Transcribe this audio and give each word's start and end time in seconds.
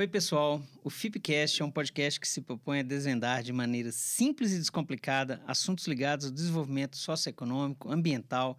Oi, 0.00 0.06
pessoal. 0.06 0.62
O 0.84 0.90
FIPcast 0.90 1.60
é 1.60 1.64
um 1.64 1.72
podcast 1.72 2.20
que 2.20 2.28
se 2.28 2.40
propõe 2.40 2.78
a 2.78 2.82
desvendar 2.84 3.42
de 3.42 3.52
maneira 3.52 3.90
simples 3.90 4.52
e 4.52 4.58
descomplicada 4.58 5.42
assuntos 5.44 5.88
ligados 5.88 6.26
ao 6.26 6.30
desenvolvimento 6.30 6.96
socioeconômico, 6.96 7.90
ambiental, 7.90 8.56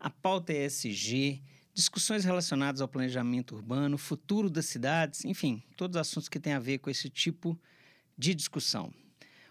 à 0.00 0.08
pauta 0.08 0.54
ESG, 0.54 1.42
discussões 1.74 2.24
relacionadas 2.24 2.80
ao 2.80 2.88
planejamento 2.88 3.54
urbano, 3.56 3.98
futuro 3.98 4.48
das 4.48 4.64
cidades, 4.64 5.22
enfim, 5.26 5.62
todos 5.76 5.96
os 5.96 6.00
assuntos 6.00 6.30
que 6.30 6.40
têm 6.40 6.54
a 6.54 6.58
ver 6.58 6.78
com 6.78 6.88
esse 6.88 7.10
tipo 7.10 7.60
de 8.16 8.34
discussão. 8.34 8.90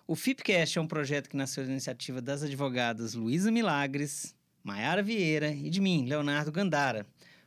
O 0.07 0.15
FIPcast 0.15 0.79
é 0.79 0.81
um 0.81 0.87
projeto 0.87 1.29
que 1.29 1.37
nasceu 1.37 1.63
da 1.63 1.69
iniciativa 1.69 2.19
das 2.19 2.41
advogadas 2.41 3.13
Luísa 3.13 3.51
Milagres, 3.51 4.35
Maiara 4.63 5.03
Vieira 5.03 5.51
e 5.51 5.69
de 5.69 5.79
mim, 5.79 6.07
Leonardo 6.07 6.51
Gandara, 6.51 7.05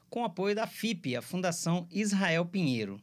com 0.08 0.24
apoio 0.24 0.54
da 0.54 0.68
FIP, 0.68 1.16
a 1.16 1.20
Fundação 1.20 1.88
Israel 1.90 2.46
Pinheiro. 2.46 3.02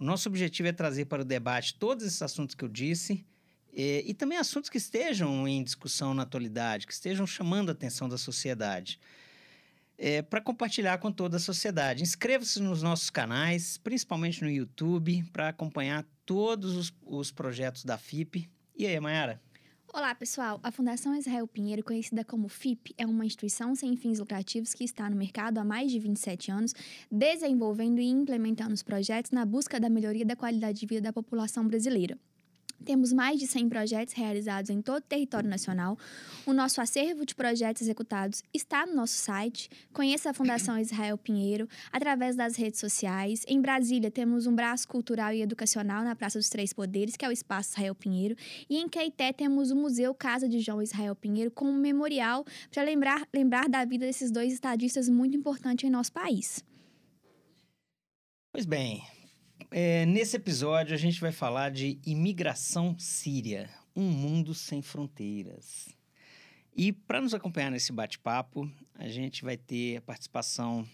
O 0.00 0.04
nosso 0.04 0.30
objetivo 0.30 0.66
é 0.66 0.72
trazer 0.72 1.04
para 1.04 1.20
o 1.20 1.24
debate 1.24 1.74
todos 1.74 2.06
esses 2.06 2.22
assuntos 2.22 2.54
que 2.54 2.64
eu 2.64 2.68
disse 2.68 3.22
e, 3.70 4.02
e 4.06 4.14
também 4.14 4.38
assuntos 4.38 4.70
que 4.70 4.78
estejam 4.78 5.46
em 5.46 5.62
discussão 5.62 6.14
na 6.14 6.22
atualidade, 6.22 6.86
que 6.86 6.92
estejam 6.94 7.26
chamando 7.26 7.68
a 7.68 7.72
atenção 7.72 8.08
da 8.08 8.16
sociedade. 8.16 8.98
É, 9.98 10.22
para 10.22 10.40
compartilhar 10.40 10.96
com 10.96 11.12
toda 11.12 11.36
a 11.36 11.40
sociedade. 11.40 12.02
Inscreva-se 12.02 12.58
nos 12.62 12.82
nossos 12.82 13.10
canais, 13.10 13.76
principalmente 13.76 14.42
no 14.42 14.50
YouTube, 14.50 15.22
para 15.30 15.50
acompanhar 15.50 16.06
todos 16.24 16.74
os, 16.74 16.94
os 17.04 17.30
projetos 17.30 17.84
da 17.84 17.98
FIP. 17.98 18.48
E 18.74 18.86
aí, 18.86 18.98
Mayara? 18.98 19.38
Olá, 19.92 20.14
pessoal. 20.14 20.60
A 20.62 20.70
Fundação 20.70 21.16
Israel 21.16 21.48
Pinheiro, 21.48 21.82
conhecida 21.82 22.24
como 22.24 22.48
FIP, 22.48 22.94
é 22.96 23.04
uma 23.04 23.26
instituição 23.26 23.74
sem 23.74 23.96
fins 23.96 24.20
lucrativos 24.20 24.72
que 24.72 24.84
está 24.84 25.10
no 25.10 25.16
mercado 25.16 25.58
há 25.58 25.64
mais 25.64 25.90
de 25.90 25.98
27 25.98 26.48
anos, 26.52 26.72
desenvolvendo 27.10 28.00
e 28.00 28.06
implementando 28.06 28.72
os 28.72 28.84
projetos 28.84 29.32
na 29.32 29.44
busca 29.44 29.80
da 29.80 29.90
melhoria 29.90 30.24
da 30.24 30.36
qualidade 30.36 30.78
de 30.78 30.86
vida 30.86 31.00
da 31.00 31.12
população 31.12 31.66
brasileira. 31.66 32.16
Temos 32.84 33.12
mais 33.12 33.38
de 33.38 33.46
100 33.46 33.68
projetos 33.68 34.14
realizados 34.14 34.70
em 34.70 34.80
todo 34.80 34.98
o 34.98 35.00
território 35.00 35.48
nacional. 35.48 35.98
O 36.46 36.52
nosso 36.52 36.80
acervo 36.80 37.26
de 37.26 37.34
projetos 37.34 37.82
executados 37.82 38.42
está 38.54 38.86
no 38.86 38.94
nosso 38.94 39.14
site. 39.14 39.70
Conheça 39.92 40.30
a 40.30 40.34
Fundação 40.34 40.78
Israel 40.78 41.18
Pinheiro 41.18 41.68
através 41.92 42.36
das 42.36 42.56
redes 42.56 42.80
sociais. 42.80 43.44
Em 43.46 43.60
Brasília, 43.60 44.10
temos 44.10 44.46
um 44.46 44.54
braço 44.54 44.88
cultural 44.88 45.32
e 45.32 45.42
educacional 45.42 46.02
na 46.02 46.16
Praça 46.16 46.38
dos 46.38 46.48
Três 46.48 46.72
Poderes, 46.72 47.16
que 47.16 47.24
é 47.24 47.28
o 47.28 47.32
Espaço 47.32 47.70
Israel 47.70 47.94
Pinheiro. 47.94 48.34
E 48.68 48.78
em 48.78 48.88
Caeté, 48.88 49.32
temos 49.32 49.70
o 49.70 49.76
Museu 49.76 50.14
Casa 50.14 50.48
de 50.48 50.60
João 50.60 50.82
Israel 50.82 51.14
Pinheiro 51.14 51.50
como 51.50 51.72
memorial 51.72 52.44
para 52.70 52.82
lembrar, 52.82 53.28
lembrar 53.32 53.68
da 53.68 53.84
vida 53.84 54.06
desses 54.06 54.30
dois 54.30 54.52
estadistas 54.52 55.08
muito 55.08 55.36
importantes 55.36 55.86
em 55.86 55.90
nosso 55.90 56.12
país. 56.12 56.64
Pois 58.52 58.66
bem, 58.66 59.02
é, 59.70 60.04
nesse 60.04 60.36
episódio 60.36 60.94
a 60.94 60.98
gente 60.98 61.20
vai 61.20 61.30
falar 61.30 61.70
de 61.70 61.98
imigração 62.04 62.96
síria, 62.98 63.70
um 63.94 64.10
mundo 64.10 64.54
sem 64.54 64.82
fronteiras. 64.82 65.88
E 66.74 66.92
para 66.92 67.20
nos 67.20 67.34
acompanhar 67.34 67.70
nesse 67.70 67.92
bate-papo, 67.92 68.70
a 68.94 69.08
gente 69.08 69.44
vai 69.44 69.56
ter 69.56 69.98
a 69.98 70.00
participação 70.00 70.86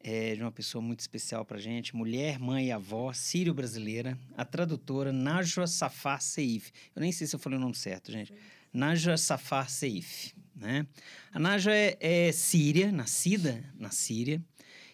é, 0.00 0.34
de 0.34 0.42
uma 0.42 0.52
pessoa 0.52 0.80
muito 0.80 1.00
especial 1.00 1.44
para 1.44 1.56
a 1.56 1.60
gente, 1.60 1.96
mulher, 1.96 2.38
mãe 2.38 2.66
e 2.66 2.72
avó, 2.72 3.12
sírio-brasileira, 3.12 4.18
a 4.36 4.44
tradutora 4.44 5.12
Najwa 5.12 5.66
Safar 5.66 6.20
Seif. 6.20 6.70
Eu 6.94 7.00
nem 7.00 7.10
sei 7.10 7.26
se 7.26 7.34
eu 7.34 7.40
falei 7.40 7.58
o 7.58 7.60
nome 7.60 7.74
certo, 7.74 8.12
gente. 8.12 8.32
Najwa 8.72 9.16
Safar 9.16 9.68
Seif. 9.68 10.34
Né? 10.54 10.86
A 11.32 11.38
Najwa 11.38 11.72
é, 11.72 11.96
é 12.00 12.32
síria, 12.32 12.92
nascida 12.92 13.64
na 13.76 13.90
Síria, 13.90 14.42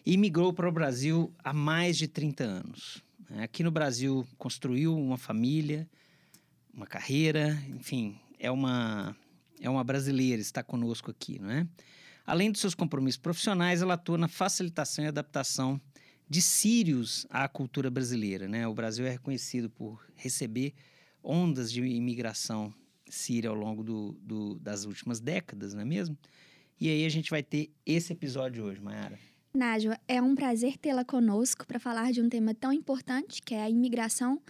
e 0.05 0.17
migrou 0.17 0.53
para 0.53 0.69
o 0.69 0.71
Brasil 0.71 1.33
há 1.43 1.51
mais 1.51 1.97
de 1.97 2.07
30 2.07 2.43
anos. 2.43 3.03
Né? 3.29 3.43
Aqui 3.43 3.63
no 3.63 3.71
Brasil 3.71 4.25
construiu 4.37 4.95
uma 4.95 5.17
família, 5.17 5.89
uma 6.73 6.85
carreira, 6.85 7.59
enfim, 7.69 8.19
é 8.37 8.51
uma, 8.51 9.15
é 9.59 9.69
uma 9.69 9.83
brasileira, 9.83 10.41
está 10.41 10.61
conosco 10.61 11.09
aqui, 11.09 11.39
não 11.39 11.49
é? 11.49 11.67
Além 12.25 12.51
dos 12.51 12.61
seus 12.61 12.73
compromissos 12.73 13.19
profissionais, 13.19 13.81
ela 13.81 13.93
atua 13.93 14.17
na 14.17 14.27
facilitação 14.27 15.05
e 15.05 15.07
adaptação 15.07 15.79
de 16.27 16.41
sírios 16.41 17.27
à 17.29 17.47
cultura 17.47 17.89
brasileira. 17.89 18.47
Né? 18.47 18.67
O 18.67 18.73
Brasil 18.73 19.05
é 19.05 19.11
reconhecido 19.11 19.69
por 19.69 20.03
receber 20.15 20.73
ondas 21.23 21.71
de 21.71 21.81
imigração 21.81 22.73
síria 23.07 23.51
ao 23.51 23.55
longo 23.55 23.83
do, 23.83 24.17
do, 24.21 24.55
das 24.59 24.85
últimas 24.85 25.19
décadas, 25.19 25.75
não 25.75 25.81
é 25.81 25.85
mesmo? 25.85 26.17
E 26.79 26.89
aí 26.89 27.05
a 27.05 27.09
gente 27.09 27.29
vai 27.29 27.43
ter 27.43 27.71
esse 27.85 28.11
episódio 28.11 28.63
hoje, 28.63 28.81
Mayara. 28.81 29.19
Nájua, 29.55 29.97
é 30.07 30.21
um 30.21 30.35
prazer 30.35 30.77
tê-la 30.77 31.05
conosco 31.05 31.65
para 31.65 31.79
falar 31.79 32.11
de 32.11 32.21
um 32.21 32.27
tema 32.27 32.53
tão 32.53 32.73
importante 32.73 33.41
que 33.41 33.55
é 33.55 33.63
a 33.63 33.69
imigração, 33.69 34.41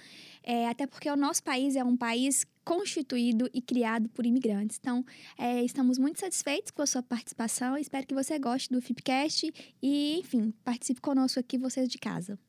é, 0.43 0.67
até 0.67 0.87
porque 0.87 1.09
o 1.09 1.15
nosso 1.15 1.43
país 1.43 1.75
é 1.75 1.83
um 1.83 1.95
país 1.95 2.45
constituído 2.63 3.49
e 3.53 3.61
criado 3.61 4.09
por 4.09 4.25
imigrantes. 4.25 4.77
Então, 4.79 5.05
é, 5.37 5.63
estamos 5.63 5.99
muito 5.99 6.19
satisfeitos 6.19 6.71
com 6.71 6.81
a 6.81 6.87
sua 6.87 7.03
participação. 7.03 7.77
Espero 7.77 8.07
que 8.07 8.13
você 8.15 8.39
goste 8.39 8.69
do 8.69 8.81
Fipcast 8.81 9.53
e, 9.81 10.19
enfim, 10.19 10.51
participe 10.63 10.99
conosco 10.99 11.39
aqui, 11.39 11.57
vocês 11.57 11.87
de 11.87 11.99
casa. 11.99 12.39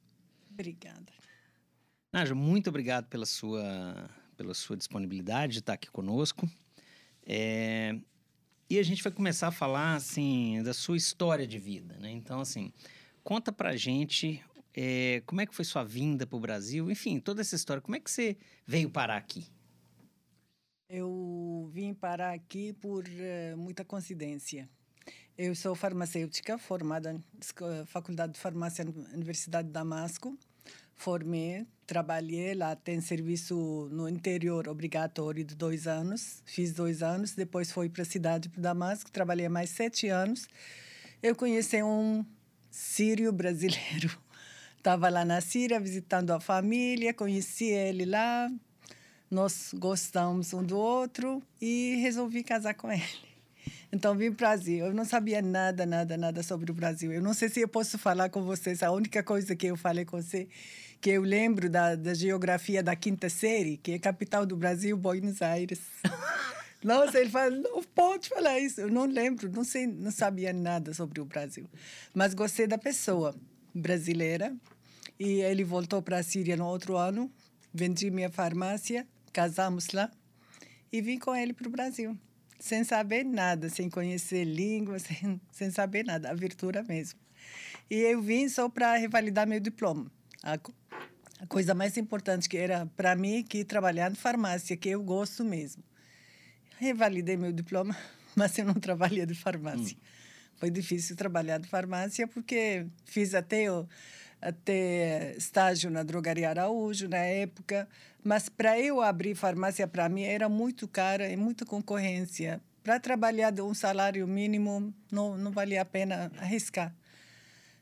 Obrigada. 0.51 1.13
Nájua, 2.13 2.35
muito 2.35 2.71
obrigado 2.71 3.07
pela 3.09 3.27
sua, 3.27 4.09
pela 4.37 4.55
sua 4.55 4.77
disponibilidade 4.77 5.55
de 5.55 5.59
estar 5.59 5.75
aqui 5.75 5.91
conosco. 5.91 6.49
É, 7.27 7.99
e 8.69 8.79
a 8.79 8.83
gente 8.83 9.03
vai 9.03 9.13
começar 9.13 9.49
a 9.49 9.53
falar, 9.53 9.95
assim, 9.95 10.63
da 10.63 10.75
sua 10.75 10.97
história 10.97 11.47
de 11.47 11.59
vida, 11.59 11.97
né? 11.99 12.11
Então, 12.11 12.41
assim, 12.41 12.73
conta 13.23 13.53
pra 13.53 13.77
gente 13.77 14.43
é, 14.75 15.23
como 15.25 15.41
é 15.41 15.47
que 15.47 15.55
foi 15.55 15.65
sua 15.65 15.83
vinda 15.83 16.27
para 16.27 16.37
o 16.37 16.41
Brasil, 16.41 16.91
enfim, 16.91 17.19
toda 17.19 17.41
essa 17.41 17.55
história. 17.57 17.81
Como 17.81 17.97
é 17.97 18.01
que 18.01 18.11
você 18.11 18.37
veio 18.67 18.91
parar 18.91 19.17
aqui? 19.17 19.47
Eu 20.89 21.71
vim 21.73 21.95
parar 21.95 22.35
aqui 22.35 22.73
por 22.75 23.05
uh, 23.05 23.57
muita 23.57 23.85
coincidência. 23.85 24.69
Eu 25.37 25.55
sou 25.55 25.75
farmacêutica, 25.75 26.59
formada 26.59 27.13
na 27.13 27.87
Faculdade 27.87 28.35
de 28.35 28.39
Farmácia 28.39 28.85
Universidade 29.13 29.69
de 29.69 29.73
Damasco 29.73 30.39
formei, 30.97 31.67
trabalhei 31.87 32.55
lá, 32.55 32.75
tem 32.75 33.01
serviço 33.01 33.89
no 33.93 34.09
interior 34.09 34.67
obrigatório 34.69 35.45
de 35.45 35.55
dois 35.55 35.87
anos, 35.87 36.43
fiz 36.45 36.73
dois 36.73 37.03
anos, 37.03 37.33
depois 37.35 37.71
fui 37.71 37.89
para 37.89 38.03
a 38.03 38.07
cidade 38.07 38.49
de 38.49 38.61
Damasco, 38.61 39.11
trabalhei 39.11 39.49
mais 39.49 39.71
sete 39.71 40.09
anos. 40.09 40.49
Eu 41.23 41.37
conheci 41.37 41.83
um 41.83 42.25
sírio 42.71 43.33
brasileiro. 43.33 44.11
Estava 44.77 45.09
lá 45.09 45.25
na 45.25 45.41
Síria 45.41 45.81
visitando 45.81 46.31
a 46.31 46.39
família, 46.39 47.13
conheci 47.13 47.65
ele 47.65 48.05
lá, 48.05 48.49
nós 49.31 49.71
gostamos 49.75 50.55
um 50.55 50.63
do 50.63 50.79
outro 50.79 51.43
e 51.61 51.97
resolvi 52.01 52.43
casar 52.43 52.75
com 52.75 52.91
ele. 52.91 53.03
Então 53.93 54.17
vim 54.17 54.33
para 54.33 54.35
o 54.35 54.37
Brasil. 54.37 54.87
Eu 54.87 54.93
não 54.93 55.05
sabia 55.05 55.41
nada, 55.41 55.87
nada, 55.87 56.17
nada 56.17 56.43
sobre 56.43 56.71
o 56.71 56.75
Brasil. 56.75 57.13
Eu 57.13 57.23
não 57.23 57.33
sei 57.33 57.49
se 57.49 57.61
eu 57.61 57.69
posso 57.69 57.97
falar 57.97 58.29
com 58.29 58.43
vocês. 58.43 58.83
A 58.83 58.91
única 58.91 59.23
coisa 59.23 59.55
que 59.55 59.69
eu 59.69 59.77
falei 59.77 60.05
com 60.05 60.21
você, 60.21 60.49
que 61.01 61.11
eu 61.11 61.23
lembro 61.23 61.69
da, 61.69 61.95
da 61.95 62.15
geografia 62.15 62.83
da 62.83 62.97
quinta 62.97 63.29
série, 63.29 63.77
que 63.77 63.93
é 63.93 63.99
capital 63.99 64.45
do 64.47 64.57
Brasil, 64.57 64.97
Buenos 64.97 65.43
Aires. 65.43 65.81
Nossa, 66.83 67.19
ele 67.19 67.31
fala, 67.31 67.51
não 67.51 67.83
pode 67.83 68.29
falar 68.29 68.59
isso. 68.61 68.81
Eu 68.81 68.91
não 68.91 69.07
lembro, 69.07 69.51
não 69.51 69.65
sei, 69.65 69.87
não 69.87 70.11
sabia 70.11 70.53
nada 70.53 70.93
sobre 70.95 71.21
o 71.21 71.25
Brasil. 71.25 71.69
Mas 72.15 72.35
gostei 72.35 72.67
da 72.67 72.79
pessoa 72.79 73.35
brasileira. 73.75 74.55
E 75.19 75.41
ele 75.41 75.65
voltou 75.65 76.03
para 76.03 76.19
a 76.19 76.23
Síria 76.23 76.57
no 76.57 76.67
outro 76.67 76.97
ano. 76.97 77.31
Vendi 77.73 78.11
minha 78.11 78.31
farmácia, 78.31 79.07
casamos 79.33 79.89
lá 79.89 80.11
e 80.93 81.03
vim 81.03 81.19
com 81.19 81.35
ele 81.35 81.53
para 81.53 81.69
o 81.69 81.71
Brasil 81.71 82.17
sem 82.59 82.85
saber 82.85 83.25
nada, 83.25 83.69
sem 83.69 83.89
conhecer 83.89 84.45
língua, 84.45 84.99
sem, 85.01 85.41
sem 85.51 85.71
saber 85.71 86.05
nada, 86.05 86.31
a 86.31 86.35
virtura 86.35 86.83
mesmo. 86.83 87.19
E 87.91 87.97
eu 87.97 88.21
vim 88.21 88.49
só 88.49 88.69
para 88.69 88.97
revalidar 88.97 89.47
meu 89.47 89.61
diploma. 89.61 90.11
A, 91.41 91.47
coisa 91.47 91.75
mais 91.75 91.97
importante 91.97 92.49
que 92.49 92.57
era 92.57 92.87
para 92.97 93.15
mim 93.15 93.43
que 93.43 93.65
trabalhar 93.65 94.11
na 94.11 94.17
farmácia, 94.17 94.77
que 94.77 94.89
eu 94.89 95.03
gosto 95.03 95.45
mesmo. 95.45 95.83
Revalidei 96.79 97.37
meu 97.37 97.53
diploma, 97.53 97.97
mas 98.35 98.59
eu 98.59 98.65
não 98.65 98.75
trabalhei 98.75 99.27
de 99.27 99.35
farmácia. 99.35 99.97
Hum. 99.97 100.07
Foi 100.57 100.71
difícil 100.71 101.15
trabalhar 101.17 101.59
de 101.59 101.69
farmácia 101.69 102.27
porque 102.27 102.87
fiz 103.05 103.35
até 103.35 103.71
o 103.71 103.87
até 104.41 105.35
estágio 105.37 105.91
na 105.91 106.03
drogaria 106.03 106.51
Araújo 106.51 107.09
na 107.09 107.19
época, 107.19 107.89
mas 108.23 108.49
para 108.49 108.79
eu 108.79 109.01
abrir 109.01 109.35
farmácia 109.35 109.89
para 109.89 110.09
mim 110.09 110.23
era 110.23 110.49
muito 110.49 110.87
cara 110.87 111.29
e 111.29 111.37
muita 111.37 111.65
concorrência. 111.65 112.61
Para 112.83 113.01
trabalhar 113.01 113.51
de 113.51 113.63
um 113.63 113.75
salário 113.75 114.27
mínimo 114.27 114.95
não 115.11 115.37
não 115.37 115.51
valia 115.51 115.83
a 115.83 115.85
pena 115.85 116.31
arriscar. 116.39 116.95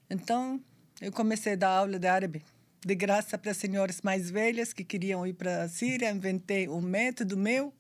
Então 0.09 0.61
eu 1.01 1.13
comecei 1.13 1.55
a 1.55 1.57
dar 1.57 1.71
aula 1.71 1.99
de 1.99 2.07
árabe 2.07 2.43
de 2.85 2.95
graça 2.95 3.39
para 3.39 3.55
senhoras 3.55 4.03
mais 4.03 4.31
velhas 4.31 4.73
que 4.73 4.85
queriam 4.85 5.27
ir 5.27 5.33
para 5.33 5.63
a 5.63 5.69
Síria. 5.69 6.11
Inventei 6.11 6.69
um 6.69 6.81
método 6.81 7.37
meu 7.37 7.73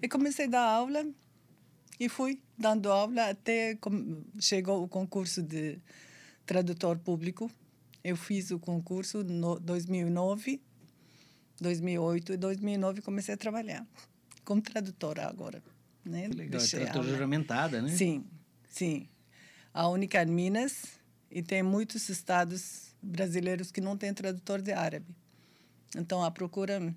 e 0.00 0.08
comecei 0.08 0.46
a 0.46 0.48
dar 0.48 0.64
aula 0.64 1.06
e 2.00 2.08
fui 2.08 2.40
dando 2.58 2.90
aula 2.90 3.30
até 3.30 3.78
chegou 4.40 4.82
o 4.82 4.88
concurso 4.88 5.42
de 5.42 5.78
tradutor 6.44 6.98
público 6.98 7.50
Eu 8.02 8.16
fiz 8.16 8.50
o 8.50 8.58
concurso 8.58 9.22
no 9.22 9.60
2009, 9.60 10.60
2008 11.60 12.32
e 12.32 12.36
2009 12.36 13.02
comecei 13.02 13.34
a 13.34 13.36
trabalhar 13.36 13.86
como 14.44 14.60
tradutora 14.60 15.28
agora. 15.28 15.62
Né? 16.04 16.28
Que 16.28 16.36
legal, 16.36 16.58
Deixei 16.58 16.80
tradutora 16.80 17.08
juramentada, 17.08 17.80
né? 17.80 17.88
Sim, 17.88 18.24
sim. 18.68 19.08
A 19.72 19.88
única 19.88 20.22
em 20.22 20.26
Minas 20.26 21.00
e 21.30 21.42
tem 21.42 21.62
muitos 21.62 22.08
estados 22.08 22.91
brasileiros 23.02 23.70
que 23.70 23.80
não 23.80 23.96
têm 23.96 24.14
tradutor 24.14 24.62
de 24.62 24.72
árabe. 24.72 25.14
Então, 25.96 26.22
a 26.22 26.30
procura 26.30 26.94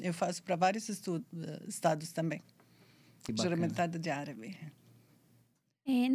eu 0.00 0.12
faço 0.12 0.42
para 0.42 0.56
vários 0.56 0.88
eh, 0.88 0.92
estados 1.66 2.12
também. 2.12 2.42
Juramentada 3.34 3.98
de 3.98 4.10
árabe. 4.10 4.56
É, 5.88 6.08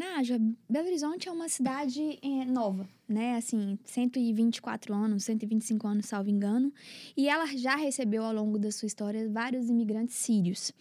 Belo 0.69 0.87
Horizonte 0.87 1.29
é 1.29 1.31
uma 1.31 1.47
cidade 1.47 2.19
é, 2.21 2.43
nova, 2.43 2.89
né? 3.07 3.37
Assim, 3.37 3.79
124 3.85 4.93
anos, 4.93 5.23
125 5.23 5.87
anos, 5.87 6.07
salvo 6.07 6.29
engano. 6.29 6.73
E 7.15 7.29
ela 7.29 7.45
já 7.45 7.75
recebeu 7.75 8.25
ao 8.25 8.33
longo 8.33 8.59
da 8.59 8.69
sua 8.69 8.85
história 8.85 9.29
vários 9.29 9.69
imigrantes 9.69 10.15
sírios. 10.15 10.73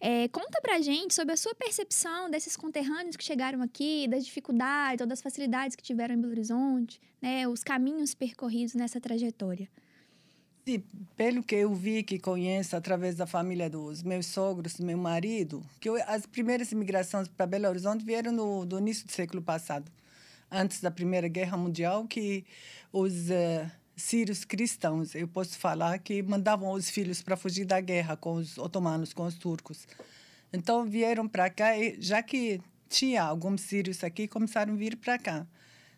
É, 0.00 0.28
conta 0.28 0.62
pra 0.62 0.80
gente 0.80 1.14
sobre 1.14 1.34
a 1.34 1.36
sua 1.36 1.54
percepção 1.54 2.30
desses 2.30 2.56
conterrâneos 2.56 3.16
que 3.16 3.24
chegaram 3.24 3.60
aqui, 3.60 4.08
das 4.08 4.24
dificuldades 4.24 5.02
ou 5.02 5.06
das 5.06 5.20
facilidades 5.20 5.76
que 5.76 5.82
tiveram 5.82 6.14
em 6.14 6.18
Belo 6.18 6.32
Horizonte, 6.32 6.98
né? 7.20 7.46
Os 7.46 7.62
caminhos 7.62 8.14
percorridos 8.14 8.74
nessa 8.74 8.98
trajetória. 8.98 9.68
Sim, 10.68 10.84
pelo 11.16 11.42
que 11.42 11.54
eu 11.54 11.74
vi, 11.74 12.02
que 12.02 12.18
conheço 12.18 12.76
através 12.76 13.16
da 13.16 13.26
família 13.26 13.70
dos 13.70 14.02
meus 14.02 14.26
sogros, 14.26 14.74
do 14.74 14.84
meu 14.84 14.98
marido, 14.98 15.64
que 15.80 15.88
eu- 15.88 15.96
as 16.06 16.26
primeiras 16.26 16.70
imigrações 16.72 17.26
para 17.26 17.46
Belo 17.46 17.66
Horizonte 17.68 18.04
vieram 18.04 18.30
no, 18.32 18.66
do 18.66 18.78
início 18.78 19.06
do 19.06 19.10
século 19.12 19.40
passado, 19.40 19.90
antes 20.50 20.82
da 20.82 20.90
Primeira 20.90 21.26
Guerra 21.26 21.56
Mundial, 21.56 22.06
que 22.06 22.44
os 22.92 23.30
eh, 23.30 23.70
sírios 23.96 24.44
cristãos, 24.44 25.14
eu 25.14 25.26
posso 25.26 25.58
falar, 25.58 25.98
que 26.00 26.22
mandavam 26.22 26.70
os 26.72 26.90
filhos 26.90 27.22
para 27.22 27.34
fugir 27.34 27.64
da 27.64 27.80
guerra 27.80 28.14
com 28.14 28.34
os 28.34 28.58
otomanos, 28.58 29.14
com 29.14 29.24
os 29.24 29.36
turcos. 29.36 29.88
Então 30.52 30.84
vieram 30.84 31.26
para 31.26 31.48
cá, 31.48 31.78
e 31.78 31.96
já 31.98 32.22
que 32.22 32.60
tinha 32.90 33.22
alguns 33.22 33.62
sírios 33.62 34.04
aqui, 34.04 34.28
começaram 34.28 34.74
a 34.74 34.76
vir 34.76 34.98
para 34.98 35.18
cá. 35.18 35.46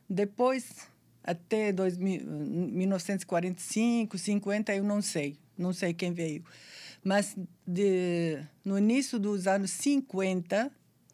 Depois, 0.08 0.88
até 1.22 1.72
2000, 1.72 2.24
1945, 2.26 4.18
50, 4.18 4.74
eu 4.74 4.84
não 4.84 5.02
sei, 5.02 5.36
não 5.56 5.72
sei 5.72 5.92
quem 5.92 6.12
veio. 6.12 6.44
Mas 7.02 7.36
de, 7.66 8.42
no 8.64 8.78
início 8.78 9.18
dos 9.18 9.46
anos 9.46 9.70
50, 9.70 10.70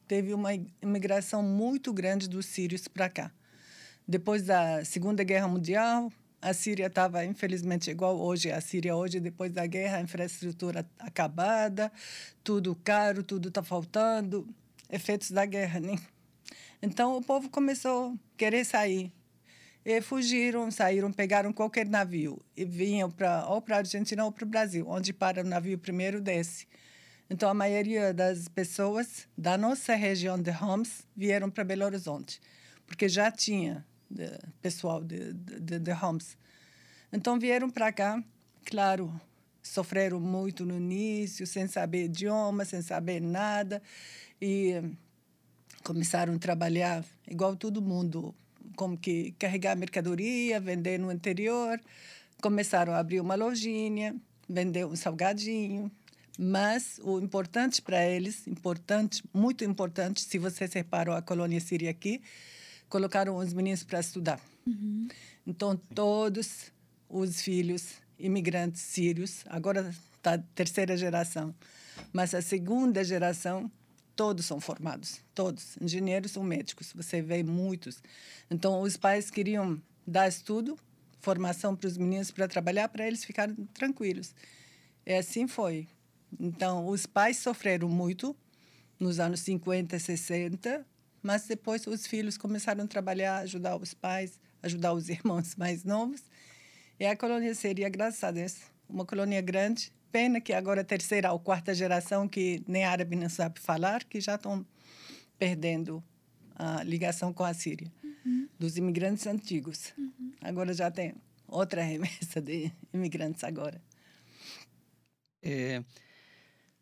teve 0.06 0.34
uma 0.34 0.50
imigração 0.82 1.42
muito 1.42 1.92
grande 1.92 2.28
dos 2.28 2.46
sírios 2.46 2.88
para 2.88 3.08
cá. 3.08 3.30
Depois 4.06 4.42
da 4.42 4.84
Segunda 4.84 5.24
Guerra 5.24 5.48
Mundial, 5.48 6.12
a 6.40 6.52
Síria 6.52 6.86
estava, 6.86 7.24
infelizmente, 7.24 7.90
igual 7.90 8.20
hoje. 8.20 8.52
A 8.52 8.60
Síria 8.60 8.94
hoje, 8.94 9.18
depois 9.18 9.52
da 9.52 9.66
guerra, 9.66 9.98
a 9.98 10.00
infraestrutura 10.00 10.88
acabada, 10.98 11.90
tudo 12.44 12.76
caro, 12.84 13.22
tudo 13.22 13.48
está 13.48 13.62
faltando. 13.62 14.46
Efeitos 14.88 15.32
da 15.32 15.44
guerra, 15.44 15.80
né? 15.80 15.98
Então, 16.80 17.16
o 17.16 17.22
povo 17.22 17.48
começou 17.48 18.12
a 18.12 18.14
querer 18.36 18.64
sair. 18.64 19.12
E 19.88 20.00
fugiram, 20.00 20.68
saíram, 20.68 21.12
pegaram 21.12 21.52
qualquer 21.52 21.86
navio 21.86 22.42
e 22.56 22.64
vinham 22.64 23.08
para 23.08 23.46
ou 23.46 23.62
para 23.62 23.76
a 23.76 23.78
Argentina 23.78 24.24
ou 24.24 24.32
para 24.32 24.42
o 24.42 24.48
Brasil, 24.48 24.84
onde 24.88 25.12
para 25.12 25.42
o 25.42 25.44
navio 25.44 25.78
primeiro 25.78 26.20
desce. 26.20 26.66
Então, 27.30 27.48
a 27.48 27.54
maioria 27.54 28.12
das 28.12 28.48
pessoas 28.48 29.28
da 29.38 29.56
nossa 29.56 29.94
região 29.94 30.42
de 30.42 30.50
Homs 30.50 31.06
vieram 31.16 31.48
para 31.48 31.62
Belo 31.62 31.84
Horizonte, 31.84 32.40
porque 32.84 33.08
já 33.08 33.30
tinha 33.30 33.86
eh, 34.18 34.40
pessoal 34.60 35.04
de, 35.04 35.32
de, 35.34 35.78
de 35.78 35.92
Homs. 35.92 36.36
Então, 37.12 37.38
vieram 37.38 37.70
para 37.70 37.92
cá, 37.92 38.20
claro, 38.64 39.20
sofreram 39.62 40.18
muito 40.18 40.64
no 40.66 40.78
início, 40.78 41.46
sem 41.46 41.68
saber 41.68 42.06
idioma, 42.06 42.64
sem 42.64 42.82
saber 42.82 43.20
nada, 43.20 43.80
e 44.42 44.82
começaram 45.84 46.34
a 46.34 46.38
trabalhar 46.40 47.04
igual 47.28 47.54
todo 47.54 47.80
mundo, 47.80 48.34
como 48.74 48.96
que 48.96 49.32
carregar 49.38 49.76
mercadoria, 49.76 50.58
vender 50.58 50.98
no 50.98 51.12
interior. 51.12 51.80
Começaram 52.40 52.92
a 52.92 52.98
abrir 52.98 53.20
uma 53.20 53.34
lojinha, 53.34 54.16
vender 54.48 54.86
um 54.86 54.96
salgadinho. 54.96 55.90
Mas 56.38 57.00
o 57.02 57.18
importante 57.18 57.80
para 57.80 58.04
eles, 58.04 58.46
importante, 58.46 59.22
muito 59.32 59.64
importante, 59.64 60.22
se 60.22 60.38
você 60.38 60.68
separou 60.68 61.14
a 61.14 61.22
colônia 61.22 61.60
síria 61.60 61.90
aqui, 61.90 62.20
colocaram 62.88 63.36
os 63.36 63.52
meninos 63.54 63.82
para 63.84 64.00
estudar. 64.00 64.40
Então, 65.46 65.76
todos 65.94 66.72
os 67.08 67.40
filhos 67.40 67.94
imigrantes 68.18 68.82
sírios, 68.82 69.44
agora 69.46 69.94
está 70.16 70.36
terceira 70.54 70.96
geração, 70.96 71.54
mas 72.12 72.34
a 72.34 72.42
segunda 72.42 73.04
geração, 73.04 73.70
todos 74.16 74.46
são 74.46 74.58
formados, 74.58 75.20
todos, 75.34 75.76
engenheiros 75.80 76.36
ou 76.36 76.42
médicos, 76.42 76.92
você 76.94 77.20
vê 77.20 77.42
muitos. 77.42 78.02
Então, 78.50 78.80
os 78.80 78.96
pais 78.96 79.30
queriam 79.30 79.80
dar 80.06 80.26
estudo, 80.26 80.78
formação 81.20 81.76
para 81.76 81.86
os 81.86 81.98
meninos 81.98 82.30
para 82.30 82.48
trabalhar, 82.48 82.88
para 82.88 83.06
eles 83.06 83.24
ficarem 83.24 83.54
tranquilos. 83.74 84.34
E 85.04 85.12
assim 85.12 85.46
foi. 85.46 85.86
Então, 86.40 86.86
os 86.88 87.04
pais 87.04 87.36
sofreram 87.36 87.88
muito 87.88 88.34
nos 88.98 89.20
anos 89.20 89.40
50, 89.40 89.98
60, 89.98 90.86
mas 91.22 91.46
depois 91.46 91.86
os 91.86 92.06
filhos 92.06 92.38
começaram 92.38 92.84
a 92.84 92.86
trabalhar, 92.86 93.38
ajudar 93.38 93.76
os 93.76 93.92
pais, 93.92 94.40
ajudar 94.62 94.94
os 94.94 95.08
irmãos 95.10 95.54
mais 95.56 95.84
novos. 95.84 96.22
E 96.98 97.04
a 97.04 97.14
colônia 97.14 97.54
seria, 97.54 97.88
graças 97.90 98.24
a 98.24 98.30
Deus, 98.30 98.56
uma 98.88 99.04
colônia 99.04 99.42
grande. 99.42 99.92
Pena 100.16 100.40
que 100.40 100.54
agora 100.54 100.80
a 100.80 100.84
terceira 100.84 101.30
ou 101.30 101.38
quarta 101.38 101.74
geração, 101.74 102.26
que 102.26 102.62
nem 102.66 102.86
árabe 102.86 103.14
não 103.16 103.28
sabe 103.28 103.60
falar, 103.60 104.02
que 104.02 104.18
já 104.18 104.36
estão 104.36 104.64
perdendo 105.38 106.02
a 106.54 106.82
ligação 106.82 107.34
com 107.34 107.44
a 107.44 107.52
Síria, 107.52 107.92
dos 108.58 108.78
imigrantes 108.78 109.26
antigos. 109.26 109.92
Agora 110.40 110.72
já 110.72 110.90
tem 110.90 111.14
outra 111.46 111.82
remessa 111.84 112.40
de 112.40 112.72
imigrantes 112.94 113.44
agora. 113.44 113.78
É, 115.42 115.84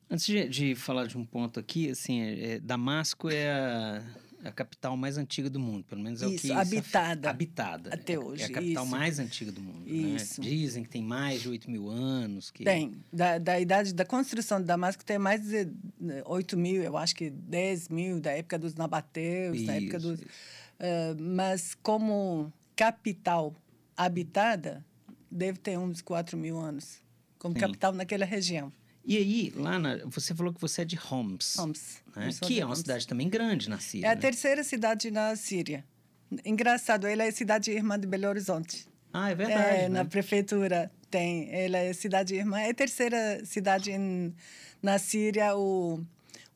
antes 0.08 0.26
de, 0.26 0.48
de 0.48 0.74
falar 0.76 1.08
de 1.08 1.18
um 1.18 1.26
ponto 1.26 1.58
aqui, 1.58 1.90
assim, 1.90 2.20
é, 2.20 2.52
é, 2.52 2.60
Damasco 2.60 3.28
é 3.28 3.50
a, 3.50 4.04
a 4.48 4.52
capital 4.52 4.96
mais 4.96 5.16
antiga 5.18 5.48
do 5.50 5.58
mundo, 5.60 5.84
pelo 5.84 6.00
menos 6.02 6.22
é 6.22 6.26
o 6.26 6.32
Isso, 6.32 6.46
que... 6.48 6.52
habitada. 6.52 7.30
Habitada. 7.30 7.94
Até 7.94 8.14
É- 8.14 8.18
hoje, 8.18 8.42
É 8.42 8.46
a 8.46 8.50
capital 8.50 8.84
isso. 8.84 8.90
mais 8.96 9.18
antiga 9.18 9.50
do 9.52 9.60
mundo, 9.60 9.88
Isso. 9.88 10.40
né? 10.40 10.48
Dizem 10.48 10.82
que 10.82 10.88
tem 10.90 11.02
mais 11.02 11.42
de 11.42 11.48
8 11.48 11.70
mil 11.70 11.88
anos. 11.88 12.50
Que... 12.50 12.64
Tem. 12.64 12.92
Da, 13.12 13.38
da 13.38 13.58
idade 13.60 13.92
da 13.94 14.04
construção 14.04 14.60
de 14.60 14.66
Damasco 14.66 15.04
tem 15.04 15.18
mais 15.18 15.42
de 15.42 15.56
eh, 15.58 16.22
8 16.26 16.56
mil, 16.56 16.82
eu 16.82 16.96
acho 16.96 17.14
que 17.16 17.30
10 17.30 17.88
mil, 17.88 18.20
da 18.20 18.32
época 18.32 18.58
dos 18.58 18.74
Nabateus, 18.74 19.62
da 19.64 19.76
época 19.76 19.96
Isso, 19.98 20.08
dos. 20.08 20.20
isso. 20.20 20.28
eh, 20.78 21.14
mas 21.18 21.74
como 21.82 22.52
capital 22.76 23.54
habitada, 23.96 24.84
deve 25.30 25.58
ter 25.58 25.78
uns 25.78 26.02
4 26.02 26.36
mil 26.36 26.58
anos. 26.58 26.98
Como 27.38 27.54
Sim. 27.54 27.60
capital 27.60 27.92
naquela 27.92 28.24
região. 28.24 28.72
E 29.04 29.18
aí, 29.18 29.52
lá 29.54 29.78
na, 29.78 29.98
você 30.06 30.34
falou 30.34 30.52
que 30.52 30.60
você 30.60 30.82
é 30.82 30.84
de 30.84 30.98
Homs, 30.98 31.58
Homs. 31.58 32.02
né? 32.16 32.30
Que 32.40 32.60
é 32.60 32.64
uma 32.64 32.70
Homs. 32.70 32.78
cidade 32.78 33.06
também 33.06 33.28
grande 33.28 33.68
na 33.68 33.78
Síria. 33.78 34.06
É 34.06 34.10
a 34.10 34.14
né? 34.14 34.20
terceira 34.20 34.64
cidade 34.64 35.10
na 35.10 35.36
Síria. 35.36 35.84
Engraçado, 36.44 37.06
ela 37.06 37.22
é 37.22 37.30
cidade 37.30 37.70
irmã 37.70 37.98
de 37.98 38.06
Belo 38.06 38.28
Horizonte. 38.28 38.88
Ah, 39.12 39.30
é 39.30 39.34
verdade. 39.34 39.76
É, 39.76 39.82
né? 39.82 39.88
na 39.90 40.04
prefeitura 40.04 40.90
tem. 41.10 41.48
Ela 41.54 41.78
é 41.78 41.92
cidade 41.92 42.34
irmã. 42.34 42.58
É 42.58 42.70
a 42.70 42.74
terceira 42.74 43.44
cidade 43.44 43.92
em, 43.92 44.34
na 44.82 44.98
Síria. 44.98 45.54
O 45.54 46.04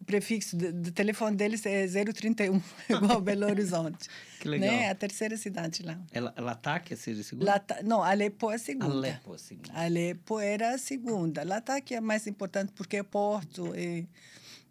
prefixo 0.09 0.57
de- 0.57 0.73
do 0.73 0.91
telefone 0.91 1.37
deles 1.37 1.65
é 1.67 1.87
031, 1.87 2.61
igual 2.89 3.21
Belo 3.21 3.47
Horizonte. 3.47 4.09
Que 4.41 4.49
legal. 4.49 4.71
Né? 4.71 4.85
É 4.85 4.91
a 4.91 4.95
terceira 4.95 5.37
cidade 5.37 5.83
lá. 5.83 6.01
Ela, 6.11 6.33
Latakia 6.39 6.97
seria 6.97 7.21
a 7.21 7.25
segunda? 7.25 7.45
Lata, 7.53 7.83
não, 7.85 8.03
Alepo 8.03 8.51
é 8.51 8.55
a 8.55 8.59
segunda. 8.59 8.87
Alepo, 8.95 9.35
a 9.35 9.39
segunda. 9.39 9.73
Alepo 9.75 10.39
era 10.41 10.75
a 10.75 10.79
segunda. 10.79 11.45
Latakia 11.45 11.99
é 11.99 12.01
mais 12.01 12.27
importante 12.27 12.73
porque 12.75 12.97
é 12.97 13.03
porto 13.03 13.75
e 13.77 14.09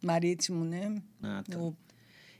marítimo, 0.02 0.66
né? 0.66 1.02
Ah, 1.22 1.44
tá. 1.48 1.56
Eu 1.58 1.76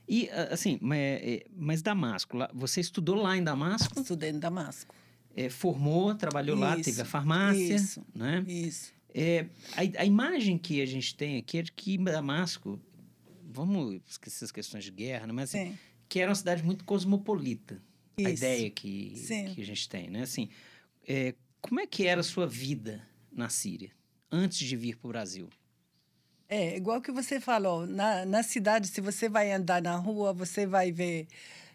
E, 0.08 0.28
assim, 0.50 0.78
mas, 0.80 0.98
é, 0.98 1.44
mas 1.56 1.82
Damasco, 1.82 2.36
lá, 2.36 2.50
você 2.52 2.80
estudou 2.80 3.14
lá 3.14 3.36
em 3.36 3.44
Damasco, 3.44 4.00
estudei 4.00 4.30
em 4.30 4.38
Damasco. 4.40 4.92
é, 5.36 5.48
formou, 5.48 6.14
trabalhou 6.16 6.58
lá, 6.58 6.74
Isso, 6.74 6.84
teve 6.90 7.00
a 7.02 7.04
farmácia, 7.04 7.74
isso. 7.76 8.02
né? 8.14 8.44
Isso. 8.48 8.92
É, 9.14 9.46
a, 9.76 10.02
a 10.02 10.04
imagem 10.04 10.58
que 10.58 10.80
a 10.82 10.86
gente 10.86 11.14
tem 11.14 11.38
aqui 11.38 11.58
é 11.58 11.62
de 11.62 11.72
que 11.72 11.96
Damasco, 11.98 12.78
vamos 13.48 14.00
esquecer 14.06 14.44
as 14.44 14.52
questões 14.52 14.84
de 14.84 14.90
guerra, 14.90 15.26
né? 15.26 15.32
mas 15.32 15.50
assim, 15.50 15.70
Sim. 15.70 15.78
que 16.08 16.20
era 16.20 16.28
uma 16.30 16.34
cidade 16.34 16.62
muito 16.62 16.84
cosmopolita. 16.84 17.82
A 18.18 18.22
Isso. 18.22 18.44
ideia 18.44 18.70
que, 18.70 19.14
Sim. 19.16 19.54
que 19.54 19.60
a 19.62 19.64
gente 19.64 19.88
tem, 19.88 20.10
né? 20.10 20.22
Assim, 20.22 20.48
é, 21.06 21.34
como 21.60 21.80
é 21.80 21.86
que 21.86 22.06
era 22.06 22.20
a 22.20 22.24
sua 22.24 22.46
vida 22.46 23.00
na 23.32 23.48
Síria 23.48 23.90
antes 24.30 24.58
de 24.58 24.76
vir 24.76 24.96
para 24.96 25.06
o 25.06 25.10
Brasil? 25.10 25.48
É, 26.48 26.76
igual 26.76 27.00
que 27.00 27.12
você 27.12 27.40
falou, 27.40 27.86
na, 27.86 28.24
na 28.24 28.42
cidade, 28.42 28.88
se 28.88 29.00
você 29.00 29.28
vai 29.28 29.52
andar 29.52 29.82
na 29.82 29.96
rua, 29.96 30.32
você 30.32 30.66
vai 30.66 30.90
ver 30.90 31.28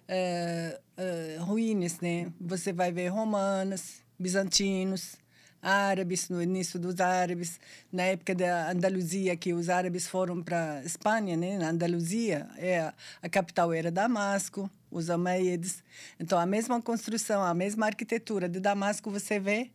uh, 0.09 1.39
uh, 1.39 1.43
ruínas, 1.43 1.99
né? 1.99 2.33
Você 2.41 2.73
vai 2.73 2.91
ver 2.91 3.07
romanos, 3.09 4.01
bizantinos, 4.17 5.15
árabes, 5.63 6.27
no 6.27 6.41
início 6.41 6.77
dos 6.77 6.99
árabes, 6.99 7.57
na 7.91 8.03
época 8.03 8.35
da 8.35 8.69
Andaluzia, 8.71 9.35
que 9.37 9.53
os 9.53 9.69
árabes 9.69 10.05
foram 10.05 10.43
para 10.43 10.83
Espanha, 10.83 11.37
né? 11.37 11.57
na 11.57 11.69
Andaluzia, 11.69 12.47
é, 12.57 12.91
a 13.21 13.29
capital 13.29 13.71
era 13.71 13.89
Damasco, 13.89 14.69
os 14.91 15.09
Ameides. 15.09 15.81
Então, 16.19 16.37
a 16.37 16.45
mesma 16.45 16.81
construção, 16.81 17.41
a 17.41 17.53
mesma 17.53 17.85
arquitetura 17.85 18.49
de 18.49 18.59
Damasco 18.59 19.09
você 19.09 19.39
vê 19.39 19.71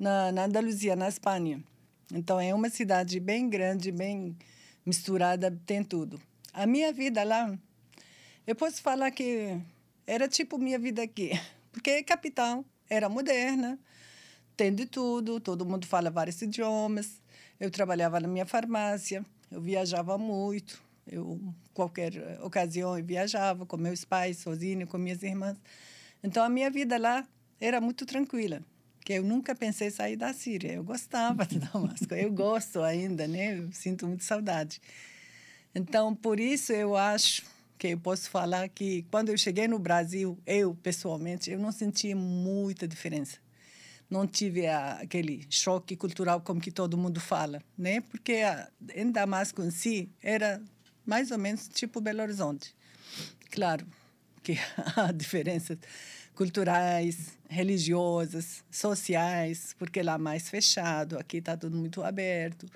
na, 0.00 0.32
na 0.32 0.44
Andaluzia, 0.46 0.96
na 0.96 1.08
Espanha. 1.08 1.62
Então, 2.12 2.40
é 2.40 2.54
uma 2.54 2.70
cidade 2.70 3.20
bem 3.20 3.48
grande, 3.50 3.92
bem 3.92 4.34
misturada, 4.86 5.54
tem 5.66 5.84
tudo. 5.84 6.18
A 6.54 6.66
minha 6.66 6.92
vida 6.92 7.22
lá, 7.22 7.54
eu 8.46 8.54
posso 8.54 8.80
falar 8.80 9.10
que 9.10 9.60
era 10.06 10.26
tipo 10.26 10.56
minha 10.56 10.78
vida 10.78 11.02
aqui, 11.02 11.32
porque 11.70 11.90
a 11.90 12.04
capital 12.04 12.64
era 12.88 13.08
moderna, 13.08 13.78
tem 14.56 14.74
de 14.74 14.86
tudo, 14.86 15.38
todo 15.38 15.66
mundo 15.66 15.86
fala 15.86 16.10
vários 16.10 16.40
idiomas. 16.40 17.20
Eu 17.60 17.70
trabalhava 17.70 18.18
na 18.18 18.26
minha 18.26 18.46
farmácia, 18.46 19.24
eu 19.50 19.60
viajava 19.60 20.16
muito. 20.16 20.82
Eu, 21.06 21.40
qualquer 21.72 22.38
ocasião, 22.42 22.98
eu 22.98 23.04
viajava 23.04 23.64
com 23.66 23.76
meus 23.76 24.04
pais, 24.04 24.38
sozinho, 24.38 24.86
com 24.86 24.98
minhas 24.98 25.22
irmãs. 25.22 25.56
Então, 26.22 26.42
a 26.42 26.48
minha 26.48 26.70
vida 26.70 26.98
lá 26.98 27.24
era 27.60 27.80
muito 27.80 28.04
tranquila, 28.04 28.60
que 29.04 29.12
eu 29.12 29.22
nunca 29.22 29.54
pensei 29.54 29.90
sair 29.90 30.16
da 30.16 30.32
Síria. 30.32 30.72
Eu 30.72 30.82
gostava 30.82 31.46
de 31.46 31.58
Damasco, 31.60 32.14
eu 32.14 32.32
gosto 32.32 32.82
ainda, 32.82 33.28
né? 33.28 33.58
Eu 33.58 33.70
sinto 33.72 34.06
muita 34.06 34.24
saudade. 34.24 34.80
Então, 35.74 36.14
por 36.14 36.40
isso 36.40 36.72
eu 36.72 36.96
acho 36.96 37.44
que 37.78 37.88
eu 37.88 37.98
posso 37.98 38.30
falar 38.30 38.68
que 38.70 39.04
quando 39.10 39.28
eu 39.28 39.36
cheguei 39.36 39.68
no 39.68 39.78
Brasil, 39.78 40.38
eu 40.46 40.74
pessoalmente, 40.74 41.50
eu 41.50 41.58
não 41.58 41.70
senti 41.70 42.14
muita 42.14 42.88
diferença 42.88 43.45
não 44.08 44.26
tive 44.26 44.66
a, 44.66 44.94
aquele 44.94 45.46
choque 45.50 45.96
cultural 45.96 46.40
como 46.40 46.60
que 46.60 46.70
todo 46.70 46.96
mundo 46.96 47.20
fala, 47.20 47.62
né? 47.76 48.00
Porque 48.00 48.34
a, 48.34 48.68
em 48.94 49.10
Damasco 49.10 49.62
em 49.62 49.70
si 49.70 50.10
era 50.22 50.62
mais 51.04 51.30
ou 51.30 51.38
menos 51.38 51.68
tipo 51.68 52.00
Belo 52.00 52.22
Horizonte. 52.22 52.74
Claro 53.50 53.86
que 54.42 54.56
há 54.96 55.10
diferenças 55.12 55.78
culturais, 56.34 57.36
religiosas, 57.48 58.62
sociais, 58.70 59.74
porque 59.78 60.02
lá 60.02 60.14
é 60.14 60.18
mais 60.18 60.48
fechado, 60.48 61.18
aqui 61.18 61.38
está 61.38 61.56
tudo 61.56 61.76
muito 61.76 62.02
aberto. 62.02 62.66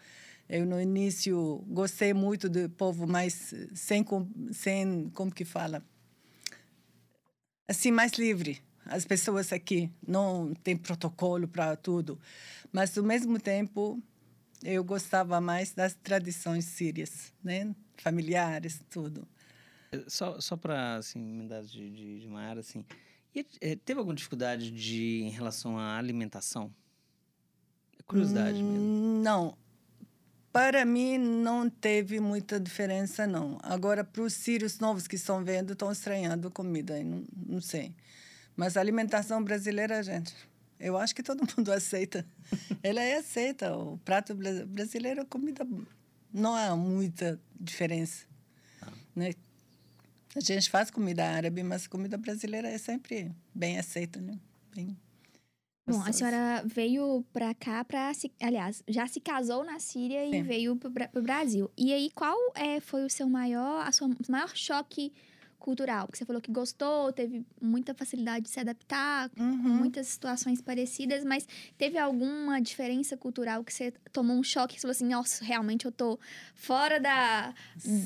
Eu 0.49 0.67
no 0.67 0.81
início 0.81 1.63
gostei 1.69 2.13
muito 2.13 2.49
do 2.49 2.69
povo 2.71 3.07
mais 3.07 3.55
sem 3.75 4.05
sem 4.53 5.11
como 5.11 5.31
que 5.31 5.45
fala 5.45 5.85
assim 7.69 7.93
mais 7.93 8.13
livre, 8.15 8.61
as 8.91 9.05
pessoas 9.05 9.53
aqui 9.53 9.89
não 10.07 10.53
têm 10.53 10.77
protocolo 10.77 11.47
para 11.47 11.77
tudo, 11.77 12.19
mas 12.73 12.99
ao 12.99 13.05
mesmo 13.05 13.39
tempo 13.39 14.03
eu 14.63 14.83
gostava 14.85 15.41
mais 15.41 15.73
das 15.73 15.95
tradições 15.95 16.65
sírias, 16.65 17.33
né? 17.43 17.75
Familiares, 17.97 18.81
tudo. 18.91 19.27
É, 19.93 20.03
só, 20.09 20.41
só 20.41 20.57
para 20.57 20.97
assim, 20.97 21.21
me 21.21 21.47
dar 21.47 21.63
de, 21.63 21.91
de, 21.91 22.21
de 22.21 22.27
uma 22.27 22.41
área 22.43 22.61
assim, 22.61 22.85
e, 23.35 23.47
é, 23.61 23.77
teve 23.77 23.99
alguma 23.99 24.15
dificuldade 24.15 24.71
de 24.71 25.23
em 25.23 25.31
relação 25.31 25.79
à 25.79 25.97
alimentação? 25.97 26.75
É 27.99 28.03
curiosidade 28.03 28.61
hum, 28.61 28.73
mesmo. 28.73 29.23
Não. 29.23 29.57
Para 30.53 30.85
mim, 30.85 31.17
não 31.17 31.71
teve 31.71 32.19
muita 32.19 32.59
diferença, 32.59 33.25
não. 33.25 33.57
Agora, 33.63 34.03
para 34.03 34.23
os 34.23 34.33
sírios 34.33 34.81
novos 34.81 35.07
que 35.07 35.15
estão 35.15 35.45
vendo, 35.45 35.75
estão 35.75 35.93
estranhando 35.93 36.49
a 36.49 36.51
comida, 36.51 37.01
não, 37.05 37.25
não 37.47 37.61
sei. 37.61 37.95
Mas 38.61 38.77
a 38.77 38.81
alimentação 38.83 39.43
brasileira, 39.43 40.03
gente, 40.03 40.35
eu 40.79 40.99
acho 40.99 41.15
que 41.15 41.23
todo 41.23 41.41
mundo 41.57 41.73
aceita. 41.73 42.27
Ela 42.83 43.01
é 43.01 43.17
aceita. 43.17 43.75
O 43.75 43.97
prato 44.05 44.37
brasileiro, 44.67 45.23
a 45.23 45.25
comida, 45.25 45.67
não 46.31 46.55
há 46.55 46.77
muita 46.77 47.41
diferença. 47.59 48.27
Ah. 48.83 48.93
Né? 49.17 49.33
A 50.37 50.41
gente 50.41 50.69
faz 50.69 50.91
comida 50.91 51.25
árabe, 51.25 51.63
mas 51.63 51.87
comida 51.87 52.19
brasileira 52.19 52.69
é 52.69 52.77
sempre 52.77 53.35
bem 53.55 53.79
aceita, 53.79 54.21
né? 54.21 54.39
Bem 54.75 54.95
Bom, 55.89 56.03
a 56.03 56.13
senhora 56.13 56.63
veio 56.67 57.25
para 57.33 57.55
cá 57.55 57.83
para 57.83 58.13
aliás, 58.43 58.83
já 58.87 59.07
se 59.07 59.21
casou 59.21 59.65
na 59.65 59.81
Síria 59.81 60.21
Sim. 60.29 60.37
e 60.37 60.43
veio 60.43 60.77
para 60.77 61.11
o 61.15 61.23
Brasil. 61.23 61.71
E 61.79 61.95
aí, 61.95 62.11
qual 62.15 62.37
é, 62.55 62.79
foi 62.79 63.07
o 63.07 63.11
seu 63.11 63.27
maior, 63.27 63.87
a 63.87 63.91
sua 63.91 64.11
maior 64.29 64.55
choque 64.55 65.13
cultural? 65.61 66.07
Porque 66.07 66.19
você 66.19 66.25
falou 66.25 66.43
que 66.43 66.51
gostou, 66.51 67.13
teve 67.13 67.45
muita 67.61 67.95
facilidade 67.95 68.47
de 68.47 68.51
se 68.51 68.59
adaptar, 68.59 69.31
uhum. 69.39 69.63
com 69.63 69.69
muitas 69.69 70.09
situações 70.09 70.61
parecidas, 70.61 71.25
mas 71.25 71.47
teve 71.79 71.99
alguma 71.99 72.61
diferença 72.61 73.17
cultural 73.17 73.63
que 73.63 73.73
você 73.73 73.93
tomou 74.13 74.37
um 74.37 74.43
choque 74.43 74.77
e 74.77 74.81
falou 74.81 74.93
assim, 74.93 75.07
nossa, 75.07 75.45
realmente 75.45 75.85
eu 75.85 75.93
tô 75.93 76.19
fora 76.55 76.99
da, 76.99 77.55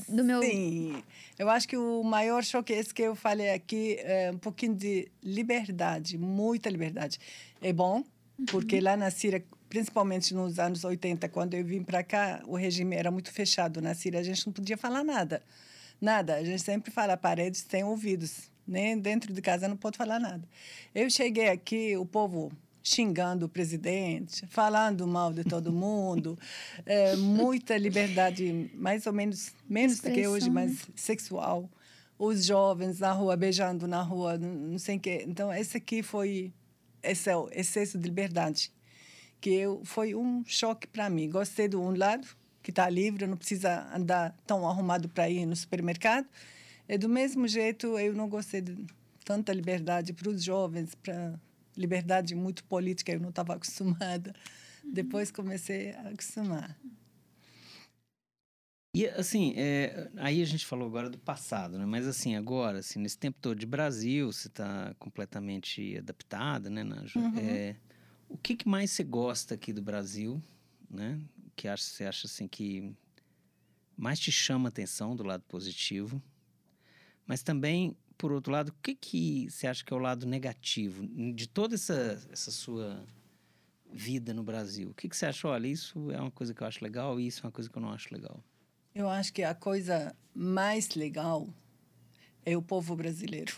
do 0.08 0.22
meu... 0.22 0.42
Sim, 0.42 1.02
eu 1.38 1.48
acho 1.48 1.66
que 1.66 1.76
o 1.76 2.02
maior 2.02 2.44
choque 2.44 2.74
é 2.74 2.78
esse 2.78 2.92
que 2.92 3.02
eu 3.02 3.14
falei 3.14 3.50
aqui, 3.50 3.96
é 4.00 4.30
um 4.30 4.38
pouquinho 4.38 4.74
de 4.74 5.08
liberdade, 5.22 6.18
muita 6.18 6.68
liberdade. 6.68 7.18
É 7.62 7.72
bom, 7.72 8.04
porque 8.50 8.76
uhum. 8.76 8.82
lá 8.82 8.96
na 8.96 9.10
Síria 9.10 9.42
principalmente 9.74 10.32
nos 10.32 10.60
anos 10.60 10.84
80, 10.84 11.28
quando 11.30 11.54
eu 11.54 11.64
vim 11.64 11.82
para 11.82 12.04
cá, 12.04 12.40
o 12.46 12.54
regime 12.54 12.94
era 12.94 13.10
muito 13.10 13.32
fechado 13.32 13.82
na 13.82 13.92
Síria, 13.92 14.20
a 14.20 14.22
gente 14.22 14.46
não 14.46 14.52
podia 14.52 14.76
falar 14.76 15.02
nada. 15.02 15.42
Nada. 16.00 16.36
A 16.36 16.44
gente 16.44 16.62
sempre 16.62 16.90
fala, 16.90 17.16
paredes 17.16 17.62
têm 17.62 17.84
ouvidos. 17.84 18.50
Nem 18.66 18.98
dentro 18.98 19.32
de 19.32 19.42
casa 19.42 19.68
não 19.68 19.76
pode 19.76 19.98
falar 19.98 20.18
nada. 20.18 20.42
Eu 20.94 21.10
cheguei 21.10 21.48
aqui, 21.48 21.96
o 21.96 22.06
povo 22.06 22.50
xingando 22.82 23.46
o 23.46 23.48
presidente, 23.48 24.46
falando 24.46 25.06
mal 25.06 25.32
de 25.32 25.42
todo 25.44 25.72
mundo, 25.72 26.38
é, 26.84 27.16
muita 27.16 27.76
liberdade, 27.78 28.70
mais 28.74 29.06
ou 29.06 29.12
menos, 29.12 29.52
menos 29.68 30.00
do 30.00 30.10
que 30.10 30.26
hoje, 30.26 30.50
mas 30.50 30.70
né? 30.70 30.94
sexual. 30.94 31.68
Os 32.18 32.44
jovens 32.44 33.00
na 33.00 33.12
rua, 33.12 33.36
beijando 33.36 33.86
na 33.86 34.02
rua, 34.02 34.38
não 34.38 34.78
sei 34.78 34.96
o 34.96 35.00
quê. 35.00 35.24
Então, 35.26 35.52
esse 35.52 35.76
aqui 35.76 36.02
foi 36.02 36.52
esse 37.04 37.30
é 37.30 37.36
o 37.36 37.48
excesso 37.52 37.98
de 37.98 38.04
liberdade, 38.04 38.72
que 39.40 39.50
eu, 39.50 39.82
foi 39.84 40.14
um 40.14 40.42
choque 40.46 40.86
para 40.86 41.10
mim. 41.10 41.28
Gostei 41.28 41.68
do 41.68 41.80
um 41.80 41.94
lado, 41.94 42.26
que 42.64 42.70
está 42.70 42.88
livre, 42.88 43.26
não 43.26 43.36
precisa 43.36 43.86
andar 43.94 44.34
tão 44.46 44.66
arrumado 44.66 45.06
para 45.06 45.28
ir 45.28 45.44
no 45.44 45.54
supermercado. 45.54 46.26
E 46.88 46.96
do 46.96 47.10
mesmo 47.10 47.46
jeito, 47.46 47.98
eu 47.98 48.14
não 48.14 48.26
gostei 48.26 48.62
de 48.62 48.86
tanta 49.22 49.52
liberdade 49.52 50.14
para 50.14 50.30
os 50.30 50.42
jovens, 50.42 50.94
para 50.94 51.38
liberdade 51.76 52.34
muito 52.34 52.64
política, 52.64 53.12
eu 53.12 53.20
não 53.20 53.28
estava 53.28 53.52
acostumada. 53.54 54.34
Uhum. 54.82 54.92
Depois 54.92 55.30
comecei 55.30 55.92
a 55.92 56.08
acostumar. 56.08 56.74
E 58.96 59.06
assim, 59.08 59.52
é, 59.56 60.08
aí 60.16 60.40
a 60.40 60.46
gente 60.46 60.64
falou 60.64 60.88
agora 60.88 61.10
do 61.10 61.18
passado, 61.18 61.78
né? 61.78 61.84
Mas 61.84 62.06
assim, 62.06 62.34
agora, 62.34 62.78
assim, 62.78 62.98
nesse 62.98 63.18
tempo 63.18 63.36
todo 63.42 63.58
de 63.58 63.66
Brasil, 63.66 64.32
você 64.32 64.48
está 64.48 64.94
completamente 64.98 65.98
adaptada, 65.98 66.70
né, 66.70 66.82
Nádia? 66.82 67.20
Uhum. 67.20 67.38
É, 67.38 67.76
o 68.26 68.38
que, 68.38 68.56
que 68.56 68.66
mais 68.68 68.90
você 68.92 69.04
gosta 69.04 69.54
aqui 69.54 69.72
do 69.72 69.82
Brasil, 69.82 70.40
né? 70.88 71.20
Que 71.54 71.68
acha, 71.68 71.84
você 71.84 72.04
acha 72.04 72.26
assim 72.26 72.46
que 72.46 72.94
mais 73.96 74.18
te 74.18 74.32
chama 74.32 74.68
atenção 74.68 75.14
do 75.14 75.22
lado 75.22 75.42
positivo, 75.44 76.22
mas 77.26 77.42
também, 77.42 77.96
por 78.18 78.32
outro 78.32 78.52
lado, 78.52 78.68
o 78.68 78.74
que, 78.82 78.94
que 78.94 79.48
você 79.50 79.66
acha 79.66 79.84
que 79.84 79.92
é 79.92 79.96
o 79.96 80.00
lado 80.00 80.26
negativo 80.26 81.06
de 81.34 81.48
toda 81.48 81.74
essa, 81.74 82.20
essa 82.30 82.50
sua 82.50 83.04
vida 83.90 84.34
no 84.34 84.42
Brasil? 84.42 84.90
O 84.90 84.94
que, 84.94 85.08
que 85.08 85.16
você 85.16 85.26
acha? 85.26 85.48
Olha, 85.48 85.66
isso 85.66 86.10
é 86.10 86.20
uma 86.20 86.30
coisa 86.30 86.52
que 86.52 86.62
eu 86.62 86.66
acho 86.66 86.82
legal 86.82 87.18
e 87.18 87.26
isso 87.26 87.40
é 87.40 87.46
uma 87.46 87.52
coisa 87.52 87.70
que 87.70 87.78
eu 87.78 87.82
não 87.82 87.90
acho 87.90 88.12
legal. 88.12 88.42
Eu 88.94 89.08
acho 89.08 89.32
que 89.32 89.42
a 89.42 89.54
coisa 89.54 90.14
mais 90.34 90.90
legal 90.90 91.48
é 92.44 92.56
o 92.56 92.62
povo 92.62 92.94
brasileiro. 92.94 93.54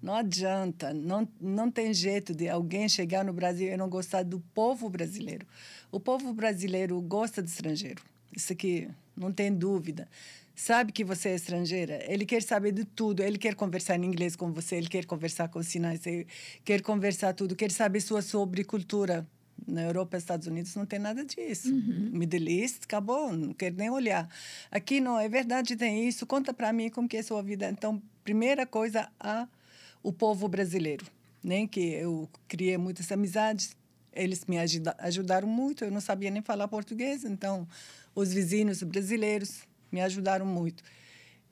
Não 0.00 0.14
adianta, 0.14 0.94
não, 0.94 1.28
não 1.40 1.70
tem 1.70 1.92
jeito 1.92 2.32
de 2.32 2.48
alguém 2.48 2.88
chegar 2.88 3.24
no 3.24 3.32
Brasil 3.32 3.72
e 3.72 3.76
não 3.76 3.88
gostar 3.88 4.22
do 4.22 4.40
povo 4.54 4.88
brasileiro. 4.88 5.46
O 5.90 5.98
povo 5.98 6.32
brasileiro 6.32 7.00
gosta 7.00 7.42
de 7.42 7.50
estrangeiro. 7.50 8.00
Isso 8.34 8.52
aqui 8.52 8.88
não 9.16 9.32
tem 9.32 9.52
dúvida. 9.52 10.08
Sabe 10.54 10.90
que 10.92 11.04
você 11.04 11.28
é 11.30 11.34
estrangeira, 11.36 12.02
ele 12.12 12.26
quer 12.26 12.42
saber 12.42 12.72
de 12.72 12.84
tudo, 12.84 13.22
ele 13.22 13.38
quer 13.38 13.54
conversar 13.54 13.96
em 13.96 14.04
inglês 14.04 14.34
com 14.34 14.52
você, 14.52 14.74
ele 14.74 14.88
quer 14.88 15.06
conversar 15.06 15.48
com 15.48 15.62
sinais, 15.62 16.04
ele 16.04 16.26
quer 16.64 16.82
conversar 16.82 17.32
tudo, 17.32 17.54
quer 17.54 17.70
saber 17.70 18.00
sua 18.00 18.22
sobre 18.22 18.64
cultura. 18.64 19.26
Na 19.66 19.82
Europa, 19.82 20.16
Estados 20.16 20.46
Unidos, 20.46 20.74
não 20.76 20.86
tem 20.86 20.98
nada 20.98 21.24
disso. 21.24 21.68
Uhum. 21.68 22.10
Middle 22.12 22.48
East, 22.48 22.84
acabou, 22.84 23.36
não 23.36 23.52
quer 23.52 23.72
nem 23.72 23.90
olhar. 23.90 24.28
Aqui 24.70 25.00
não, 25.00 25.18
é 25.18 25.28
verdade, 25.28 25.76
tem 25.76 26.08
isso. 26.08 26.24
Conta 26.26 26.54
para 26.54 26.72
mim 26.72 26.88
como 26.88 27.08
que 27.08 27.16
é 27.16 27.20
a 27.20 27.24
sua 27.24 27.42
vida. 27.42 27.68
Então, 27.68 28.00
primeira 28.24 28.64
coisa, 28.64 29.08
a 29.18 29.46
o 30.08 30.12
povo 30.12 30.48
brasileiro, 30.48 31.04
né? 31.44 31.66
Que 31.66 31.80
eu 31.80 32.26
criei 32.48 32.78
muitas 32.78 33.12
amizades, 33.12 33.76
eles 34.10 34.46
me 34.46 34.58
ajuda, 34.58 34.96
ajudaram 34.98 35.46
muito. 35.46 35.84
Eu 35.84 35.90
não 35.90 36.00
sabia 36.00 36.30
nem 36.30 36.40
falar 36.40 36.66
português, 36.66 37.24
então 37.24 37.68
os 38.14 38.32
vizinhos 38.32 38.82
brasileiros 38.82 39.68
me 39.92 40.00
ajudaram 40.00 40.46
muito. 40.46 40.82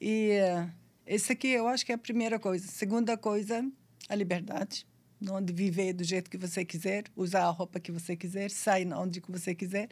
E 0.00 0.38
uh, 0.40 0.70
Esse 1.06 1.32
aqui 1.32 1.48
eu 1.48 1.68
acho 1.68 1.84
que 1.84 1.92
é 1.92 1.94
a 1.96 1.98
primeira 1.98 2.38
coisa. 2.38 2.66
Segunda 2.66 3.16
coisa, 3.18 3.62
a 4.08 4.14
liberdade. 4.14 4.86
Não 5.20 5.40
de 5.42 5.52
viver 5.52 5.92
do 5.92 6.02
jeito 6.02 6.30
que 6.30 6.38
você 6.38 6.64
quiser, 6.64 7.04
usar 7.14 7.44
a 7.44 7.50
roupa 7.50 7.78
que 7.78 7.92
você 7.92 8.16
quiser, 8.16 8.50
sair 8.50 8.90
onde 8.94 9.20
que 9.20 9.30
você 9.30 9.54
quiser. 9.54 9.88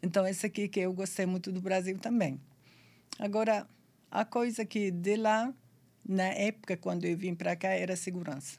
Então, 0.00 0.24
esse 0.26 0.46
aqui 0.46 0.68
que 0.68 0.80
eu 0.80 0.92
gostei 0.92 1.26
muito 1.26 1.50
do 1.50 1.60
Brasil 1.60 1.98
também. 1.98 2.40
Agora, 3.18 3.66
a 4.10 4.24
coisa 4.24 4.64
que 4.64 4.92
de 4.92 5.16
lá, 5.16 5.52
na 6.08 6.24
época 6.24 6.76
quando 6.76 7.04
eu 7.04 7.16
vim 7.16 7.34
para 7.34 7.56
cá, 7.56 7.68
era 7.68 7.96
segurança. 7.96 8.58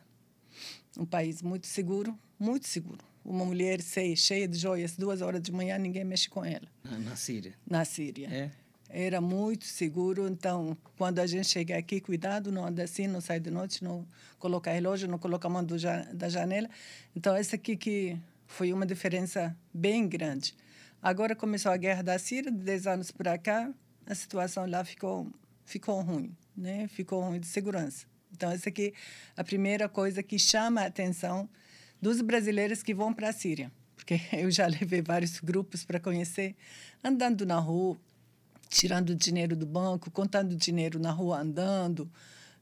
Um 0.98 1.06
país 1.06 1.42
muito 1.42 1.68
seguro, 1.68 2.18
muito 2.40 2.68
seguro. 2.68 3.04
Uma 3.24 3.46
mulher 3.46 3.80
cheia 3.82 4.48
de 4.48 4.58
joias, 4.58 4.96
duas 4.96 5.22
horas 5.22 5.42
de 5.42 5.52
manhã, 5.52 5.78
ninguém 5.78 6.04
mexe 6.04 6.30
com 6.30 6.44
ela. 6.44 6.68
Na 6.84 7.16
Síria? 7.16 7.54
Na 7.70 7.86
Síria. 7.86 8.28
É. 8.28 8.52
Era 8.90 9.20
muito 9.20 9.66
seguro, 9.66 10.28
então, 10.30 10.78
quando 10.98 11.20
a 11.20 11.28
gente 11.28 11.48
chega 11.48 11.78
aqui, 11.78 12.00
cuidado, 12.00 12.52
não 12.52 12.66
anda 12.66 12.84
assim, 12.84 13.06
não 13.06 13.20
sai 13.20 13.38
de 13.40 13.52
noite, 13.52 13.84
não 13.84 14.08
coloca 14.40 14.72
relógio, 14.72 15.10
não 15.10 15.20
coloca 15.20 15.46
a 15.46 15.52
mão 15.52 15.64
do, 15.64 15.76
da 16.14 16.30
janela. 16.30 16.70
Então, 17.14 17.36
essa 17.36 17.58
aqui 17.58 17.76
que 17.76 18.18
foi 18.46 18.72
uma 18.72 18.86
diferença 18.86 19.56
bem 19.74 20.08
grande. 20.08 20.56
Agora 21.02 21.36
começou 21.36 21.72
a 21.72 21.78
guerra 21.78 22.02
da 22.02 22.18
Síria, 22.18 22.50
de 22.50 22.58
10 22.60 22.88
anos 22.88 23.12
para 23.12 23.38
cá, 23.38 23.72
a 24.06 24.16
situação 24.16 24.66
lá 24.66 24.86
ficou, 24.86 25.28
ficou 25.66 26.02
ruim, 26.02 26.34
né? 26.58 26.88
ficou 26.88 27.22
ruim 27.22 27.40
de 27.40 27.48
segurança. 27.48 28.06
Então, 28.32 28.52
essa 28.52 28.70
aqui 28.70 28.94
é 29.38 29.42
a 29.42 29.44
primeira 29.44 29.88
coisa 29.88 30.24
que 30.24 30.38
chama 30.40 30.82
a 30.82 30.86
atenção 30.88 31.48
dos 32.02 32.22
brasileiros 32.22 32.84
que 32.84 32.94
vão 32.94 33.14
para 33.14 33.30
a 33.30 33.34
Síria. 33.34 33.72
Porque 33.96 34.20
eu 34.34 34.50
já 34.52 34.68
levei 34.68 35.02
vários 35.02 35.40
grupos 35.40 35.86
para 35.86 36.00
conhecer, 36.00 36.56
andando 37.04 37.46
na 37.46 37.60
rua, 37.60 37.98
tirando 38.70 39.16
dinheiro 39.16 39.56
do 39.56 39.66
banco, 39.66 40.12
contando 40.12 40.56
dinheiro 40.56 41.00
na 41.00 41.12
rua 41.12 41.40
andando, 41.40 42.10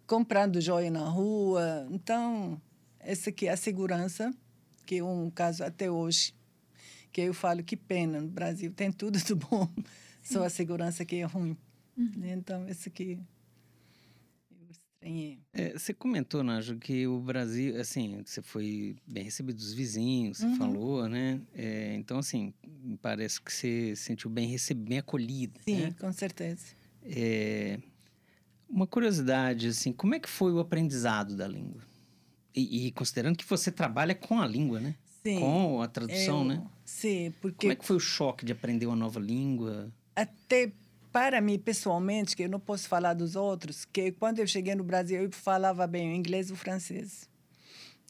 comprando 0.05 0.61
joia 0.61 0.91
na 0.91 1.07
rua. 1.07 1.87
Então, 1.89 2.61
essa 2.99 3.29
aqui 3.29 3.47
é 3.47 3.51
a 3.51 3.57
segurança, 3.57 4.33
que 4.85 4.97
é 4.97 5.03
um 5.03 5.29
caso 5.29 5.63
até 5.63 5.89
hoje, 5.89 6.33
que 7.11 7.21
eu 7.21 7.33
falo 7.33 7.63
que 7.63 7.75
pena, 7.77 8.21
no 8.21 8.27
Brasil 8.27 8.71
tem 8.71 8.91
tudo 8.91 9.17
de 9.17 9.33
bom, 9.33 9.67
Sim. 10.21 10.33
só 10.35 10.43
a 10.43 10.49
segurança 10.49 11.03
que 11.05 11.17
é 11.17 11.23
ruim. 11.23 11.57
Uhum. 11.97 12.25
Então, 12.25 12.67
esse 12.67 12.89
aqui 12.89 13.17
é, 15.53 15.77
você 15.77 15.93
comentou, 15.93 16.43
Nájo, 16.43 16.77
que 16.77 17.05
o 17.05 17.19
Brasil, 17.19 17.79
assim, 17.79 18.23
você 18.25 18.41
foi 18.41 18.95
bem 19.05 19.23
recebido 19.23 19.57
dos 19.57 19.73
vizinhos, 19.73 20.39
você 20.39 20.45
uhum. 20.45 20.57
falou, 20.57 21.07
né? 21.07 21.39
É, 21.53 21.95
então, 21.95 22.17
assim, 22.17 22.53
parece 23.01 23.39
que 23.39 23.53
você 23.53 23.95
se 23.95 24.03
sentiu 24.03 24.29
bem 24.29 24.47
recebido, 24.47 24.89
bem 24.89 24.97
acolhida. 24.97 25.59
Sim, 25.63 25.81
né? 25.81 25.95
com 25.99 26.11
certeza. 26.11 26.65
É, 27.03 27.77
uma 28.67 28.87
curiosidade, 28.87 29.67
assim, 29.67 29.93
como 29.93 30.15
é 30.15 30.19
que 30.19 30.29
foi 30.29 30.51
o 30.51 30.59
aprendizado 30.59 31.35
da 31.35 31.47
língua? 31.47 31.81
E, 32.55 32.87
e, 32.87 32.91
considerando 32.91 33.37
que 33.37 33.45
você 33.45 33.71
trabalha 33.71 34.15
com 34.15 34.41
a 34.41 34.47
língua, 34.47 34.79
né? 34.79 34.95
Sim. 35.21 35.39
Com 35.39 35.81
a 35.81 35.87
tradução, 35.87 36.39
eu, 36.39 36.45
né? 36.45 36.67
Sim, 36.83 37.33
porque... 37.41 37.67
Como 37.67 37.73
é 37.73 37.75
que 37.75 37.85
foi 37.85 37.95
o 37.95 37.99
choque 37.99 38.45
de 38.45 38.53
aprender 38.53 38.87
uma 38.87 38.95
nova 38.95 39.19
língua? 39.19 39.91
Até 40.15 40.71
para 41.15 41.39
mim, 41.39 41.57
pessoalmente, 41.57 42.35
que 42.35 42.43
eu 42.43 42.49
não 42.49 42.59
posso 42.59 42.89
falar 42.89 43.13
dos 43.13 43.37
outros, 43.37 43.85
que 43.85 44.11
quando 44.11 44.39
eu 44.39 44.45
cheguei 44.45 44.75
no 44.75 44.83
Brasil, 44.83 45.23
eu 45.23 45.31
falava 45.31 45.87
bem 45.87 46.11
o 46.11 46.13
inglês 46.13 46.49
e 46.49 46.51
o 46.51 46.57
francês. 46.57 47.29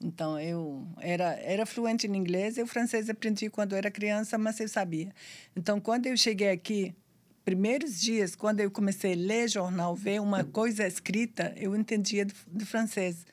Então, 0.03 0.39
eu 0.39 0.88
era, 1.00 1.35
era 1.39 1.67
fluente 1.67 2.07
em 2.07 2.15
inglês, 2.15 2.57
e 2.57 2.63
o 2.63 2.65
francês 2.65 3.07
aprendi 3.07 3.47
quando 3.47 3.75
era 3.75 3.91
criança, 3.91 4.39
mas 4.39 4.59
eu 4.59 4.67
sabia. 4.67 5.13
Então, 5.55 5.79
quando 5.79 6.07
eu 6.07 6.17
cheguei 6.17 6.50
aqui, 6.50 6.95
primeiros 7.43 8.01
dias, 8.01 8.35
quando 8.35 8.62
eu 8.62 8.71
comecei 8.71 9.13
a 9.13 9.15
ler 9.15 9.50
jornal, 9.50 9.95
ver 9.95 10.19
uma 10.19 10.43
coisa 10.43 10.88
escrita, 10.88 11.53
eu 11.55 11.75
entendia 11.75 12.25
do 12.47 12.65
francês. 12.65 13.24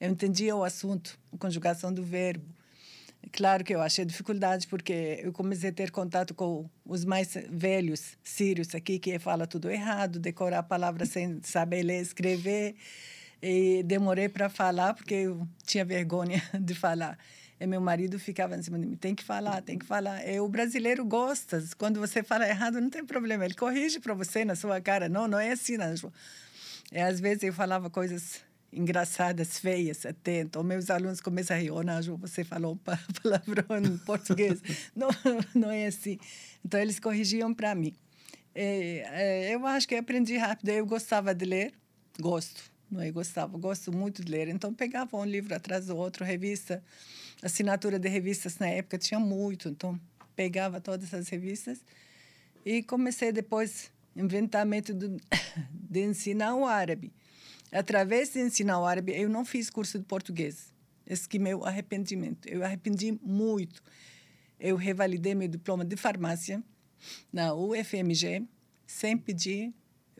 Eu 0.00 0.10
entendia 0.10 0.56
o 0.56 0.64
assunto, 0.64 1.16
a 1.32 1.38
conjugação 1.38 1.92
do 1.92 2.02
verbo. 2.02 2.52
Claro 3.32 3.62
que 3.62 3.74
eu 3.74 3.80
achei 3.80 4.04
dificuldade, 4.04 4.66
porque 4.66 5.20
eu 5.22 5.32
comecei 5.32 5.70
a 5.70 5.72
ter 5.72 5.90
contato 5.90 6.34
com 6.34 6.68
os 6.84 7.04
mais 7.04 7.36
velhos 7.50 8.16
sírios 8.24 8.74
aqui, 8.74 8.98
que 8.98 9.18
fala 9.18 9.46
tudo 9.46 9.70
errado, 9.70 10.18
decorar 10.18 10.62
palavras 10.62 11.10
sem 11.10 11.40
saber 11.42 11.82
ler, 11.82 12.00
escrever. 12.00 12.74
E 13.42 13.82
demorei 13.84 14.28
para 14.28 14.48
falar, 14.48 14.94
porque 14.94 15.14
eu 15.14 15.46
tinha 15.64 15.84
vergonha 15.84 16.42
de 16.58 16.74
falar. 16.74 17.18
E 17.58 17.66
meu 17.66 17.80
marido 17.80 18.18
ficava 18.18 18.56
em 18.56 18.62
cima 18.62 18.78
de 18.78 18.86
mim: 18.86 18.96
tem 18.96 19.14
que 19.14 19.22
falar, 19.22 19.60
tem 19.60 19.78
que 19.78 19.84
falar. 19.84 20.26
E 20.26 20.40
o 20.40 20.48
brasileiro 20.48 21.04
gosta, 21.04 21.62
quando 21.76 22.00
você 22.00 22.22
fala 22.22 22.48
errado, 22.48 22.80
não 22.80 22.88
tem 22.88 23.04
problema, 23.04 23.44
ele 23.44 23.54
corrige 23.54 24.00
para 24.00 24.14
você 24.14 24.44
na 24.46 24.56
sua 24.56 24.80
cara. 24.80 25.08
Não, 25.08 25.28
não 25.28 25.38
é 25.38 25.52
assim. 25.52 25.76
Não. 25.76 25.94
E 26.90 26.98
às 26.98 27.20
vezes 27.20 27.42
eu 27.42 27.52
falava 27.52 27.90
coisas 27.90 28.40
engraçadas, 28.72 29.58
feias 29.58 30.06
até. 30.06 30.40
Então, 30.40 30.62
meus 30.62 30.90
alunos 30.90 31.20
começam 31.20 31.56
a 31.56 31.60
rir. 31.60 31.70
Oh, 31.70 31.82
não, 31.82 32.00
você 32.18 32.44
falou 32.44 32.78
palavrão 33.22 33.78
em 33.78 33.98
português. 33.98 34.60
não, 34.94 35.08
não 35.54 35.70
é 35.70 35.86
assim. 35.86 36.18
Então, 36.64 36.80
eles 36.80 36.98
corrigiam 36.98 37.52
para 37.52 37.74
mim. 37.74 37.94
É, 38.54 39.04
é, 39.48 39.54
eu 39.54 39.66
acho 39.66 39.86
que 39.86 39.94
eu 39.94 39.98
aprendi 39.98 40.36
rápido. 40.36 40.68
Eu 40.68 40.86
gostava 40.86 41.34
de 41.34 41.44
ler. 41.44 41.72
Gosto. 42.20 42.70
Não 42.90 43.00
é 43.00 43.10
gostava. 43.10 43.56
Gosto 43.58 43.92
muito 43.92 44.24
de 44.24 44.30
ler. 44.30 44.48
Então, 44.48 44.72
pegava 44.72 45.16
um 45.16 45.24
livro 45.24 45.54
atrás 45.54 45.86
do 45.86 45.96
outro, 45.96 46.24
revista. 46.24 46.82
Assinatura 47.42 47.98
de 47.98 48.08
revistas 48.08 48.58
na 48.58 48.68
época 48.68 48.98
tinha 48.98 49.18
muito. 49.18 49.68
Então, 49.68 49.98
pegava 50.36 50.80
todas 50.80 51.12
as 51.12 51.28
revistas. 51.28 51.80
E 52.64 52.82
comecei 52.82 53.32
depois 53.32 53.90
inventar 54.14 54.66
método 54.66 55.16
de 55.72 56.00
ensinar 56.00 56.54
o 56.54 56.66
árabe 56.66 57.12
através 57.72 58.32
de 58.32 58.40
ensinar 58.40 58.80
o 58.80 58.84
árabe, 58.84 59.12
eu 59.12 59.28
não 59.28 59.44
fiz 59.44 59.70
curso 59.70 59.98
de 59.98 60.04
português. 60.04 60.72
Esse 61.06 61.28
que 61.28 61.38
é 61.38 61.40
meu 61.40 61.64
arrependimento. 61.64 62.48
Eu 62.48 62.64
arrependi 62.64 63.18
muito. 63.22 63.82
Eu 64.58 64.76
revalidei 64.76 65.34
meu 65.34 65.48
diploma 65.48 65.84
de 65.84 65.96
farmácia 65.96 66.62
na 67.32 67.54
UFMG 67.54 68.44
sem 68.86 69.16
pedir 69.16 69.72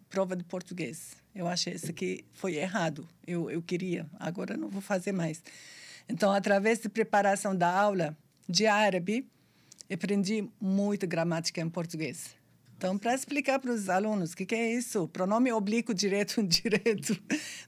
prova 0.09 0.35
de 0.35 0.43
português. 0.45 1.17
Eu 1.35 1.47
achei 1.47 1.75
isso 1.75 1.91
aqui 1.91 2.25
foi 2.33 2.57
errado. 2.57 3.09
Eu, 3.27 3.51
eu 3.51 3.63
queria, 3.63 4.09
agora 4.19 4.57
não 4.57 4.69
vou 4.69 4.81
fazer 4.83 5.13
mais. 5.13 5.43
Então, 6.09 6.33
através 6.33 6.81
de 6.81 6.89
preparação 6.89 7.55
da 7.55 7.71
aula 7.71 8.17
de 8.49 8.67
árabe, 8.67 9.29
aprendi 9.93 10.49
muito 10.61 11.07
gramática 11.07 11.61
em 11.61 11.69
português. 11.69 12.35
Então, 12.81 12.97
para 12.97 13.15
explicar 13.15 13.59
para 13.59 13.73
os 13.73 13.91
alunos 13.91 14.33
o 14.33 14.37
que, 14.39 14.47
que, 14.47 14.55
é 14.55 14.73
isso, 14.73 15.07
pronome 15.09 15.53
oblíquo 15.53 15.93
direto 15.93 16.41
indireto, 16.41 17.15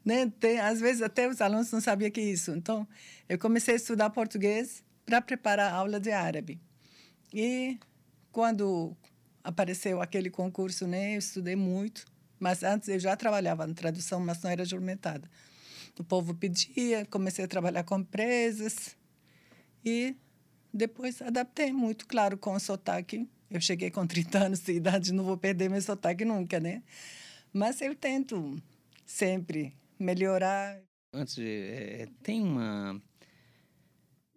né? 0.02 0.32
Tem, 0.40 0.58
às 0.58 0.80
vezes 0.80 1.02
até 1.02 1.28
os 1.28 1.38
alunos 1.42 1.70
não 1.70 1.82
sabiam 1.82 2.10
que 2.10 2.18
é 2.18 2.24
isso. 2.24 2.52
Então, 2.52 2.88
eu 3.28 3.38
comecei 3.38 3.74
a 3.74 3.76
estudar 3.76 4.08
português 4.08 4.82
para 5.04 5.20
preparar 5.20 5.70
a 5.70 5.76
aula 5.76 6.00
de 6.00 6.10
árabe. 6.10 6.58
E 7.30 7.78
quando 8.32 8.96
apareceu 9.44 10.00
aquele 10.00 10.30
concurso, 10.30 10.86
né, 10.86 11.14
eu 11.14 11.18
estudei 11.18 11.56
muito, 11.56 12.06
mas 12.40 12.62
antes 12.62 12.88
eu 12.88 12.98
já 12.98 13.14
trabalhava 13.14 13.66
na 13.66 13.74
tradução, 13.74 14.18
mas 14.18 14.40
não 14.40 14.50
era 14.50 14.64
juramentada. 14.64 15.30
O 15.98 16.02
povo 16.02 16.34
pedia, 16.34 17.04
comecei 17.04 17.44
a 17.44 17.48
trabalhar 17.48 17.84
com 17.84 17.98
empresas 17.98 18.96
e 19.84 20.16
depois 20.72 21.20
adaptei 21.20 21.70
muito, 21.70 22.06
claro, 22.06 22.38
com 22.38 22.54
o 22.54 22.58
sotaque 22.58 23.28
eu 23.52 23.60
cheguei 23.60 23.90
com 23.90 24.06
30 24.06 24.38
anos 24.38 24.60
de 24.60 24.72
idade, 24.72 25.12
não 25.12 25.24
vou 25.24 25.36
perder 25.36 25.68
meu 25.68 25.80
sotaque 25.80 26.24
nunca, 26.24 26.58
né? 26.58 26.82
Mas 27.52 27.80
eu 27.80 27.94
tento 27.94 28.60
sempre 29.04 29.74
melhorar. 29.98 30.80
Antes 31.12 31.34
de. 31.34 31.46
É, 31.46 32.08
tem 32.22 32.42
uma. 32.42 33.00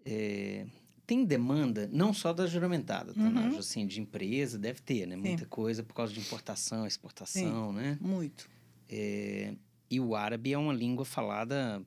É, 0.06 0.66
tem 1.08 1.24
demanda, 1.24 1.90
não 1.92 2.14
só 2.14 2.34
da 2.34 2.48
juramentada, 2.48 3.14
tá, 3.14 3.22
uhum. 3.22 3.58
assim, 3.58 3.86
de 3.86 4.02
empresa, 4.02 4.58
deve 4.58 4.82
ter, 4.82 5.08
né? 5.08 5.16
Muita 5.16 5.44
Sim. 5.44 5.50
coisa 5.50 5.84
por 5.84 5.94
causa 5.94 6.14
de 6.14 6.20
importação, 6.20 6.86
exportação, 6.86 7.70
Sim, 7.70 7.76
né? 7.76 7.98
Muito. 8.02 8.50
É, 8.90 9.54
e 9.90 10.00
o 10.00 10.16
árabe 10.16 10.52
é 10.52 10.58
uma 10.58 10.74
língua 10.74 11.06
falada 11.06 11.82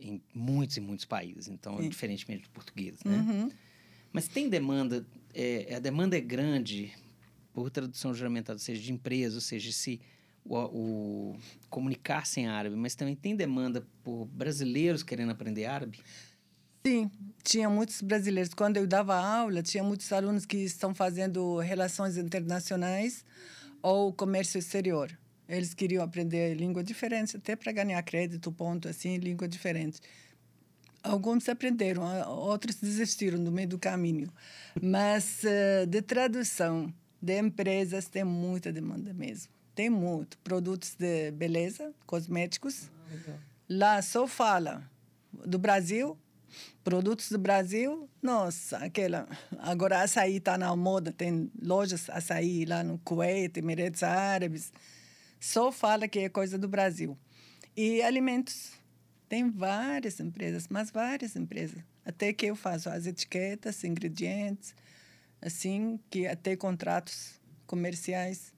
em 0.00 0.20
muitos 0.34 0.76
e 0.76 0.80
muitos 0.80 1.04
países, 1.04 1.48
então, 1.48 1.76
Sim. 1.78 1.88
diferentemente 1.88 2.44
do 2.44 2.50
português, 2.50 3.02
né? 3.04 3.16
Uhum. 3.16 3.50
Mas 4.12 4.28
tem 4.28 4.48
demanda 4.48 5.06
é, 5.38 5.76
a 5.76 5.78
demanda 5.78 6.16
é 6.16 6.20
grande 6.20 6.92
por 7.52 7.70
tradução 7.70 8.12
juramentada, 8.12 8.58
seja 8.58 8.82
de 8.82 8.92
empresa, 8.92 9.40
seja, 9.40 9.70
se 9.70 10.00
o, 10.44 10.56
o 10.56 11.36
comunicar-se 11.70 12.44
árabe, 12.44 12.74
mas 12.74 12.96
também 12.96 13.14
tem 13.14 13.36
demanda 13.36 13.86
por 14.02 14.26
brasileiros 14.26 15.04
querendo 15.04 15.30
aprender 15.30 15.66
árabe? 15.66 16.00
Sim, 16.84 17.08
tinha 17.44 17.70
muitos 17.70 18.02
brasileiros. 18.02 18.52
Quando 18.52 18.78
eu 18.78 18.86
dava 18.86 19.16
aula, 19.16 19.62
tinha 19.62 19.84
muitos 19.84 20.12
alunos 20.12 20.44
que 20.44 20.56
estão 20.56 20.92
fazendo 20.92 21.58
relações 21.58 22.16
internacionais 22.16 23.24
ou 23.80 24.12
comércio 24.12 24.58
exterior. 24.58 25.16
Eles 25.48 25.72
queriam 25.72 26.02
aprender 26.02 26.54
língua 26.54 26.82
diferente, 26.82 27.36
até 27.36 27.54
para 27.54 27.70
ganhar 27.72 28.02
crédito, 28.02 28.50
ponto, 28.50 28.88
assim, 28.88 29.16
língua 29.18 29.46
diferente. 29.46 30.00
Alguns 31.08 31.48
aprenderam, 31.48 32.02
outros 32.28 32.76
desistiram 32.76 33.38
no 33.38 33.50
meio 33.50 33.68
do 33.68 33.78
caminho. 33.78 34.30
Mas 34.80 35.42
uh, 35.42 35.86
de 35.86 36.02
tradução 36.02 36.92
de 37.20 37.40
empresas 37.40 38.08
tem 38.08 38.24
muita 38.24 38.70
demanda 38.70 39.12
mesmo. 39.14 39.50
tem 39.74 39.88
muito. 39.88 40.36
Produtos 40.38 40.94
de 40.98 41.30
beleza, 41.30 41.94
cosméticos. 42.06 42.90
Lá 43.68 44.02
só 44.02 44.26
fala 44.26 44.82
do 45.32 45.58
Brasil, 45.58 46.16
produtos 46.84 47.30
do 47.30 47.38
Brasil. 47.38 48.08
Nossa, 48.22 48.78
aquela. 48.78 49.26
Agora 49.58 50.02
açaí 50.02 50.36
está 50.36 50.58
na 50.58 50.74
moda, 50.76 51.12
tem 51.12 51.50
lojas 51.62 52.10
açaí 52.10 52.64
lá 52.64 52.82
no 52.82 52.98
Kuwait, 52.98 53.58
Emirados 53.58 54.02
Árabes. 54.02 54.72
Só 55.40 55.72
fala 55.72 56.06
que 56.06 56.18
é 56.18 56.28
coisa 56.28 56.58
do 56.58 56.68
Brasil. 56.68 57.16
E 57.76 58.02
alimentos. 58.02 58.77
Tem 59.28 59.50
várias 59.50 60.18
empresas, 60.20 60.66
mas 60.68 60.90
várias 60.90 61.36
empresas. 61.36 61.82
Até 62.04 62.32
que 62.32 62.46
eu 62.46 62.56
faço 62.56 62.88
as 62.88 63.06
etiquetas, 63.06 63.84
ingredientes, 63.84 64.74
assim, 65.42 66.00
que 66.10 66.26
até 66.26 66.56
contratos 66.56 67.38
comerciais. 67.66 68.52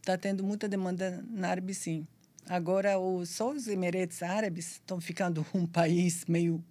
Está 0.00 0.16
tendo 0.16 0.42
muita 0.42 0.68
demanda 0.68 1.24
na 1.28 1.48
Árabe, 1.48 1.74
sim. 1.74 2.06
Agora, 2.46 2.98
os, 2.98 3.30
só 3.30 3.50
os 3.50 3.68
Emirados 3.68 4.22
Árabes 4.22 4.72
estão 4.72 5.00
ficando 5.00 5.46
um 5.54 5.66
país 5.66 6.24
meio 6.26 6.64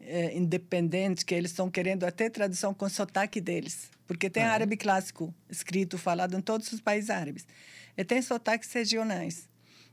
é, 0.00 0.36
independente, 0.36 1.24
que 1.24 1.34
eles 1.34 1.50
estão 1.50 1.70
querendo 1.70 2.04
até 2.04 2.28
tradução 2.28 2.74
com 2.74 2.88
sotaque 2.88 3.40
deles. 3.40 3.90
Porque 4.06 4.28
tem 4.28 4.42
ah, 4.42 4.52
árabe 4.52 4.76
clássico 4.76 5.34
escrito, 5.48 5.96
falado 5.96 6.36
em 6.36 6.40
todos 6.40 6.70
os 6.72 6.80
países 6.80 7.10
árabes. 7.10 7.46
E 7.96 8.04
tem 8.04 8.20
sotaques 8.20 8.72
regionais. 8.72 9.48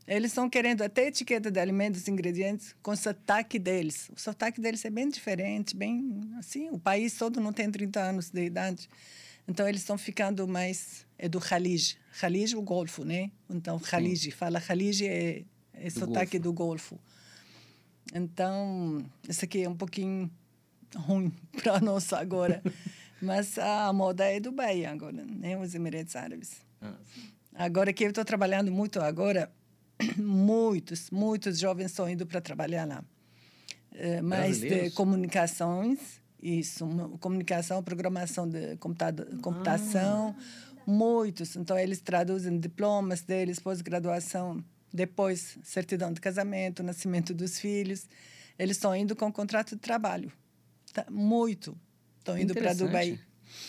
Eles 0.08 0.32
estão 0.32 0.50
querendo 0.50 0.82
até 0.82 1.08
etiqueta 1.08 1.52
de 1.52 1.60
alimentos 1.60 2.08
e 2.08 2.12
ingredientes 2.12 2.76
com 2.82 2.96
sotaque 2.96 3.60
deles. 3.60 4.10
O 4.16 4.20
sotaque 4.20 4.60
deles 4.60 4.84
é 4.84 4.90
bem 4.90 5.10
diferente, 5.10 5.76
bem 5.76 6.22
assim. 6.38 6.70
O 6.70 6.80
país 6.80 7.16
todo 7.16 7.40
não 7.40 7.54
tem 7.54 7.70
30 7.70 8.00
anos 8.00 8.30
de 8.30 8.44
idade. 8.44 8.90
Então, 9.48 9.68
eles 9.68 9.82
estão 9.82 9.98
ficando 9.98 10.48
mais... 10.48 11.06
É 11.18 11.30
do 11.30 11.40
Khalij. 11.40 11.98
Khalij, 12.20 12.56
o 12.56 12.62
Golfo, 12.62 13.04
né? 13.04 13.32
Então, 13.50 13.78
Khalij. 13.80 14.32
Fala 14.32 14.60
Khalij 14.60 15.06
é, 15.06 15.44
é 15.74 15.86
do 15.86 15.92
sotaque 15.92 16.40
Golfo. 16.40 16.44
do 16.44 16.54
Golfo. 16.54 17.00
Então, 18.14 19.06
isso 19.28 19.46
aqui 19.46 19.64
é 19.64 19.70
um 19.70 19.76
pouquinho 19.76 20.30
ruim 20.96 21.32
para 21.62 21.80
nós 21.80 22.12
agora. 22.12 22.62
Mas 23.22 23.58
a 23.60 23.94
moda 23.94 24.26
é 24.26 24.40
Dubai 24.40 24.84
agora, 24.86 25.24
né? 25.24 25.56
Os 25.58 25.76
Emirados 25.76 26.16
Árabes. 26.16 26.58
Ah, 26.82 26.96
agora 27.54 27.94
que 27.94 28.04
eu 28.04 28.10
estou 28.10 28.26
trabalhando 28.26 28.72
muito 28.72 29.00
agora, 29.00 29.52
muitos, 30.18 31.10
muitos 31.10 31.60
jovens 31.60 31.88
estão 31.88 32.10
indo 32.10 32.26
para 32.26 32.42
trabalhar 32.42 32.88
lá. 32.88 33.04
É, 33.94 34.22
mais 34.22 34.60
de 34.60 34.90
comunicações, 34.92 36.22
isso, 36.42 36.88
comunicação, 37.20 37.84
programação 37.84 38.48
de 38.48 38.78
computação, 38.78 40.36
ah. 40.38 40.82
muitos. 40.88 41.56
Então, 41.56 41.78
eles 41.78 42.00
traduzem 42.02 42.58
diplomas 42.60 43.22
deles, 43.22 43.60
pós-graduação, 43.60 44.64
depois 44.94 45.58
certidão 45.64 46.12
de 46.12 46.20
casamento, 46.20 46.82
nascimento 46.82 47.34
dos 47.34 47.60
filhos. 47.60 48.08
Eles 48.58 48.78
estão 48.78 48.96
indo 48.96 49.16
com 49.16 49.32
contrato 49.32 49.76
de 49.76 49.82
trabalho. 49.82 50.32
Tá, 50.94 51.06
muito. 51.10 51.78
Estão 52.20 52.38
indo 52.38 52.54
para 52.54 52.74
Dubai. 52.74 53.20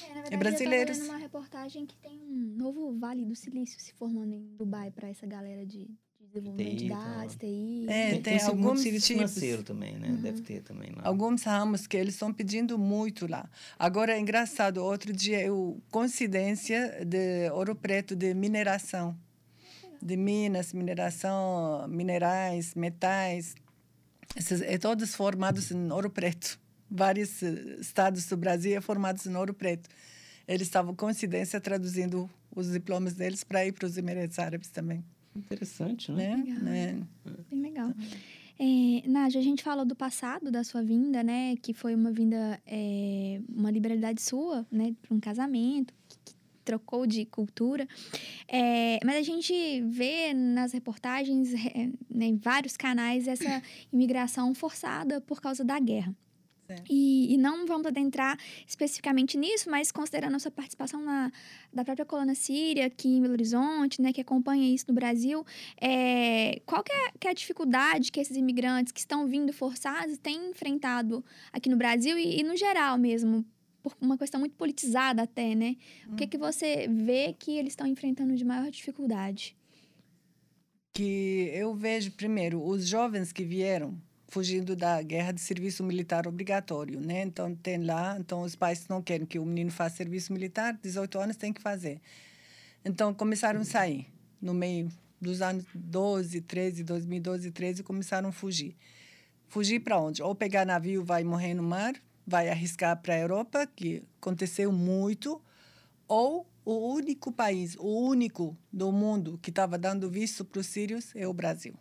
É, 0.05 0.09
na 0.09 0.14
verdade, 0.14 0.37
brasileiros. 0.37 0.99
Eu 0.99 1.05
uma 1.07 1.18
reportagem 1.18 1.87
que 1.87 1.97
tem 1.97 2.21
um 2.23 2.55
novo 2.57 2.97
Vale 2.99 3.25
do 3.25 3.35
Silício 3.35 3.81
se 3.81 3.92
formando 3.95 4.33
em 4.33 4.57
Dubai 4.57 4.90
para 4.90 5.09
essa 5.09 5.27
galera 5.27 5.64
de 5.64 5.88
desenvolvimento 6.33 6.71
TI, 6.71 6.77
de 6.77 6.88
dados, 6.88 7.37
TI. 7.37 7.87
É, 7.88 8.11
tem, 8.11 8.23
tem, 8.23 8.38
tem 8.38 8.47
alguns 8.47 8.81
serviço 8.81 9.07
tipos. 9.07 9.64
também, 9.64 9.97
né? 9.99 10.09
Uhum. 10.09 10.16
Deve 10.16 10.40
ter 10.42 10.62
também 10.62 10.92
lá. 10.92 11.03
Alguns 11.05 11.42
ramos 11.42 11.87
que 11.87 11.97
eles 11.97 12.14
estão 12.14 12.33
pedindo 12.33 12.79
muito 12.79 13.27
lá. 13.27 13.49
Agora, 13.79 14.12
é 14.12 14.21
engraçado, 14.21 14.79
outro 14.79 15.12
dia 15.12 15.40
eu, 15.42 15.81
coincidência 15.90 17.05
de 17.05 17.51
Ouro 17.51 17.75
Preto, 17.75 18.16
de 18.16 18.33
mineração. 18.35 19.16
De 20.01 20.16
minas, 20.16 20.73
mineração, 20.73 21.87
minerais, 21.88 22.75
metais. 22.75 23.55
Esses, 24.35 24.61
é 24.62 24.79
todos 24.79 25.14
formados 25.14 25.71
em 25.71 25.92
Ouro 25.92 26.11
Preto. 26.11 26.59
Vários 26.90 27.42
eh, 27.42 27.77
estados 27.81 28.27
do 28.27 28.37
Brasil 28.37 28.77
é 28.77 28.81
formados 28.81 29.27
em 29.27 29.37
Ouro 29.37 29.55
Preto. 29.55 29.88
Eles 30.49 30.66
estavam, 30.66 30.95
coincidência, 30.95 31.61
traduzindo 31.61 32.29
os 32.55 32.73
diplomas 32.73 33.14
deles 33.14 33.45
para 33.45 33.64
ir 33.64 33.73
para 33.73 33.87
os 33.87 33.97
Emirados 33.97 34.38
Árabes 34.38 34.71
também. 34.71 35.05
Interessante, 35.35 36.12
né? 36.12 36.37
Legal. 36.37 36.68
É. 36.68 36.97
Bem 37.51 37.62
legal. 37.62 37.95
É, 38.59 39.09
Nádia, 39.09 39.40
a 39.40 39.45
gente 39.45 39.62
falou 39.62 39.85
do 39.85 39.97
passado 39.97 40.51
da 40.51 40.62
sua 40.62 40.83
vinda, 40.83 41.23
né? 41.23 41.57
Que 41.57 41.73
foi 41.73 41.95
uma 41.95 42.12
vinda, 42.12 42.61
é, 42.66 43.40
uma 43.49 43.71
liberalidade 43.71 44.21
sua, 44.23 44.66
né? 44.71 44.95
Para 45.03 45.14
um 45.14 45.21
casamento, 45.21 45.92
que, 46.09 46.16
que, 46.25 46.35
trocou 46.64 47.09
de 47.09 47.25
cultura. 47.25 47.88
É, 48.47 49.01
mas 49.05 49.16
a 49.16 49.23
gente 49.23 49.83
vê 49.83 50.33
nas 50.33 50.73
reportagens, 50.73 51.53
é, 51.55 51.90
né, 52.09 52.27
em 52.27 52.37
vários 52.37 52.77
canais, 52.77 53.27
essa 53.27 53.61
imigração 53.92 54.55
forçada 54.55 55.21
por 55.21 55.40
causa 55.40 55.64
da 55.64 55.81
guerra. 55.81 56.14
E, 56.88 57.35
e, 57.35 57.37
não 57.37 57.66
vamos 57.66 57.87
adentrar 57.87 58.38
especificamente 58.66 59.37
nisso, 59.37 59.70
mas 59.70 59.92
considerando 59.92 60.37
a 60.37 60.38
sua 60.38 60.51
participação 60.51 61.03
na, 61.03 61.31
da 61.72 61.85
própria 61.85 62.05
colônia 62.05 62.35
síria 62.35 62.87
aqui 62.87 63.09
em 63.09 63.20
Belo 63.20 63.35
Horizonte, 63.35 64.01
né, 64.01 64.12
que 64.12 64.20
acompanha 64.20 64.72
isso 64.72 64.87
no 64.88 64.94
Brasil, 64.94 65.44
é, 65.81 66.61
qual 66.64 66.83
que 66.83 66.92
é, 66.92 67.12
que 67.18 67.29
é, 67.29 67.31
a 67.31 67.35
dificuldade 67.35 68.11
que 68.11 68.20
esses 68.20 68.37
imigrantes 68.37 68.92
que 68.92 69.01
estão 69.01 69.27
vindo 69.27 69.53
forçados 69.53 70.16
têm 70.18 70.51
enfrentado 70.51 71.25
aqui 71.53 71.68
no 71.68 71.77
Brasil 71.77 72.18
e, 72.18 72.40
e 72.40 72.42
no 72.42 72.57
geral 72.57 72.98
mesmo, 72.98 73.44
por 73.83 73.94
uma 74.01 74.16
questão 74.16 74.40
muito 74.40 74.55
politizada 74.55 75.22
até, 75.22 75.55
né? 75.55 75.77
Hum. 76.07 76.12
O 76.12 76.16
que, 76.16 76.27
que 76.27 76.37
uhum. 76.37 76.44
você 76.44 76.88
vê 76.88 77.35
que 77.38 77.59
eles 77.59 77.72
estão 77.72 77.87
enfrentando 77.87 78.35
de 78.35 78.44
maior 78.44 78.70
dificuldade? 78.70 79.57
Que 80.94 81.51
eu 81.55 81.75
vejo, 81.75 82.12
primeiro, 82.12 82.62
os 82.62 82.87
jovens 82.87 83.33
que 83.33 83.44
vieram 83.44 83.98
fugindo 84.33 84.75
da 84.75 85.03
guerra 85.03 85.31
de 85.31 85.42
serviço 85.42 85.85
militar 85.85 86.27
obrigatório, 86.27 86.99
né? 86.99 87.21
Então 87.21 87.55
tem 87.55 87.85
lá, 87.85 88.16
então 88.18 88.40
os 88.40 88.57
pais 88.57 88.88
não 88.88 89.03
querem 89.03 89.27
que 89.27 89.38
o 89.38 89.45
menino 89.45 89.71
faça 89.71 89.97
serviço 89.97 90.33
militar, 90.33 90.73
18 90.83 91.18
anos 91.18 91.37
tem 91.37 91.53
que 91.53 91.61
fazer. 91.61 92.01
Então 92.83 93.12
começaram 93.12 93.61
a 93.61 93.64
sair 93.64 94.07
no 94.40 94.55
meio 94.55 94.88
dos 95.21 95.42
anos 95.42 95.66
12, 95.75 96.40
13, 96.40 96.83
2012, 96.83 97.51
13 97.51 97.83
começaram 97.83 98.31
a 98.31 98.33
fugir. 98.33 98.75
Fugir 99.49 99.81
para 99.81 100.01
onde? 100.01 100.23
Ou 100.23 100.35
pegar 100.35 100.64
navio, 100.64 101.05
vai 101.05 101.23
morrer 101.23 101.53
no 101.53 101.62
mar, 101.62 101.92
vai 102.27 102.49
arriscar 102.49 103.03
para 103.03 103.12
a 103.12 103.18
Europa, 103.18 103.66
que 103.66 104.03
aconteceu 104.18 104.73
muito, 104.73 105.42
ou 106.09 106.51
o 106.64 106.95
único 106.95 107.31
país, 107.31 107.77
o 107.79 108.09
único 108.09 108.57
do 108.73 108.90
mundo 108.90 109.38
que 109.42 109.51
estava 109.51 109.77
dando 109.77 110.09
visto 110.09 110.42
para 110.42 110.61
os 110.61 110.66
sírios 110.68 111.14
é 111.14 111.29
o 111.29 111.35
Brasil. 111.35 111.75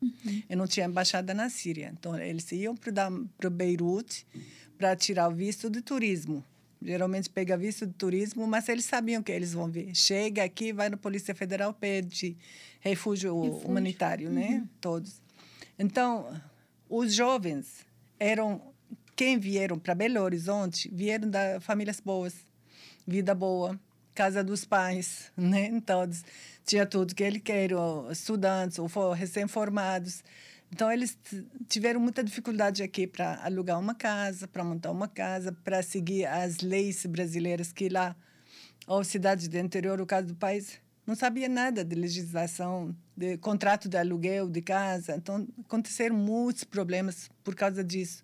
Uhum. 0.00 0.42
Eu 0.48 0.56
não 0.56 0.66
tinha 0.66 0.86
embaixada 0.86 1.34
na 1.34 1.50
Síria. 1.50 1.92
Então, 1.98 2.18
eles 2.18 2.50
iam 2.52 2.76
para 2.76 3.50
Beirute 3.50 4.26
para 4.76 4.94
tirar 4.94 5.28
o 5.28 5.34
visto 5.34 5.68
de 5.68 5.82
turismo. 5.82 6.44
Geralmente 6.80 7.28
pega 7.28 7.56
visto 7.56 7.86
de 7.86 7.92
turismo, 7.92 8.46
mas 8.46 8.68
eles 8.68 8.84
sabiam 8.84 9.22
que 9.22 9.32
eles 9.32 9.52
vão 9.52 9.68
vir. 9.68 9.94
Chega 9.94 10.44
aqui, 10.44 10.72
vai 10.72 10.88
na 10.88 10.96
Polícia 10.96 11.34
Federal, 11.34 11.74
pede 11.74 12.36
refúgio, 12.80 13.42
refúgio. 13.42 13.68
humanitário, 13.68 14.30
né? 14.30 14.46
uhum. 14.46 14.52
né? 14.60 14.68
Todos. 14.80 15.20
Então, 15.76 16.40
os 16.88 17.12
jovens 17.12 17.84
eram 18.18 18.62
quem 19.16 19.36
vieram 19.36 19.76
para 19.76 19.96
Belo 19.96 20.20
Horizonte 20.20 20.88
vieram 20.92 21.28
da 21.28 21.60
famílias 21.60 21.98
boas, 21.98 22.46
vida 23.04 23.34
boa, 23.34 23.78
casa 24.18 24.42
dos 24.42 24.64
pais, 24.64 25.30
né? 25.38 25.66
Então, 25.66 26.02
tinha 26.66 26.84
tudo 26.84 27.14
que 27.14 27.22
ele 27.22 27.38
quer, 27.38 27.70
estudantes 28.10 28.76
ou 28.80 29.12
recém-formados. 29.12 30.24
Então, 30.72 30.90
eles 30.90 31.16
tiveram 31.68 32.00
muita 32.00 32.24
dificuldade 32.24 32.82
aqui 32.82 33.06
para 33.06 33.40
alugar 33.44 33.78
uma 33.78 33.94
casa, 33.94 34.48
para 34.48 34.64
montar 34.64 34.90
uma 34.90 35.06
casa, 35.06 35.52
para 35.52 35.84
seguir 35.84 36.26
as 36.26 36.58
leis 36.58 37.06
brasileiras 37.06 37.72
que 37.72 37.88
lá, 37.88 38.16
ou 38.88 39.04
cidade 39.04 39.48
do 39.48 39.56
interior, 39.56 40.00
o 40.00 40.04
caso 40.04 40.26
do 40.26 40.34
país, 40.34 40.80
não 41.06 41.14
sabia 41.14 41.48
nada 41.48 41.84
de 41.84 41.94
legislação, 41.94 42.94
de 43.16 43.38
contrato 43.38 43.88
de 43.88 43.96
aluguel 43.96 44.50
de 44.50 44.60
casa. 44.60 45.14
Então, 45.16 45.46
aconteceram 45.64 46.16
muitos 46.16 46.64
problemas 46.64 47.30
por 47.44 47.54
causa 47.54 47.84
disso. 47.84 48.22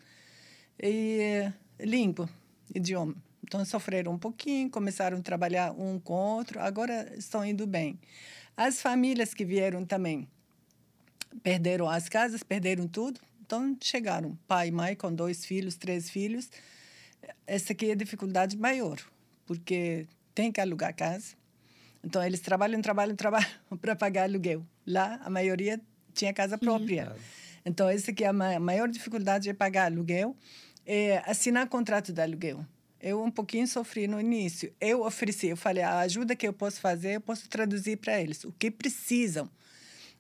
E 0.78 1.50
língua, 1.78 2.28
idioma. 2.74 3.14
Então, 3.46 3.62
sofreram 3.62 4.12
um 4.12 4.18
pouquinho, 4.18 4.70
começaram 4.70 5.18
a 5.18 5.20
trabalhar 5.20 5.70
um 5.72 6.00
com 6.00 6.14
o 6.14 6.36
outro, 6.36 6.58
agora 6.60 7.12
estão 7.14 7.44
indo 7.44 7.66
bem. 7.66 8.00
As 8.56 8.80
famílias 8.80 9.34
que 9.34 9.44
vieram 9.44 9.84
também 9.84 10.26
perderam 11.42 11.86
as 11.86 12.08
casas, 12.08 12.42
perderam 12.42 12.88
tudo, 12.88 13.20
então 13.44 13.76
chegaram 13.82 14.38
pai 14.48 14.68
e 14.68 14.72
mãe 14.72 14.96
com 14.96 15.14
dois 15.14 15.44
filhos, 15.44 15.76
três 15.76 16.08
filhos. 16.08 16.50
Essa 17.46 17.74
aqui 17.74 17.90
é 17.90 17.92
a 17.92 17.96
dificuldade 17.96 18.56
maior, 18.56 18.98
porque 19.44 20.06
tem 20.34 20.50
que 20.50 20.60
alugar 20.60 20.96
casa. 20.96 21.34
Então, 22.02 22.24
eles 22.24 22.40
trabalham, 22.40 22.80
trabalham, 22.80 23.14
trabalham 23.16 23.48
para 23.78 23.94
pagar 23.94 24.22
aluguel. 24.22 24.64
Lá, 24.86 25.20
a 25.22 25.28
maioria 25.28 25.78
tinha 26.14 26.32
casa 26.32 26.56
própria. 26.56 27.14
Então, 27.62 27.90
essa 27.90 28.10
aqui 28.10 28.24
é 28.24 28.28
a 28.28 28.32
maior 28.32 28.88
dificuldade 28.88 29.50
é 29.50 29.54
pagar 29.54 29.92
aluguel, 29.92 30.34
é 30.86 31.18
assinar 31.26 31.68
contrato 31.68 32.10
de 32.10 32.22
aluguel 32.22 32.64
Eu 33.06 33.22
um 33.22 33.30
pouquinho 33.30 33.68
sofri 33.68 34.08
no 34.08 34.18
início. 34.18 34.72
Eu 34.80 35.02
ofereci, 35.04 35.48
eu 35.48 35.58
falei, 35.58 35.82
a 35.82 35.98
ajuda 35.98 36.34
que 36.34 36.48
eu 36.48 36.54
posso 36.54 36.80
fazer, 36.80 37.16
eu 37.16 37.20
posso 37.20 37.46
traduzir 37.50 37.98
para 37.98 38.18
eles, 38.18 38.44
o 38.44 38.52
que 38.52 38.70
precisam. 38.70 39.50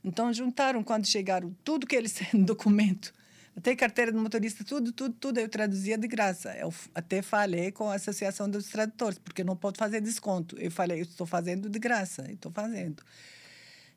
Então, 0.04 0.30
juntaram, 0.34 0.84
quando 0.84 1.06
chegaram, 1.06 1.56
tudo 1.64 1.86
que 1.86 1.96
eles 1.96 2.12
têm 2.30 2.42
documento, 2.44 3.14
até 3.56 3.74
carteira 3.74 4.12
de 4.12 4.18
motorista, 4.18 4.62
tudo, 4.62 4.92
tudo, 4.92 5.14
tudo, 5.18 5.40
eu 5.40 5.48
traduzia 5.48 5.96
de 5.96 6.06
graça. 6.06 6.54
Eu 6.58 6.74
até 6.94 7.22
falei 7.22 7.72
com 7.72 7.88
a 7.88 7.94
Associação 7.94 8.50
dos 8.50 8.66
Tradutores, 8.66 9.18
porque 9.18 9.42
não 9.42 9.56
pode 9.56 9.78
fazer 9.78 10.02
desconto. 10.02 10.54
Eu 10.58 10.70
falei, 10.70 10.98
eu 10.98 11.04
estou 11.04 11.26
fazendo 11.26 11.70
de 11.70 11.78
graça, 11.78 12.30
estou 12.30 12.52
fazendo. 12.52 13.02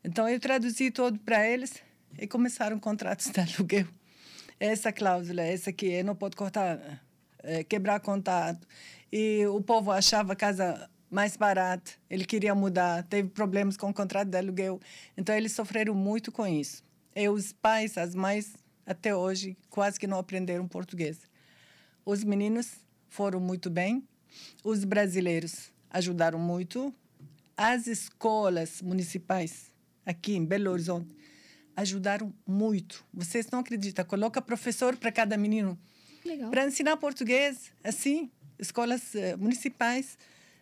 Então, 0.01 0.29
eu 0.29 0.39
traduzi 0.39 0.91
tudo 0.91 1.19
para 1.19 1.45
eles 1.45 1.73
e 2.17 2.25
começaram 2.25 2.79
contratos 2.79 3.29
de 3.31 3.41
aluguel. 3.53 3.87
Essa 4.57 4.93
cláusula, 4.93 5.41
essa 5.41 5.71
aqui, 5.71 6.01
não 6.03 6.15
pode 6.15 6.37
cortar 6.37 7.05
é, 7.47 7.63
quebrar 7.63 7.99
contato. 7.99 8.67
E 9.11 9.45
o 9.47 9.61
povo 9.61 9.91
achava 9.91 10.33
a 10.33 10.35
casa 10.35 10.89
mais 11.09 11.37
barata, 11.37 11.91
ele 12.09 12.25
queria 12.25 12.53
mudar, 12.53 13.03
teve 13.03 13.29
problemas 13.29 13.77
com 13.77 13.89
o 13.89 13.93
contrato 13.93 14.27
de 14.27 14.37
aluguel. 14.37 14.79
Então, 15.15 15.33
eles 15.33 15.53
sofreram 15.53 15.95
muito 15.95 16.31
com 16.31 16.45
isso. 16.45 16.83
E 17.15 17.27
os 17.29 17.53
pais, 17.53 17.97
as 17.97 18.13
mães, 18.13 18.55
até 18.85 19.15
hoje, 19.15 19.57
quase 19.69 19.97
que 19.99 20.05
não 20.05 20.19
aprenderam 20.19 20.67
português. 20.67 21.21
Os 22.05 22.23
meninos 22.23 22.73
foram 23.07 23.39
muito 23.39 23.69
bem, 23.69 24.03
os 24.63 24.83
brasileiros 24.83 25.71
ajudaram 25.89 26.37
muito, 26.37 26.93
as 27.55 27.87
escolas 27.87 28.81
municipais 28.81 29.73
aqui 30.05 30.35
em 30.35 30.45
Belo 30.45 30.71
Horizonte 30.71 31.17
ajudaram 31.77 32.33
muito. 32.45 33.05
Vocês 33.13 33.47
não 33.51 33.59
acreditam, 33.59 34.03
coloca 34.03 34.41
professor 34.41 34.97
para 34.97 35.11
cada 35.11 35.37
menino 35.37 35.77
para 36.49 36.65
ensinar 36.65 36.97
português, 36.97 37.71
assim, 37.83 38.31
escolas 38.59 39.13
uh, 39.13 39.37
municipais. 39.37 40.17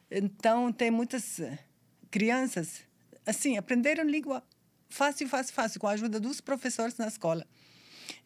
Então, 0.10 0.71
tem 0.71 0.91
muitas 0.91 1.39
uh, 1.39 1.58
crianças, 2.12 2.82
assim, 3.25 3.58
aprenderam 3.58 4.04
língua 4.04 4.43
fácil, 4.89 5.28
fácil, 5.28 5.54
fácil, 5.54 5.80
com 5.80 5.88
a 5.88 5.91
ajuda 5.91 6.19
dos 6.19 6.39
professores 6.39 6.97
na 6.97 7.08
escola. 7.08 7.45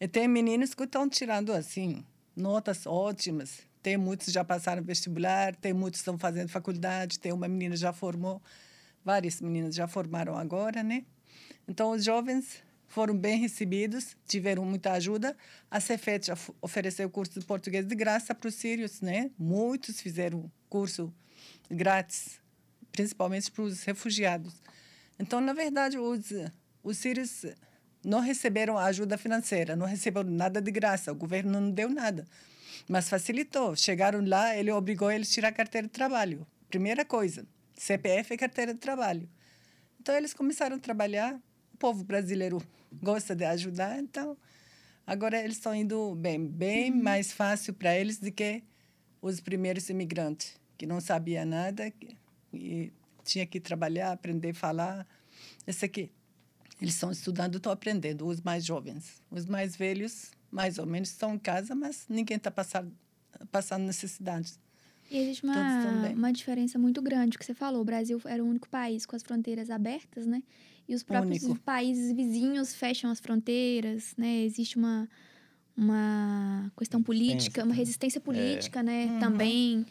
E 0.00 0.06
tem 0.06 0.28
meninos 0.28 0.74
que 0.74 0.84
estão 0.84 1.08
tirando, 1.08 1.52
assim, 1.52 2.04
notas 2.36 2.86
ótimas. 2.86 3.62
Tem 3.82 3.96
muitos 3.96 4.32
já 4.32 4.44
passaram 4.44 4.82
vestibular, 4.82 5.56
tem 5.56 5.72
muitos 5.72 6.00
estão 6.00 6.18
fazendo 6.18 6.48
faculdade, 6.48 7.18
tem 7.18 7.32
uma 7.32 7.48
menina 7.48 7.76
já 7.76 7.92
formou, 7.92 8.42
várias 9.04 9.40
meninas 9.40 9.74
já 9.74 9.88
formaram 9.88 10.36
agora, 10.36 10.82
né? 10.82 11.04
Então, 11.66 11.92
os 11.92 12.04
jovens 12.04 12.62
foram 12.90 13.16
bem 13.16 13.38
recebidos, 13.38 14.16
tiveram 14.26 14.64
muita 14.64 14.90
ajuda. 14.92 15.36
A 15.70 15.78
Cefet 15.78 16.26
já 16.26 16.36
ofereceu 16.60 17.08
curso 17.08 17.38
de 17.38 17.46
português 17.46 17.86
de 17.86 17.94
graça 17.94 18.34
para 18.34 18.48
os 18.48 18.54
sírios, 18.56 19.00
né? 19.00 19.30
Muitos 19.38 20.00
fizeram 20.00 20.50
curso 20.68 21.14
grátis, 21.70 22.40
principalmente 22.90 23.48
para 23.52 23.62
os 23.62 23.84
refugiados. 23.84 24.60
Então, 25.20 25.40
na 25.40 25.52
verdade, 25.52 25.98
os, 25.98 26.32
os 26.82 26.98
sírios 26.98 27.46
não 28.04 28.18
receberam 28.18 28.76
ajuda 28.76 29.16
financeira, 29.16 29.76
não 29.76 29.86
receberam 29.86 30.28
nada 30.28 30.60
de 30.60 30.72
graça, 30.72 31.12
o 31.12 31.14
governo 31.14 31.60
não 31.60 31.70
deu 31.70 31.88
nada. 31.88 32.26
Mas 32.88 33.08
facilitou. 33.08 33.76
Chegaram 33.76 34.20
lá, 34.26 34.56
ele 34.56 34.72
obrigou 34.72 35.12
eles 35.12 35.30
a 35.30 35.34
tirar 35.34 35.48
a 35.48 35.52
carteira 35.52 35.86
de 35.86 35.92
trabalho. 35.92 36.44
Primeira 36.68 37.04
coisa, 37.04 37.46
CPF 37.74 38.34
e 38.34 38.36
carteira 38.36 38.74
de 38.74 38.80
trabalho. 38.80 39.28
Então, 40.00 40.12
eles 40.16 40.34
começaram 40.34 40.74
a 40.74 40.80
trabalhar. 40.80 41.40
O 41.72 41.76
povo 41.76 42.02
brasileiro 42.02 42.60
gosta 42.92 43.34
de 43.34 43.44
ajudar, 43.44 43.98
então 43.98 44.36
agora 45.06 45.38
eles 45.38 45.56
estão 45.56 45.74
indo 45.74 46.14
bem, 46.14 46.46
bem 46.46 46.92
uhum. 46.92 47.02
mais 47.02 47.32
fácil 47.32 47.74
para 47.74 47.96
eles 47.96 48.18
do 48.18 48.30
que 48.30 48.62
os 49.20 49.40
primeiros 49.40 49.88
imigrantes, 49.88 50.58
que 50.78 50.86
não 50.86 51.00
sabia 51.00 51.44
nada 51.44 51.92
e 52.52 52.92
tinha 53.24 53.46
que 53.46 53.60
trabalhar, 53.60 54.12
aprender 54.12 54.50
a 54.50 54.54
falar. 54.54 55.06
Esse 55.66 55.84
aqui, 55.84 56.10
eles 56.80 56.94
estão 56.94 57.10
estudando, 57.10 57.56
estão 57.56 57.72
aprendendo, 57.72 58.26
os 58.26 58.40
mais 58.40 58.64
jovens. 58.64 59.22
Os 59.30 59.46
mais 59.46 59.76
velhos, 59.76 60.30
mais 60.50 60.78
ou 60.78 60.86
menos, 60.86 61.10
estão 61.10 61.34
em 61.34 61.38
casa, 61.38 61.74
mas 61.74 62.06
ninguém 62.08 62.36
está 62.36 62.50
passando, 62.50 62.92
passando 63.50 63.84
necessidades. 63.84 64.58
E 65.10 65.18
existe 65.18 65.44
uma, 65.44 66.08
uma 66.10 66.32
diferença 66.32 66.78
muito 66.78 67.02
grande, 67.02 67.36
que 67.36 67.44
você 67.44 67.52
falou. 67.52 67.82
O 67.82 67.84
Brasil 67.84 68.20
era 68.24 68.42
o 68.42 68.46
único 68.46 68.68
país 68.68 69.04
com 69.04 69.16
as 69.16 69.22
fronteiras 69.22 69.68
abertas, 69.68 70.24
né? 70.24 70.42
E 70.90 70.94
os 70.96 71.04
próprios 71.04 71.44
Único. 71.44 71.60
países 71.60 72.12
vizinhos 72.12 72.74
fecham 72.74 73.12
as 73.12 73.20
fronteiras, 73.20 74.12
né? 74.18 74.42
Existe 74.42 74.76
uma, 74.76 75.08
uma 75.76 76.72
questão 76.76 77.00
política, 77.00 77.62
uma 77.62 77.72
resistência 77.72 78.20
política, 78.20 78.80
é. 78.80 78.82
né? 78.82 79.04
Uhum. 79.04 79.18
Também 79.20 79.86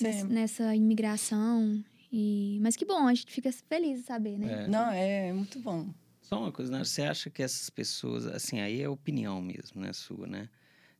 nessa, 0.00 0.28
nessa, 0.28 0.76
imigração. 0.76 1.84
E, 2.12 2.60
mas 2.62 2.76
que 2.76 2.84
bom, 2.84 3.08
a 3.08 3.12
gente 3.12 3.32
fica 3.32 3.50
feliz 3.68 4.02
de 4.02 4.06
saber, 4.06 4.38
né? 4.38 4.62
É. 4.62 4.68
Não, 4.68 4.92
é 4.92 5.32
muito 5.32 5.58
bom. 5.58 5.92
Só 6.22 6.38
uma 6.38 6.52
coisa, 6.52 6.70
né? 6.70 6.84
Você 6.84 7.02
acha 7.02 7.28
que 7.28 7.42
essas 7.42 7.68
pessoas, 7.68 8.24
assim, 8.24 8.60
aí 8.60 8.80
é 8.80 8.88
opinião 8.88 9.42
mesmo, 9.42 9.80
né, 9.80 9.92
sua, 9.92 10.28
né? 10.28 10.48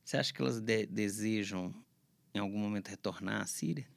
Você 0.03 0.17
acha 0.17 0.33
que 0.33 0.41
elas 0.41 0.59
de 0.59 0.85
desejam, 0.85 1.73
em 2.33 2.39
algum 2.39 2.59
momento, 2.59 2.89
retornar 2.89 3.41
à 3.41 3.45
Síria? 3.45 3.87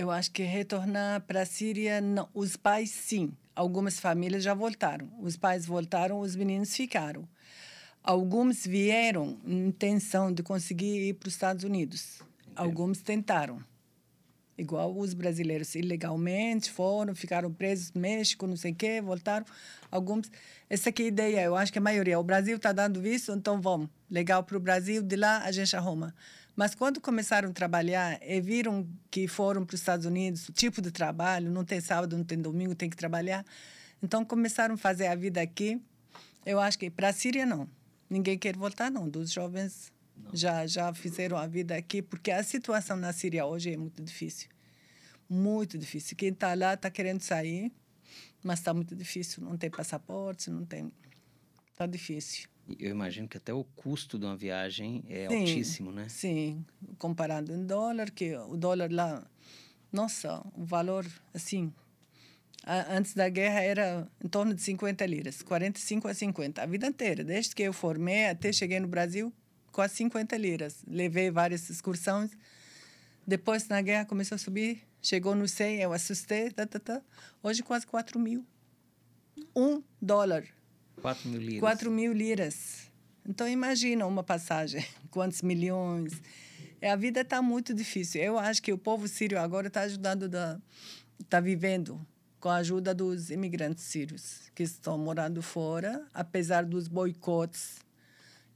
Eu 0.00 0.10
acho 0.10 0.30
que 0.30 0.42
retornar 0.42 1.20
para 1.26 1.42
a 1.42 1.44
Síria, 1.44 2.00
não. 2.00 2.26
Os 2.32 2.56
pais, 2.56 2.88
sim. 2.88 3.34
Algumas 3.54 4.00
famílias 4.00 4.42
já 4.42 4.54
voltaram. 4.54 5.12
Os 5.20 5.36
pais 5.36 5.66
voltaram, 5.66 6.20
os 6.20 6.34
meninos 6.34 6.74
ficaram. 6.74 7.28
Alguns 8.02 8.66
vieram 8.66 9.38
em 9.44 9.66
intenção 9.66 10.32
de 10.32 10.42
conseguir 10.42 11.06
ir 11.06 11.12
para 11.12 11.26
os 11.26 11.34
Estados 11.34 11.64
Unidos. 11.64 12.22
Alguns 12.56 13.02
tentaram. 13.02 13.62
Igual 14.56 14.96
os 14.98 15.12
brasileiros, 15.12 15.74
ilegalmente 15.74 16.70
foram, 16.70 17.14
ficaram 17.14 17.52
presos 17.52 17.92
no 17.92 18.00
México, 18.00 18.46
não 18.46 18.56
sei 18.56 18.72
o 18.72 18.74
quê, 18.74 19.02
voltaram. 19.02 19.44
Alguns. 19.90 20.32
Essa 20.70 20.88
aqui 20.88 21.02
é 21.02 21.04
a 21.04 21.08
ideia, 21.08 21.42
eu 21.42 21.56
acho 21.56 21.70
que 21.70 21.78
a 21.78 21.82
maioria. 21.82 22.18
O 22.18 22.24
Brasil 22.24 22.56
está 22.56 22.72
dando 22.72 23.02
visto, 23.02 23.32
então 23.32 23.60
vamos. 23.60 23.90
Legal 24.10 24.42
para 24.44 24.56
o 24.56 24.60
Brasil, 24.60 25.02
de 25.02 25.16
lá 25.16 25.44
a 25.44 25.52
gente 25.52 25.76
arruma. 25.76 26.14
Mas 26.60 26.74
quando 26.74 27.00
começaram 27.00 27.48
a 27.48 27.52
trabalhar 27.54 28.20
e 28.20 28.38
viram 28.38 28.86
que 29.10 29.26
foram 29.26 29.64
para 29.64 29.74
os 29.74 29.80
Estados 29.80 30.04
Unidos, 30.04 30.46
o 30.46 30.52
tipo 30.52 30.82
de 30.82 30.90
trabalho, 30.90 31.50
não 31.50 31.64
tem 31.64 31.80
sábado, 31.80 32.14
não 32.14 32.22
tem 32.22 32.36
domingo, 32.38 32.74
tem 32.74 32.90
que 32.90 32.98
trabalhar. 32.98 33.46
Então 34.02 34.26
começaram 34.26 34.74
a 34.74 34.76
fazer 34.76 35.06
a 35.06 35.14
vida 35.14 35.40
aqui. 35.40 35.80
Eu 36.44 36.60
acho 36.60 36.78
que 36.78 36.90
para 36.90 37.08
a 37.08 37.12
Síria 37.14 37.46
não. 37.46 37.66
Ninguém 38.10 38.36
quer 38.36 38.58
voltar 38.58 38.90
não, 38.90 39.08
dos 39.08 39.32
jovens 39.32 39.90
já 40.34 40.66
já 40.66 40.92
fizeram 40.92 41.38
a 41.38 41.46
vida 41.46 41.74
aqui, 41.74 42.02
porque 42.02 42.30
a 42.30 42.42
situação 42.42 42.94
na 42.94 43.10
Síria 43.10 43.46
hoje 43.46 43.72
é 43.72 43.76
muito 43.78 44.02
difícil. 44.02 44.50
Muito 45.30 45.78
difícil. 45.78 46.14
Quem 46.14 46.28
está 46.28 46.52
lá 46.52 46.74
está 46.74 46.90
querendo 46.90 47.22
sair, 47.22 47.72
mas 48.44 48.58
está 48.58 48.74
muito 48.74 48.94
difícil, 48.94 49.42
não 49.42 49.56
tem 49.56 49.70
passaporte, 49.70 50.50
não 50.50 50.66
tem 50.66 50.92
Está 51.72 51.86
difícil. 51.86 52.46
Eu 52.78 52.90
imagino 52.90 53.26
que 53.26 53.36
até 53.36 53.52
o 53.52 53.64
custo 53.64 54.18
de 54.18 54.24
uma 54.24 54.36
viagem 54.36 55.04
é 55.08 55.28
sim, 55.28 55.40
altíssimo, 55.40 55.90
né? 55.90 56.08
Sim, 56.08 56.64
comparado 56.98 57.52
em 57.52 57.64
dólar, 57.64 58.10
que 58.10 58.36
o 58.36 58.56
dólar 58.56 58.90
lá, 58.92 59.26
nossa, 59.92 60.44
o 60.54 60.64
valor, 60.64 61.06
assim, 61.34 61.72
antes 62.66 63.14
da 63.14 63.28
guerra 63.28 63.60
era 63.60 64.08
em 64.22 64.28
torno 64.28 64.54
de 64.54 64.60
50 64.62 65.04
liras, 65.06 65.42
45 65.42 66.08
a 66.08 66.14
50, 66.14 66.62
a 66.62 66.66
vida 66.66 66.86
inteira, 66.86 67.24
desde 67.24 67.54
que 67.54 67.62
eu 67.62 67.72
formei 67.72 68.26
até 68.26 68.52
cheguei 68.52 68.78
no 68.78 68.88
Brasil, 68.88 69.32
quase 69.72 69.96
50 69.96 70.36
liras. 70.36 70.82
Levei 70.86 71.30
várias 71.30 71.70
excursões. 71.70 72.30
Depois, 73.26 73.68
na 73.68 73.80
guerra, 73.80 74.04
começou 74.04 74.34
a 74.36 74.38
subir, 74.38 74.82
chegou 75.00 75.34
no 75.34 75.46
100, 75.46 75.80
eu 75.80 75.92
assustei, 75.92 76.50
tá, 76.50 76.66
tá, 76.66 76.78
tá. 76.78 77.02
hoje 77.42 77.62
quase 77.62 77.86
4 77.86 78.18
mil. 78.18 78.44
Um 79.54 79.82
dólar 80.00 80.44
4 81.00 81.28
mil 81.28 81.40
liras. 81.40 81.60
4 81.60 81.90
mil 81.90 82.12
liras. 82.12 82.90
Então, 83.26 83.48
imagina 83.48 84.06
uma 84.06 84.22
passagem, 84.22 84.84
quantos 85.10 85.42
milhões. 85.42 86.20
É, 86.80 86.90
a 86.90 86.96
vida 86.96 87.20
está 87.20 87.42
muito 87.42 87.74
difícil. 87.74 88.22
Eu 88.22 88.38
acho 88.38 88.62
que 88.62 88.72
o 88.72 88.78
povo 88.78 89.06
sírio 89.06 89.38
agora 89.38 89.68
está 89.68 89.82
ajudando, 89.82 90.30
está 91.20 91.40
vivendo 91.40 92.00
com 92.40 92.48
a 92.48 92.56
ajuda 92.56 92.94
dos 92.94 93.30
imigrantes 93.30 93.84
sírios 93.84 94.50
que 94.54 94.62
estão 94.62 94.96
morando 94.96 95.42
fora, 95.42 96.06
apesar 96.14 96.64
dos 96.64 96.88
boicotes 96.88 97.80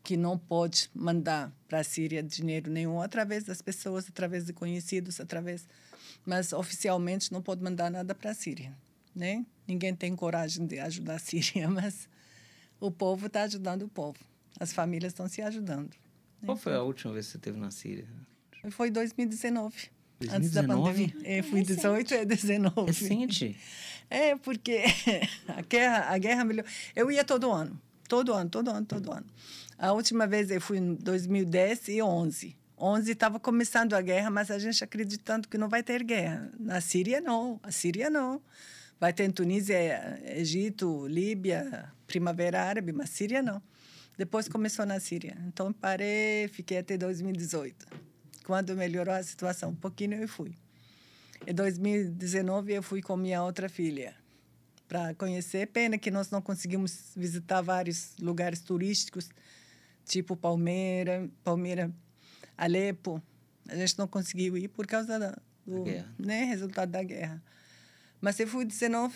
que 0.03 0.17
não 0.17 0.39
pode 0.39 0.91
mandar 0.95 1.51
para 1.67 1.81
a 1.81 1.85
Síria 1.85 2.23
dinheiro 2.23 2.71
nenhum 2.71 3.01
através 3.01 3.45
das 3.45 3.63
pessoas, 3.63 4.07
através 4.07 4.45
de 4.45 4.53
conhecidos, 4.53 5.19
através, 5.19 5.67
mas 6.27 6.53
oficialmente 6.53 7.33
não 7.33 7.41
pode 7.41 7.63
mandar 7.63 7.91
nada 7.91 8.15
para 8.15 8.31
a 8.31 8.35
Síria, 8.35 8.77
né? 9.15 9.45
Ninguém 9.67 9.95
tem 9.95 10.15
coragem 10.15 10.67
de 10.67 10.79
ajudar 10.79 11.15
a 11.15 11.19
Síria, 11.19 11.69
mas 11.71 12.07
o 12.87 12.91
povo 12.91 13.27
está 13.27 13.43
ajudando 13.43 13.83
o 13.83 13.89
povo. 13.89 14.19
As 14.59 14.73
famílias 14.73 15.13
estão 15.13 15.29
se 15.29 15.43
ajudando. 15.43 15.91
Qual 16.45 16.57
foi 16.57 16.75
a 16.75 16.83
última 16.83 17.13
vez 17.13 17.27
que 17.27 17.33
você 17.33 17.39
esteve 17.39 17.59
na 17.59 17.71
Síria? 17.71 18.07
Foi 18.71 18.91
2019. 18.91 19.91
2019? 20.21 20.37
Antes 20.37 20.51
da 20.53 20.63
pandemia. 20.63 21.15
É, 21.25 21.43
fui 21.43 21.61
é 21.61 21.63
18 21.63 22.15
e 22.15 22.25
19. 22.25 22.87
Recente? 22.87 23.57
É, 24.09 24.37
porque 24.37 24.83
a 25.49 25.63
guerra, 25.63 26.15
a 26.15 26.19
guerra 26.19 26.45
melhor. 26.45 26.65
Eu 26.95 27.11
ia 27.11 27.25
todo 27.25 27.51
ano. 27.51 27.81
Todo 28.09 28.33
ano, 28.33 28.51
todo 28.51 28.71
ano, 28.71 28.87
todo 28.87 29.13
ano. 29.13 29.27
A 29.79 29.93
última 29.93 30.27
vez 30.27 30.51
eu 30.51 30.61
fui 30.61 30.79
em 30.79 30.95
2010 30.95 31.89
e 31.89 32.03
11. 32.03 32.57
2011 32.85 33.13
estava 33.13 33.41
começando 33.41 33.95
a 33.95 34.01
guerra, 34.01 34.31
mas 34.31 34.51
a 34.51 34.59
gente 34.59 34.85
acreditando 34.85 35.49
que 35.49 35.57
não 35.57 35.69
vai 35.69 35.83
ter 35.83 36.03
guerra. 36.03 36.51
Na 36.59 36.81
Síria, 36.81 37.21
não. 37.21 37.59
A 37.63 37.71
Síria, 37.71 38.11
não. 38.11 38.41
Vai 39.01 39.13
ter 39.13 39.25
em 39.25 39.31
Tunísia, 39.31 40.21
Egito, 40.25 41.07
Líbia, 41.07 41.93
Primavera 42.07 42.63
Árabe, 42.63 42.93
mas 42.93 43.11
Síria, 43.11 43.43
não. 43.43 43.63
Depois 44.17 44.49
começou 44.49 44.87
na 44.87 45.01
Síria. 45.01 45.37
Então, 45.47 45.73
parei, 45.73 46.49
fiquei 46.49 46.79
até 46.79 46.97
2018. 46.97 47.87
Quando 48.45 48.77
melhorou 48.77 49.15
a 49.15 49.23
situação 49.23 49.71
um 49.71 49.75
pouquinho, 49.75 50.15
eu 50.15 50.29
fui. 50.29 50.55
Em 51.47 51.53
2019, 51.53 52.73
eu 52.73 52.83
fui 52.83 53.03
com 53.03 53.17
minha 53.17 53.43
outra 53.43 53.69
filha 53.69 54.15
para 54.87 55.15
conhecer. 55.15 55.67
Pena 55.69 55.99
que 55.99 56.11
nós 56.11 56.31
não 56.31 56.41
conseguimos 56.41 57.13
visitar 57.17 57.61
vários 57.61 58.15
lugares 58.21 58.61
turísticos, 58.61 59.29
tipo 60.05 60.37
Palmeira, 60.37 61.29
Palmeira, 61.43 61.91
Alepo. 62.57 63.21
A 63.69 63.75
gente 63.75 63.99
não 63.99 64.07
conseguiu 64.07 64.57
ir 64.57 64.69
por 64.69 64.87
causa 64.87 65.19
da, 65.19 65.37
do 65.67 65.85
né, 66.19 66.45
resultado 66.45 66.91
da 66.91 67.03
guerra. 67.03 67.43
Mas 68.25 68.41
eu 68.41 68.49
fui 68.49 68.65
19, 68.65 69.15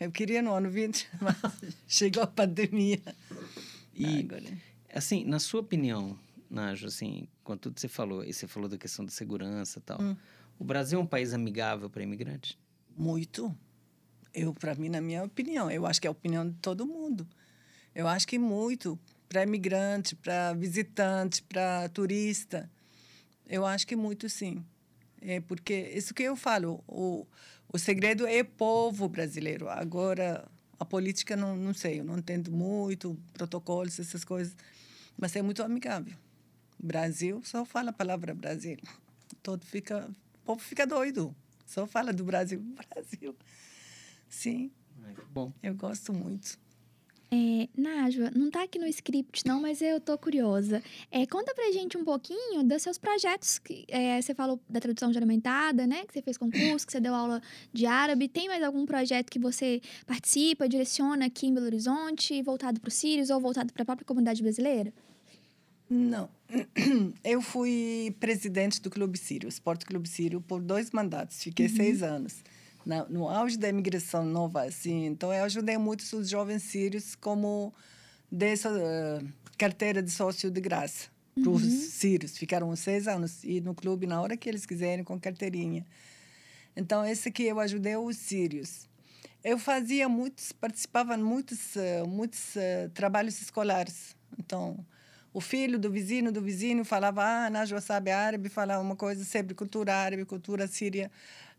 eu 0.00 0.10
queria 0.10 0.40
no 0.40 0.50
ano 0.54 0.70
20, 0.70 1.10
mas 1.20 1.36
chegou 1.86 2.22
a 2.22 2.26
pandemia. 2.26 3.02
E, 3.94 4.20
Agora. 4.20 4.44
assim, 4.94 5.26
na 5.26 5.38
sua 5.38 5.60
opinião, 5.60 6.18
Najo, 6.48 6.86
assim, 6.86 7.28
com 7.44 7.54
tudo 7.54 7.74
que 7.74 7.82
você 7.82 7.88
falou, 7.88 8.24
e 8.24 8.32
você 8.32 8.46
falou 8.46 8.66
da 8.66 8.78
questão 8.78 9.04
da 9.04 9.10
segurança 9.10 9.78
e 9.78 9.82
tal, 9.82 10.00
hum. 10.00 10.16
o 10.58 10.64
Brasil 10.64 10.98
é 10.98 11.02
um 11.02 11.06
país 11.06 11.34
amigável 11.34 11.90
para 11.90 12.02
imigrantes? 12.02 12.56
Muito. 12.96 13.54
Eu, 14.32 14.54
para 14.54 14.74
mim, 14.74 14.88
na 14.88 15.02
minha 15.02 15.22
opinião, 15.22 15.70
eu 15.70 15.84
acho 15.84 16.00
que 16.00 16.06
é 16.06 16.08
a 16.08 16.12
opinião 16.12 16.48
de 16.48 16.56
todo 16.56 16.86
mundo. 16.86 17.28
Eu 17.94 18.08
acho 18.08 18.26
que 18.26 18.38
muito 18.38 18.98
para 19.28 19.42
imigrante, 19.42 20.16
para 20.16 20.54
visitante, 20.54 21.42
para 21.42 21.90
turista. 21.90 22.70
Eu 23.46 23.66
acho 23.66 23.86
que 23.86 23.94
muito 23.94 24.30
sim. 24.30 24.64
É 25.20 25.40
porque 25.40 25.74
isso 25.94 26.14
que 26.14 26.22
eu 26.22 26.36
falo, 26.36 26.82
o, 26.86 27.26
o 27.76 27.78
segredo 27.78 28.26
é 28.26 28.42
povo 28.42 29.06
brasileiro. 29.06 29.68
Agora, 29.68 30.48
a 30.80 30.84
política, 30.84 31.36
não, 31.36 31.54
não 31.54 31.74
sei, 31.74 32.00
eu 32.00 32.04
não 32.04 32.16
entendo 32.16 32.50
muito, 32.50 33.18
protocolos, 33.34 34.00
essas 34.00 34.24
coisas. 34.24 34.56
Mas 35.16 35.36
é 35.36 35.42
muito 35.42 35.62
amigável. 35.62 36.16
Brasil, 36.78 37.42
só 37.44 37.66
fala 37.66 37.90
a 37.90 37.92
palavra 37.92 38.34
Brasil. 38.34 38.78
Todo 39.42 39.64
fica, 39.66 40.08
o 40.42 40.46
povo 40.46 40.60
fica 40.60 40.86
doido. 40.86 41.36
Só 41.66 41.86
fala 41.86 42.14
do 42.14 42.24
Brasil, 42.24 42.60
Brasil. 42.88 43.36
Sim. 44.26 44.70
Bom. 45.30 45.52
Eu 45.62 45.74
gosto 45.74 46.14
muito. 46.14 46.58
É, 47.28 47.68
não 48.34 48.50
tá 48.50 48.62
aqui 48.62 48.78
no 48.78 48.86
script 48.86 49.44
não, 49.46 49.60
mas 49.60 49.82
eu 49.82 50.00
tô 50.00 50.16
curiosa. 50.16 50.82
É, 51.10 51.26
conta 51.26 51.52
pra 51.54 51.72
gente 51.72 51.96
um 51.96 52.04
pouquinho 52.04 52.62
dos 52.62 52.82
seus 52.82 52.98
projetos. 52.98 53.58
Que, 53.58 53.84
é, 53.88 54.20
você 54.20 54.34
falou 54.34 54.60
da 54.68 54.78
tradução 54.78 55.12
juramentada, 55.12 55.86
né? 55.86 56.04
Que 56.06 56.12
você 56.12 56.22
fez 56.22 56.38
concurso, 56.38 56.86
que 56.86 56.92
você 56.92 57.00
deu 57.00 57.14
aula 57.14 57.42
de 57.72 57.84
árabe. 57.84 58.28
Tem 58.28 58.46
mais 58.46 58.62
algum 58.62 58.86
projeto 58.86 59.30
que 59.30 59.38
você 59.38 59.80
participa, 60.06 60.68
direciona 60.68 61.26
aqui 61.26 61.46
em 61.46 61.54
Belo 61.54 61.66
Horizonte, 61.66 62.40
voltado 62.42 62.80
para 62.80 62.88
os 62.88 62.94
sírios 62.94 63.30
ou 63.30 63.40
voltado 63.40 63.72
para 63.72 63.82
a 63.82 63.86
própria 63.86 64.06
comunidade 64.06 64.42
brasileira? 64.42 64.92
Não. 65.90 66.28
Eu 67.24 67.42
fui 67.42 68.14
presidente 68.20 68.80
do 68.80 68.88
Clube 68.88 69.18
Sírio, 69.18 69.48
Esporte 69.48 69.84
Clube 69.84 70.08
Sírio, 70.08 70.40
por 70.40 70.60
dois 70.60 70.90
mandatos. 70.92 71.42
Fiquei 71.42 71.66
uhum. 71.66 71.76
seis 71.76 72.02
anos 72.02 72.42
na, 72.86 73.04
no 73.06 73.28
auge 73.28 73.58
da 73.58 73.68
imigração 73.68 74.24
nova, 74.24 74.62
assim. 74.62 75.06
Então, 75.06 75.34
eu 75.34 75.42
ajudei 75.44 75.76
muito 75.76 76.02
os 76.16 76.28
jovens 76.28 76.62
sírios 76.62 77.16
como 77.16 77.74
dessa 78.30 78.70
uh, 78.70 79.28
carteira 79.58 80.00
de 80.00 80.10
sócio 80.10 80.48
de 80.48 80.60
graça 80.60 81.08
para 81.34 81.50
os 81.50 81.64
uhum. 81.64 81.70
sírios. 81.90 82.38
Ficaram 82.38 82.74
seis 82.76 83.08
anos 83.08 83.42
e 83.42 83.60
no 83.60 83.74
clube 83.74 84.06
na 84.06 84.22
hora 84.22 84.36
que 84.36 84.48
eles 84.48 84.64
quiserem 84.64 85.04
com 85.04 85.18
carteirinha. 85.18 85.84
Então, 86.76 87.04
esse 87.04 87.28
aqui 87.28 87.42
eu 87.42 87.58
ajudei 87.58 87.96
os 87.96 88.16
sírios. 88.16 88.88
Eu 89.42 89.58
fazia 89.58 90.08
muitos, 90.08 90.52
participava 90.52 91.16
em 91.16 91.22
muitos, 91.22 91.74
uh, 91.74 92.06
muitos 92.06 92.54
uh, 92.54 92.88
trabalhos 92.94 93.42
escolares. 93.42 94.14
Então, 94.38 94.78
o 95.34 95.40
filho 95.40 95.76
do 95.76 95.90
vizinho 95.90 96.30
do 96.30 96.40
vizinho 96.40 96.84
falava, 96.84 97.24
ah, 97.24 97.50
Najwa 97.50 97.80
sabe 97.80 98.12
árabe, 98.12 98.48
falava 98.48 98.80
uma 98.80 98.96
coisa 98.96 99.24
sobre 99.24 99.54
cultura 99.54 99.94
árabe, 99.94 100.24
cultura 100.24 100.68
síria, 100.68 101.10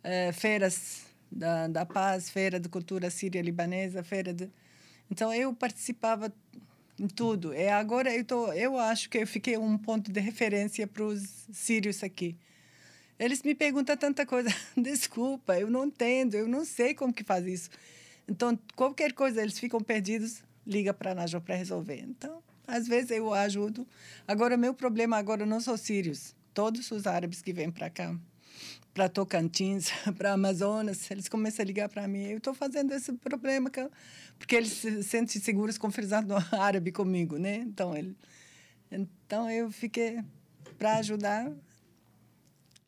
uh, 0.04 0.34
feiras 0.34 1.07
da, 1.32 1.68
da 1.68 1.86
Paz, 1.86 2.30
Feira 2.30 2.60
de 2.60 2.70
Cultura 2.70 3.10
Síria-Libanesa, 3.10 4.04
Feira 4.04 4.34
de... 4.34 4.50
Então, 5.10 5.34
eu 5.34 5.54
participava 5.54 6.34
em 7.00 7.08
tudo. 7.08 7.54
E 7.54 7.68
agora 7.70 8.14
eu, 8.14 8.24
tô, 8.26 8.52
eu 8.54 8.78
acho 8.78 9.10
que 9.10 9.20
eu 9.20 9.28
fiquei 9.28 9.58
um 9.58 9.78
ponto 9.78 10.12
de 10.12 10.20
referência 10.20 10.88
para 10.88 11.04
os 11.04 11.48
sírios 11.52 12.04
aqui. 12.04 12.36
Eles 13.20 13.42
me 13.44 13.56
perguntam 13.56 13.96
tanta 13.98 14.26
coisa. 14.26 14.50
Desculpa, 14.76 15.58
eu 15.58 15.70
não 15.70 15.86
entendo, 15.86 16.36
eu 16.36 16.48
não 16.48 16.66
sei 16.66 16.94
como 16.94 17.14
que 17.14 17.24
faz 17.24 17.46
isso. 17.46 17.70
Então, 18.28 18.58
qualquer 18.76 19.14
coisa, 19.14 19.42
eles 19.42 19.58
ficam 19.58 19.80
perdidos, 19.80 20.44
liga 20.66 20.94
para 20.94 21.12
a 21.12 21.16
Najô 21.16 21.40
para 21.40 21.56
resolver. 21.56 22.04
Então, 22.04 22.44
às 22.68 22.88
vezes 22.88 23.12
eu 23.12 23.34
ajudo. 23.34 23.88
Agora, 24.28 24.58
meu 24.58 24.74
problema 24.74 25.18
agora 25.18 25.46
não 25.46 25.62
são 25.62 25.78
sírios. 25.78 26.36
Todos 26.54 26.92
os 26.92 27.08
árabes 27.08 27.42
que 27.42 27.54
vêm 27.54 27.72
para 27.72 27.90
cá 27.90 28.16
para 28.98 29.08
Tocantins, 29.08 29.92
para 30.18 30.34
Amazonas, 30.34 31.12
eles 31.12 31.30
começam 31.30 31.62
a 31.62 31.68
ligar 31.68 31.88
para 31.88 32.08
mim. 32.08 32.24
Eu 32.24 32.40
estou 32.40 32.56
fazendo 32.56 32.92
esse 32.96 33.14
problema, 33.14 33.70
porque 34.40 34.56
eles 34.56 34.72
se 34.72 35.04
sentem 35.04 35.40
seguros 35.40 35.78
conversando 35.78 36.34
árabe 36.52 36.92
comigo, 36.92 37.38
né? 37.38 37.58
Então, 37.58 37.96
ele, 37.96 38.18
então 38.92 39.48
eu 39.52 39.70
fiquei 39.70 40.24
para 40.80 40.98
ajudar. 40.98 41.52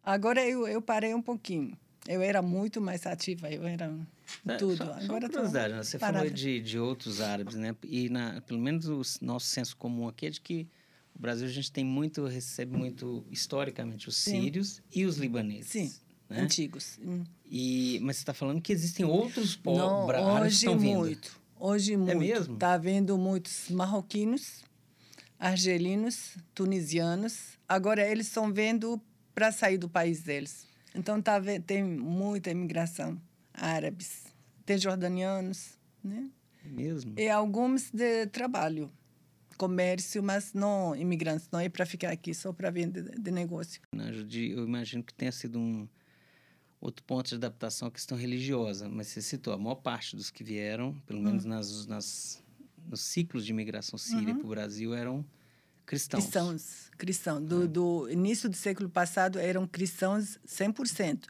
Agora 0.04 0.43
eu, 0.43 0.67
eu 0.67 0.82
parei 0.82 1.13
um 1.13 1.22
pouquinho. 1.22 1.78
Eu 2.08 2.24
era 2.24 2.41
muito 2.41 2.82
mais 2.82 3.06
ativa, 3.06 3.48
eu 3.52 3.67
era 3.67 3.95
é, 4.48 4.56
tudo. 4.56 4.78
Só, 4.78 4.91
Agora 4.93 5.28
só 5.28 5.34
curiosidade, 5.34 5.74
né? 5.76 5.84
você 5.84 6.00
parada. 6.00 6.17
falou 6.24 6.34
de, 6.34 6.60
de 6.60 6.80
outros 6.80 7.22
árabes, 7.22 7.54
né? 7.54 7.76
E 7.84 8.10
na, 8.10 8.41
pelo 8.41 8.60
menos 8.60 8.88
o 8.88 9.02
nosso 9.24 9.45
senso 9.45 9.78
comum 9.78 10.08
aqui 10.08 10.26
é 10.26 10.30
de 10.32 10.41
que 10.41 10.67
o 11.20 11.22
Brasil 11.22 11.46
a 11.46 11.52
gente 11.52 11.70
tem 11.70 11.84
muito, 11.84 12.26
recebe 12.26 12.78
muito, 12.78 13.26
historicamente, 13.30 14.08
os 14.08 14.16
Sim. 14.16 14.42
sírios 14.42 14.82
e 14.96 15.06
os 15.06 15.18
libaneses. 15.18 15.68
Sim, 15.70 15.94
né? 16.30 16.40
antigos. 16.40 16.98
Hum. 17.04 17.26
E, 17.46 18.00
mas 18.02 18.16
você 18.16 18.22
está 18.22 18.34
falando 18.34 18.62
que 18.62 18.72
existem 18.72 19.06
outros 19.06 19.54
povos 19.54 20.16
árabes 20.16 20.60
que 20.60 20.66
estão 20.66 20.80
vindo. 20.80 20.98
muito. 21.00 21.38
Hoje 21.60 21.94
é 21.94 21.98
muito. 21.98 22.12
É 22.12 22.16
mesmo? 22.16 22.54
Está 22.54 22.72
havendo 22.72 23.18
muitos 23.18 23.70
marroquinos, 23.70 24.64
argelinos, 25.38 26.38
tunisianos. 26.56 27.60
Agora 27.68 28.10
eles 28.10 28.28
estão 28.28 28.54
vendo 28.54 29.02
para 29.36 29.52
sair 29.52 29.78
do 29.78 29.90
país 29.90 30.24
deles. 30.24 30.66
Então 30.96 31.22
tá, 31.22 31.42
tem 31.66 31.84
muita 31.84 32.50
imigração. 32.50 33.22
Árabes, 33.54 34.24
tem 34.66 34.78
jordanianos, 34.78 35.78
né? 36.02 36.30
É 36.66 36.70
mesmo? 36.70 37.14
E 37.18 37.28
alguns 37.28 37.92
de 37.92 38.26
trabalho 38.28 38.90
comércio, 39.60 40.24
mas 40.24 40.54
não 40.54 40.95
imigrantes, 40.95 41.50
não 41.52 41.60
é 41.60 41.67
para 41.67 41.86
ficar 41.86 42.12
aqui 42.12 42.34
só 42.34 42.54
para 42.54 42.72
vender 42.72 43.04
de 43.19 43.30
negócio. 43.30 43.82
Eu 43.93 44.63
imagino 44.63 45.04
que 45.04 45.13
tenha 45.13 45.34
sido 45.34 45.60
um 45.60 45.86
outro 46.80 47.04
ponto 47.04 47.28
de 47.28 47.36
adaptação 47.36 47.89
a 47.89 47.91
questão 47.91 48.17
religiosa, 48.17 48.88
mas 48.88 49.08
você 49.08 49.22
citou 49.22 49.54
a 49.54 49.58
maior 49.58 49.76
parte 49.76 50.15
dos 50.15 50.32
que 50.32 50.45
vieram, 50.45 50.93
pelo 51.06 51.22
menos 51.22 51.45
hum. 51.45 51.50
nas, 51.50 51.86
nas 51.88 52.41
nos 52.88 53.02
ciclos 53.02 53.45
de 53.45 53.52
imigração 53.52 54.00
síria 54.00 54.34
uhum. 54.34 54.39
para 54.39 54.45
o 54.45 54.50
Brasil 54.50 54.93
eram 54.95 55.26
cristãos. 55.86 56.24
Cristãos, 56.24 56.91
cristãos. 56.98 57.43
Do, 57.43 57.63
ah. 57.63 57.67
do, 57.67 58.10
início 58.10 58.50
do 58.50 58.56
século 58.56 58.89
passado 58.89 59.38
eram 59.38 59.67
cristãos 59.67 60.39
100%, 60.48 61.26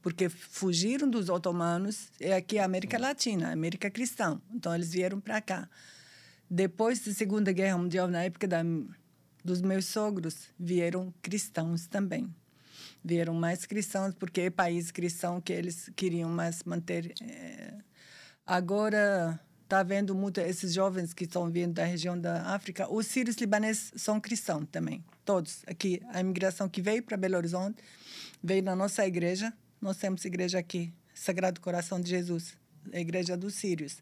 porque 0.00 0.28
fugiram 0.30 1.08
dos 1.08 1.28
otomanos, 1.28 2.08
é 2.18 2.34
aqui 2.34 2.58
a 2.58 2.64
América 2.64 2.98
Latina, 2.98 3.52
América 3.52 3.90
cristã. 3.90 4.40
Então 4.52 4.74
eles 4.74 4.90
vieram 4.90 5.20
para 5.20 5.40
cá. 5.40 5.68
Depois 6.54 7.00
da 7.00 7.12
Segunda 7.12 7.50
Guerra 7.50 7.76
Mundial, 7.76 8.06
na 8.06 8.22
época 8.22 8.46
da, 8.46 8.62
dos 9.44 9.60
meus 9.60 9.86
sogros, 9.86 10.50
vieram 10.56 11.12
cristãos 11.20 11.88
também. 11.88 12.32
Vieram 13.04 13.34
mais 13.34 13.66
cristãos, 13.66 14.14
porque 14.14 14.42
é 14.42 14.50
país 14.50 14.92
cristão 14.92 15.40
que 15.40 15.52
eles 15.52 15.90
queriam 15.96 16.30
mais 16.30 16.62
manter. 16.62 17.12
É... 17.20 17.74
Agora 18.46 19.40
está 19.64 19.82
vendo 19.82 20.14
muito 20.14 20.38
esses 20.38 20.72
jovens 20.72 21.12
que 21.12 21.24
estão 21.24 21.50
vindo 21.50 21.72
da 21.72 21.84
região 21.84 22.16
da 22.16 22.54
África. 22.54 22.88
Os 22.88 23.08
sírios 23.08 23.34
libaneses 23.34 23.92
são 23.96 24.20
cristãos 24.20 24.68
também, 24.70 25.04
todos. 25.24 25.64
Aqui, 25.66 26.00
a 26.10 26.20
imigração 26.20 26.68
que 26.68 26.80
veio 26.80 27.02
para 27.02 27.16
Belo 27.16 27.36
Horizonte 27.36 27.82
veio 28.40 28.62
na 28.62 28.76
nossa 28.76 29.04
igreja. 29.04 29.52
Nós 29.80 29.96
temos 29.96 30.24
igreja 30.24 30.60
aqui, 30.60 30.92
Sagrado 31.12 31.60
Coração 31.60 32.00
de 32.00 32.10
Jesus, 32.10 32.56
a 32.92 33.00
igreja 33.00 33.36
dos 33.36 33.54
sírios. 33.54 34.00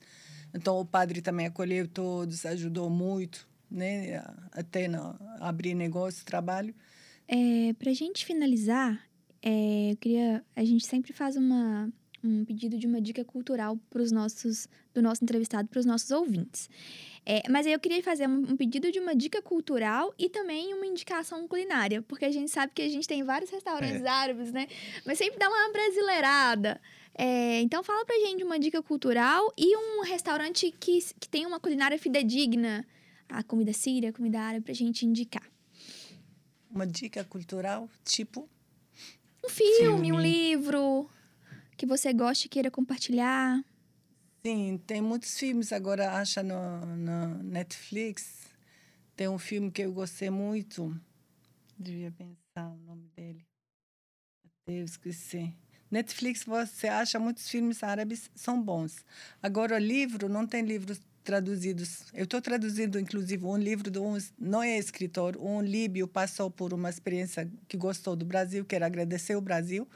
Então, 0.55 0.79
o 0.79 0.85
padre 0.85 1.23
também 1.23 1.47
acolheu 1.47 1.89
todos, 1.89 2.45
ajudou 2.45 2.91
muito, 2.91 3.49
né? 3.71 4.23
Até 4.53 4.87
abrir 5.41 5.75
negócio, 5.75 6.25
trabalho. 6.25 6.75
É, 7.27 7.73
Para 7.79 7.91
a 7.91 7.95
gente 7.95 8.25
finalizar, 8.25 9.01
é, 9.41 9.93
eu 9.93 9.97
queria... 9.97 10.45
A 10.55 10.65
gente 10.65 10.85
sempre 10.85 11.13
faz 11.13 11.37
uma, 11.37 11.91
um 12.23 12.45
pedido 12.45 12.79
de 12.79 12.87
uma 12.87 13.01
dica 13.01 13.25
cultural 13.25 13.79
para 13.91 14.03
os 14.03 14.13
nossos 14.13 14.69
do 14.95 15.03
nosso 15.03 15.25
entrevistado 15.25 15.69
para 15.69 15.81
os 15.81 15.87
nossos 15.87 16.11
ouvintes. 16.11 16.69
É, 17.25 17.43
mas 17.49 17.67
aí 17.67 17.73
eu 17.73 17.79
queria 17.79 18.03
fazer 18.03 18.27
um, 18.29 18.39
um 18.53 18.57
pedido 18.57 18.91
de 18.91 18.99
uma 18.99 19.15
dica 19.15 19.41
cultural 19.41 20.13
e 20.19 20.29
também 20.29 20.75
uma 20.75 20.85
indicação 20.87 21.47
culinária, 21.47 22.03
porque 22.03 22.25
a 22.25 22.31
gente 22.33 22.51
sabe 22.51 22.73
que 22.75 22.83
a 22.83 22.89
gente 22.89 23.07
tem 23.07 23.23
vários 23.23 23.49
restaurantes 23.51 24.03
É. 24.03 24.09
árabes, 24.09 24.51
né? 24.53 24.67
Mas 25.07 25.19
sempre 25.19 25.39
dá 25.39 25.49
uma 25.49 25.71
brasileirada. 25.73 26.81
É, 27.15 27.61
então 27.61 27.85
fala 27.85 28.05
pra 28.05 28.17
gente 28.17 28.43
uma 28.43 28.59
dica 28.59 28.83
cultural 28.83 29.53
e 29.57 29.77
um 29.77 30.03
restaurante 30.03 30.73
que, 30.73 30.99
que 31.21 31.29
tem 31.29 31.47
uma 31.47 31.61
culinária 31.61 31.99
fidedigna. 31.99 32.85
A 33.29 33.43
comida 33.43 33.73
síria, 33.73 34.11
a 34.11 34.13
comida 34.13 34.41
árabe, 34.41 34.65
pra 34.65 34.75
gente 34.75 35.07
indicar. 35.07 35.47
Uma 36.71 36.87
dica 36.87 37.23
cultural, 37.25 37.89
tipo, 38.05 38.49
Um 39.45 39.49
filme, 39.49 40.13
um 40.13 40.17
Filme. 40.17 40.23
livro 40.23 41.09
que 41.77 41.87
você 41.87 42.13
goste 42.13 42.47
e 42.47 42.49
queira 42.51 42.71
compartilhar. 42.71 43.63
Sim, 44.45 44.79
tem 44.87 45.01
muitos 45.01 45.39
filmes 45.39 45.73
agora, 45.73 46.13
acha 46.13 46.43
no, 46.43 46.85
no 46.85 47.43
Netflix. 47.43 48.49
Tem 49.17 49.29
um 49.29 49.39
filme 49.39 49.71
que 49.71 49.83
eu 49.83 49.93
gostei 49.93 50.31
muito. 50.31 50.99
Devia 51.79 52.11
pensar 52.11 52.69
o 52.69 52.77
nome 52.79 53.09
dele. 53.17 53.47
Até 54.45 54.81
eu 54.81 54.85
esqueci. 54.85 55.55
Netflix 55.91 56.45
você 56.45 56.89
acha 56.89 57.19
muitos 57.19 57.49
filmes 57.49 57.83
árabes 57.83 58.31
são 58.35 58.61
bons. 58.63 59.05
Agora 59.43 59.79
livro 59.79 60.29
não 60.29 60.47
tem 60.47 60.63
livros 60.63 61.01
traduzidos. 61.23 62.05
Eu 62.15 62.25
estou 62.25 62.41
traduzindo 62.41 62.99
inclusive 62.99 63.45
um 63.45 63.57
livro 63.57 63.91
de 63.91 63.99
um 63.99 64.17
não 64.39 64.63
é 64.63 64.79
escritor, 64.79 65.37
um 65.37 65.61
líbio 65.61 66.09
passou 66.09 66.51
por 66.51 66.73
uma 66.73 66.89
experiência 66.89 67.51
que 67.69 67.77
gostou 67.77 68.17
do 68.17 68.25
Brasil, 68.25 68.65
quer 68.65 68.83
agradecer 68.83 69.37
o 69.37 69.41
Brasil. 69.41 69.87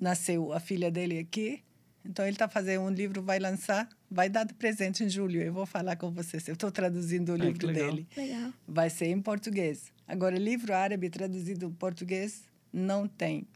Nasceu 0.00 0.52
a 0.52 0.60
filha 0.60 0.90
dele 0.90 1.18
aqui. 1.18 1.62
Então 2.08 2.24
ele 2.24 2.34
está 2.34 2.48
fazendo 2.48 2.82
um 2.84 2.90
livro, 2.90 3.20
vai 3.22 3.38
lançar, 3.38 3.86
vai 4.10 4.30
dar 4.30 4.44
de 4.44 4.54
presente 4.54 5.04
em 5.04 5.08
julho. 5.10 5.42
Eu 5.42 5.52
vou 5.52 5.66
falar 5.66 5.94
com 5.96 6.10
vocês. 6.10 6.48
Eu 6.48 6.54
estou 6.54 6.70
traduzindo 6.70 7.28
o 7.30 7.32
Ai, 7.34 7.40
livro 7.48 7.66
legal. 7.66 7.90
dele 7.90 8.08
Legal. 8.16 8.52
vai 8.66 8.88
ser 8.88 9.06
em 9.08 9.20
português. 9.20 9.92
Agora, 10.06 10.38
livro 10.38 10.72
árabe 10.74 11.10
traduzido 11.10 11.66
em 11.66 11.70
português 11.72 12.44
não 12.72 13.06
tem. 13.06 13.46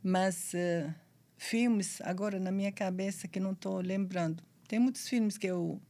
Mas 0.00 0.54
eh, 0.54 0.88
filmes, 1.36 2.00
agora 2.02 2.38
na 2.38 2.52
minha 2.52 2.70
cabeça, 2.70 3.26
que 3.26 3.40
não 3.40 3.50
estou 3.52 3.80
lembrando. 3.80 4.44
Tem 4.68 4.78
muitos 4.78 5.08
filmes 5.08 5.36
que 5.36 5.48
eu 5.48 5.80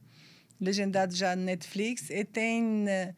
legendado 0.59 1.15
já 1.15 1.35
no 1.35 1.43
Netflix 1.43 2.09
e 2.09 2.25
tem 2.25 2.89
eh, 2.89 3.13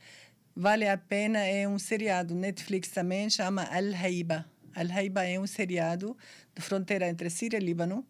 vale 0.53 0.85
a 0.87 0.97
pena 0.97 1.39
é 1.39 1.65
um 1.65 1.79
seriado 1.79 2.35
Netflix 2.35 2.89
também 2.89 3.29
chama 3.29 3.63
Al 3.63 3.93
Haiba. 3.95 4.45
Al 4.75 4.91
Haiba 4.91 5.23
é 5.23 5.39
um 5.39 5.47
seriado 5.47 6.17
de 6.53 6.61
fronteira 6.61 7.07
entre 7.07 7.29
Síria 7.29 7.57
e 7.57 7.61
Líbano. 7.61 8.05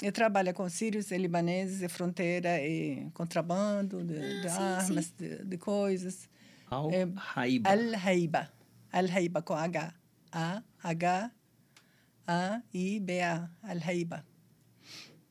E 0.00 0.12
trabalha 0.12 0.54
com 0.54 0.68
sírios 0.68 1.10
e 1.10 1.18
libaneses, 1.18 1.82
e 1.82 1.88
fronteira 1.88 2.60
e 2.60 3.10
contrabando 3.12 4.04
de, 4.04 4.42
de 4.42 4.48
sim, 4.48 4.56
sim. 4.56 4.62
armas, 4.62 5.12
de, 5.18 5.44
de 5.44 5.58
coisas. 5.58 6.28
Al 6.70 6.90
É, 6.92 7.08
Haiba. 7.34 7.70
Al-Haiba. 7.70 8.52
Al-Haiba 8.92 9.42
com 9.42 9.54
H. 9.54 9.92
A-H-A-I-B-A. 12.26 13.50
Al-Haiba. 13.62 14.24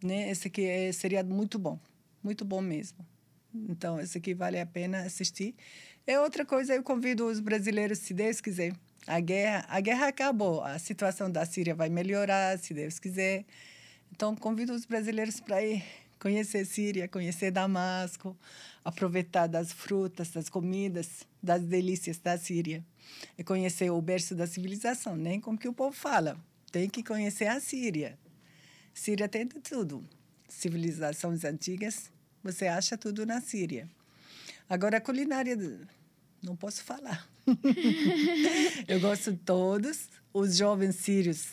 Né? 0.03 0.29
Esse 0.29 0.47
aqui 0.47 0.65
é 0.65 0.91
seriado 0.91 1.33
muito 1.33 1.57
bom. 1.57 1.79
Muito 2.21 2.43
bom 2.43 2.61
mesmo. 2.61 3.05
Então, 3.53 3.99
esse 3.99 4.17
aqui 4.17 4.33
vale 4.33 4.59
a 4.59 4.65
pena 4.65 4.99
assistir. 5.03 5.55
É 6.05 6.19
outra 6.19 6.45
coisa, 6.45 6.75
eu 6.75 6.83
convido 6.83 7.25
os 7.25 7.39
brasileiros, 7.39 7.99
se 7.99 8.13
Deus 8.13 8.41
quiser. 8.41 8.73
A 9.05 9.19
guerra, 9.19 9.65
a 9.69 9.79
guerra 9.79 10.07
acabou. 10.07 10.61
A 10.63 10.77
situação 10.77 11.31
da 11.31 11.45
Síria 11.45 11.73
vai 11.73 11.89
melhorar, 11.89 12.59
se 12.59 12.73
Deus 12.73 12.99
quiser. 12.99 13.45
Então, 14.11 14.35
convido 14.35 14.73
os 14.73 14.85
brasileiros 14.85 15.39
para 15.39 15.63
ir 15.63 15.83
conhecer 16.19 16.65
Síria, 16.65 17.07
conhecer 17.07 17.51
Damasco, 17.51 18.35
aproveitar 18.83 19.47
das 19.47 19.71
frutas, 19.71 20.29
das 20.31 20.49
comidas, 20.49 21.25
das 21.41 21.63
delícias 21.63 22.17
da 22.17 22.37
Síria. 22.37 22.83
E 23.37 23.43
conhecer 23.43 23.89
o 23.89 24.01
berço 24.01 24.35
da 24.35 24.45
civilização, 24.45 25.15
nem 25.15 25.39
como 25.39 25.57
que 25.57 25.67
o 25.67 25.73
povo 25.73 25.95
fala. 25.95 26.37
Tem 26.71 26.89
que 26.89 27.03
conhecer 27.03 27.47
a 27.47 27.59
Síria. 27.59 28.17
Síria 28.93 29.29
tem 29.29 29.45
de 29.45 29.59
tudo. 29.59 30.03
Civilizações 30.49 31.43
antigas, 31.43 32.11
você 32.43 32.67
acha 32.67 32.97
tudo 32.97 33.25
na 33.25 33.39
Síria. 33.41 33.87
Agora, 34.69 34.97
a 34.97 35.01
culinária, 35.01 35.57
não 36.41 36.55
posso 36.55 36.83
falar. 36.83 37.27
Eu 38.87 38.99
gosto 38.99 39.31
de 39.31 39.37
todos. 39.37 40.09
Os 40.33 40.57
jovens 40.57 40.97
sírios, 40.97 41.47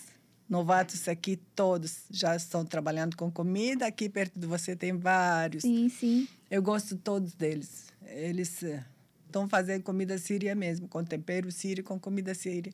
novatos 0.49 1.07
aqui, 1.09 1.37
todos 1.55 2.05
já 2.11 2.35
estão 2.37 2.65
trabalhando 2.65 3.17
com 3.17 3.31
comida. 3.31 3.87
Aqui 3.87 4.09
perto 4.09 4.39
de 4.39 4.47
você 4.47 4.77
tem 4.77 4.97
vários. 4.97 5.63
Sim, 5.63 5.89
sim. 5.89 6.29
Eu 6.51 6.63
gosto 6.63 6.95
de 6.95 7.01
todos 7.01 7.33
deles. 7.35 7.87
Eles 8.07 8.63
estão 9.27 9.49
fazendo 9.49 9.83
comida 9.83 10.17
síria 10.19 10.55
mesmo, 10.55 10.87
com 10.89 11.03
tempero 11.03 11.51
sírio, 11.51 11.83
com 11.83 11.99
comida 11.99 12.35
síria. 12.35 12.73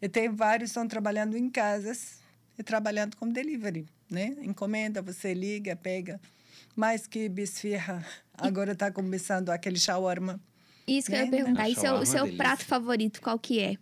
E 0.00 0.08
tem 0.08 0.28
vários 0.28 0.68
que 0.70 0.72
estão 0.72 0.86
trabalhando 0.88 1.36
em 1.36 1.48
casas 1.48 2.18
e 2.58 2.62
trabalhando 2.62 3.16
como 3.16 3.32
delivery, 3.32 3.86
né? 4.10 4.36
Encomenda, 4.42 5.00
você 5.00 5.32
liga, 5.32 5.74
pega. 5.76 6.20
Mais 6.76 7.06
que 7.06 7.28
bisfirra, 7.28 8.04
agora 8.34 8.72
está 8.72 8.90
começando 8.90 9.50
aquele 9.50 9.78
shawarma. 9.78 10.40
Isso 10.86 11.06
que 11.08 11.14
eu 11.14 11.18
ia 11.20 11.24
Né? 11.26 11.30
perguntar. 11.30 11.68
E 11.68 11.74
seu, 11.74 12.04
seu 12.04 12.36
prato 12.36 12.64
favorito, 12.64 13.20
qual 13.22 13.38
que 13.38 13.60
é? 13.60 13.76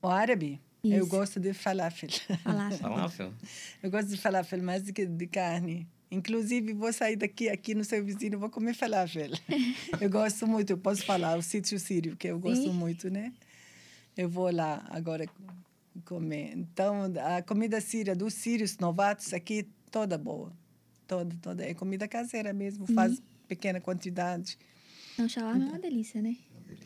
O 0.00 0.06
árabe, 0.08 0.60
eu 0.92 1.04
Isso. 1.04 1.08
gosto 1.08 1.40
de 1.40 1.52
falafel. 1.52 2.10
Falafel. 2.42 2.78
Falafel. 2.78 3.34
Eu 3.82 3.90
gosto 3.90 4.08
de 4.08 4.16
falafel 4.16 4.62
mais 4.62 4.82
do 4.82 4.92
que 4.92 5.06
de 5.06 5.26
carne. 5.26 5.86
Inclusive, 6.10 6.72
vou 6.72 6.92
sair 6.92 7.16
daqui, 7.16 7.48
aqui 7.48 7.74
no 7.74 7.84
seu 7.84 8.02
vizinho, 8.04 8.38
vou 8.38 8.48
comer 8.48 8.74
falafel. 8.74 9.30
eu 10.00 10.08
gosto 10.08 10.46
muito, 10.46 10.70
eu 10.70 10.78
posso 10.78 11.04
falar, 11.04 11.36
o 11.36 11.42
sítio 11.42 11.78
sírio, 11.78 12.16
que 12.16 12.28
eu 12.28 12.38
gosto 12.38 12.64
Sim. 12.64 12.72
muito, 12.72 13.10
né? 13.10 13.32
Eu 14.16 14.28
vou 14.28 14.50
lá 14.50 14.86
agora 14.90 15.28
comer. 16.04 16.56
Então, 16.56 17.12
a 17.36 17.42
comida 17.42 17.80
síria 17.80 18.16
dos 18.16 18.34
sírios 18.34 18.78
novatos 18.78 19.34
aqui, 19.34 19.68
toda 19.90 20.16
boa. 20.16 20.52
Toda, 21.06 21.36
toda. 21.42 21.64
É 21.64 21.74
comida 21.74 22.08
caseira 22.08 22.52
mesmo, 22.52 22.86
faz 22.86 23.20
pequena 23.46 23.80
quantidade. 23.80 24.58
Não, 25.18 25.28
shawarma 25.28 25.64
é 25.64 25.68
uma 25.68 25.78
delícia, 25.78 26.22
né? 26.22 26.36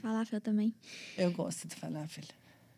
Falafel 0.01 0.41
também. 0.41 0.75
Eu 1.17 1.31
gosto 1.33 1.69
de 1.69 1.75
falafel. 1.77 2.25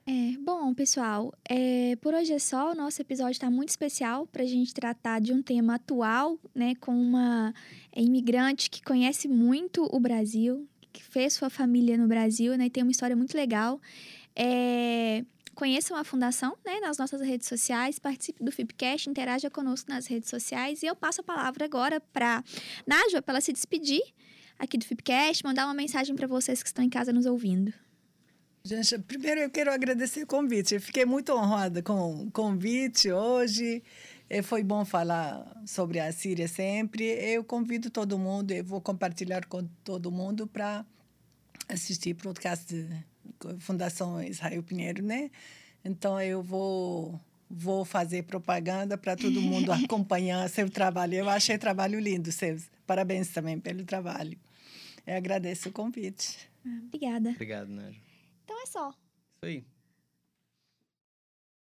É, 0.07 0.37
bom, 0.39 0.75
pessoal, 0.75 1.33
é, 1.49 1.97
por 1.97 2.13
hoje 2.13 2.35
é 2.35 2.39
só. 2.39 2.73
O 2.73 2.75
nosso 2.75 3.01
episódio 3.01 3.33
está 3.33 3.51
muito 3.51 3.71
especial 3.71 4.27
para 4.27 4.43
a 4.43 4.47
gente 4.47 4.75
tratar 4.75 5.19
de 5.19 5.33
um 5.33 5.43
tema 5.43 5.77
atual, 5.77 6.39
né? 6.55 6.75
Com 6.75 6.95
uma 6.95 7.55
é, 7.91 8.03
imigrante 8.03 8.69
que 8.69 8.83
conhece 8.83 9.27
muito 9.27 9.89
o 9.91 9.99
Brasil, 9.99 10.69
que 10.93 11.03
fez 11.03 11.33
sua 11.33 11.49
família 11.49 11.97
no 11.97 12.07
Brasil, 12.07 12.55
né? 12.59 12.67
E 12.67 12.71
tem 12.71 12.83
uma 12.83 12.93
história 12.93 13.17
muito 13.17 13.35
legal. 13.35 13.81
É, 14.37 15.25
conheçam 15.55 15.97
a 15.97 16.05
Fundação, 16.05 16.55
né? 16.67 16.81
Nas 16.81 16.99
nossas 16.99 17.23
redes 17.23 17.49
sociais, 17.49 17.99
participe 17.99 18.45
do 18.45 18.53
Fipcast, 18.53 19.09
interaja 19.09 19.49
conosco 19.49 19.89
nas 19.89 20.07
redes 20.07 20.29
sociais. 20.29 20.83
E 20.83 20.87
eu 20.87 20.95
passo 20.95 21.23
a 21.23 21.25
palavra 21.25 21.65
agora 21.65 21.99
para 21.99 22.45
Najwa, 22.87 23.23
para 23.23 23.33
ela 23.33 23.41
se 23.41 23.55
despedir 23.55 24.03
aqui 24.59 24.77
do 24.77 24.85
Fipcast, 24.85 25.43
mandar 25.43 25.65
uma 25.65 25.75
mensagem 25.75 26.15
para 26.15 26.27
vocês 26.27 26.63
que 26.63 26.69
estão 26.69 26.85
em 26.85 26.91
casa 26.91 27.11
nos 27.11 27.25
ouvindo. 27.25 27.73
Gente, 28.67 28.99
primeiro 29.01 29.43
eu 29.43 29.51
quero 29.51 29.71
agradecer 29.71 30.23
o 30.23 30.27
convite. 30.27 30.75
Eu 30.75 30.81
fiquei 30.81 31.05
muito 31.05 31.35
honrada 31.35 31.83
com 31.83 32.23
o 32.23 32.31
convite 32.31 33.13
hoje. 33.13 33.83
Eh, 34.31 34.41
Foi 34.41 34.63
bom 34.63 34.87
falar 34.87 35.63
sobre 35.67 36.01
a 36.01 36.11
Síria 36.11 36.49
sempre. 36.49 37.05
Eu 37.05 37.45
convido 37.45 37.91
todo 37.91 38.19
mundo, 38.19 38.53
eu 38.53 38.65
vou 38.65 38.81
compartilhar 38.81 39.45
com 39.45 39.65
todo 39.85 40.11
mundo 40.11 40.47
para 40.47 40.83
assistir 41.69 42.15
podcast 42.15 42.75
da 43.39 43.59
Fundação 43.59 44.23
Israel 44.23 44.63
Pinheiro, 44.63 45.03
né? 45.03 45.31
Então 45.85 46.19
eu 46.19 46.43
vou 46.43 47.21
vou 47.51 47.85
fazer 47.85 48.23
propaganda 48.23 48.97
para 48.97 49.15
todo 49.15 49.43
mundo 49.43 49.73
acompanhar 49.77 50.49
seu 50.49 50.71
trabalho. 50.71 51.13
Eu 51.17 51.29
achei 51.29 51.59
trabalho 51.59 52.01
lindo, 52.01 52.33
seus. 52.33 52.63
Parabéns 52.87 53.29
também 53.29 53.61
pelo 53.61 53.85
trabalho. 53.85 54.39
Eu 55.07 55.19
agradeço 55.19 55.69
o 55.69 55.73
convite. 55.73 56.39
Ah, 56.67 56.81
Obrigada. 56.87 57.29
Obrigado, 57.29 57.69
Nádia. 57.69 58.14
Então 58.45 58.61
é 58.63 58.67
só. 58.67 58.91
Isso 58.91 59.45
aí. 59.45 59.67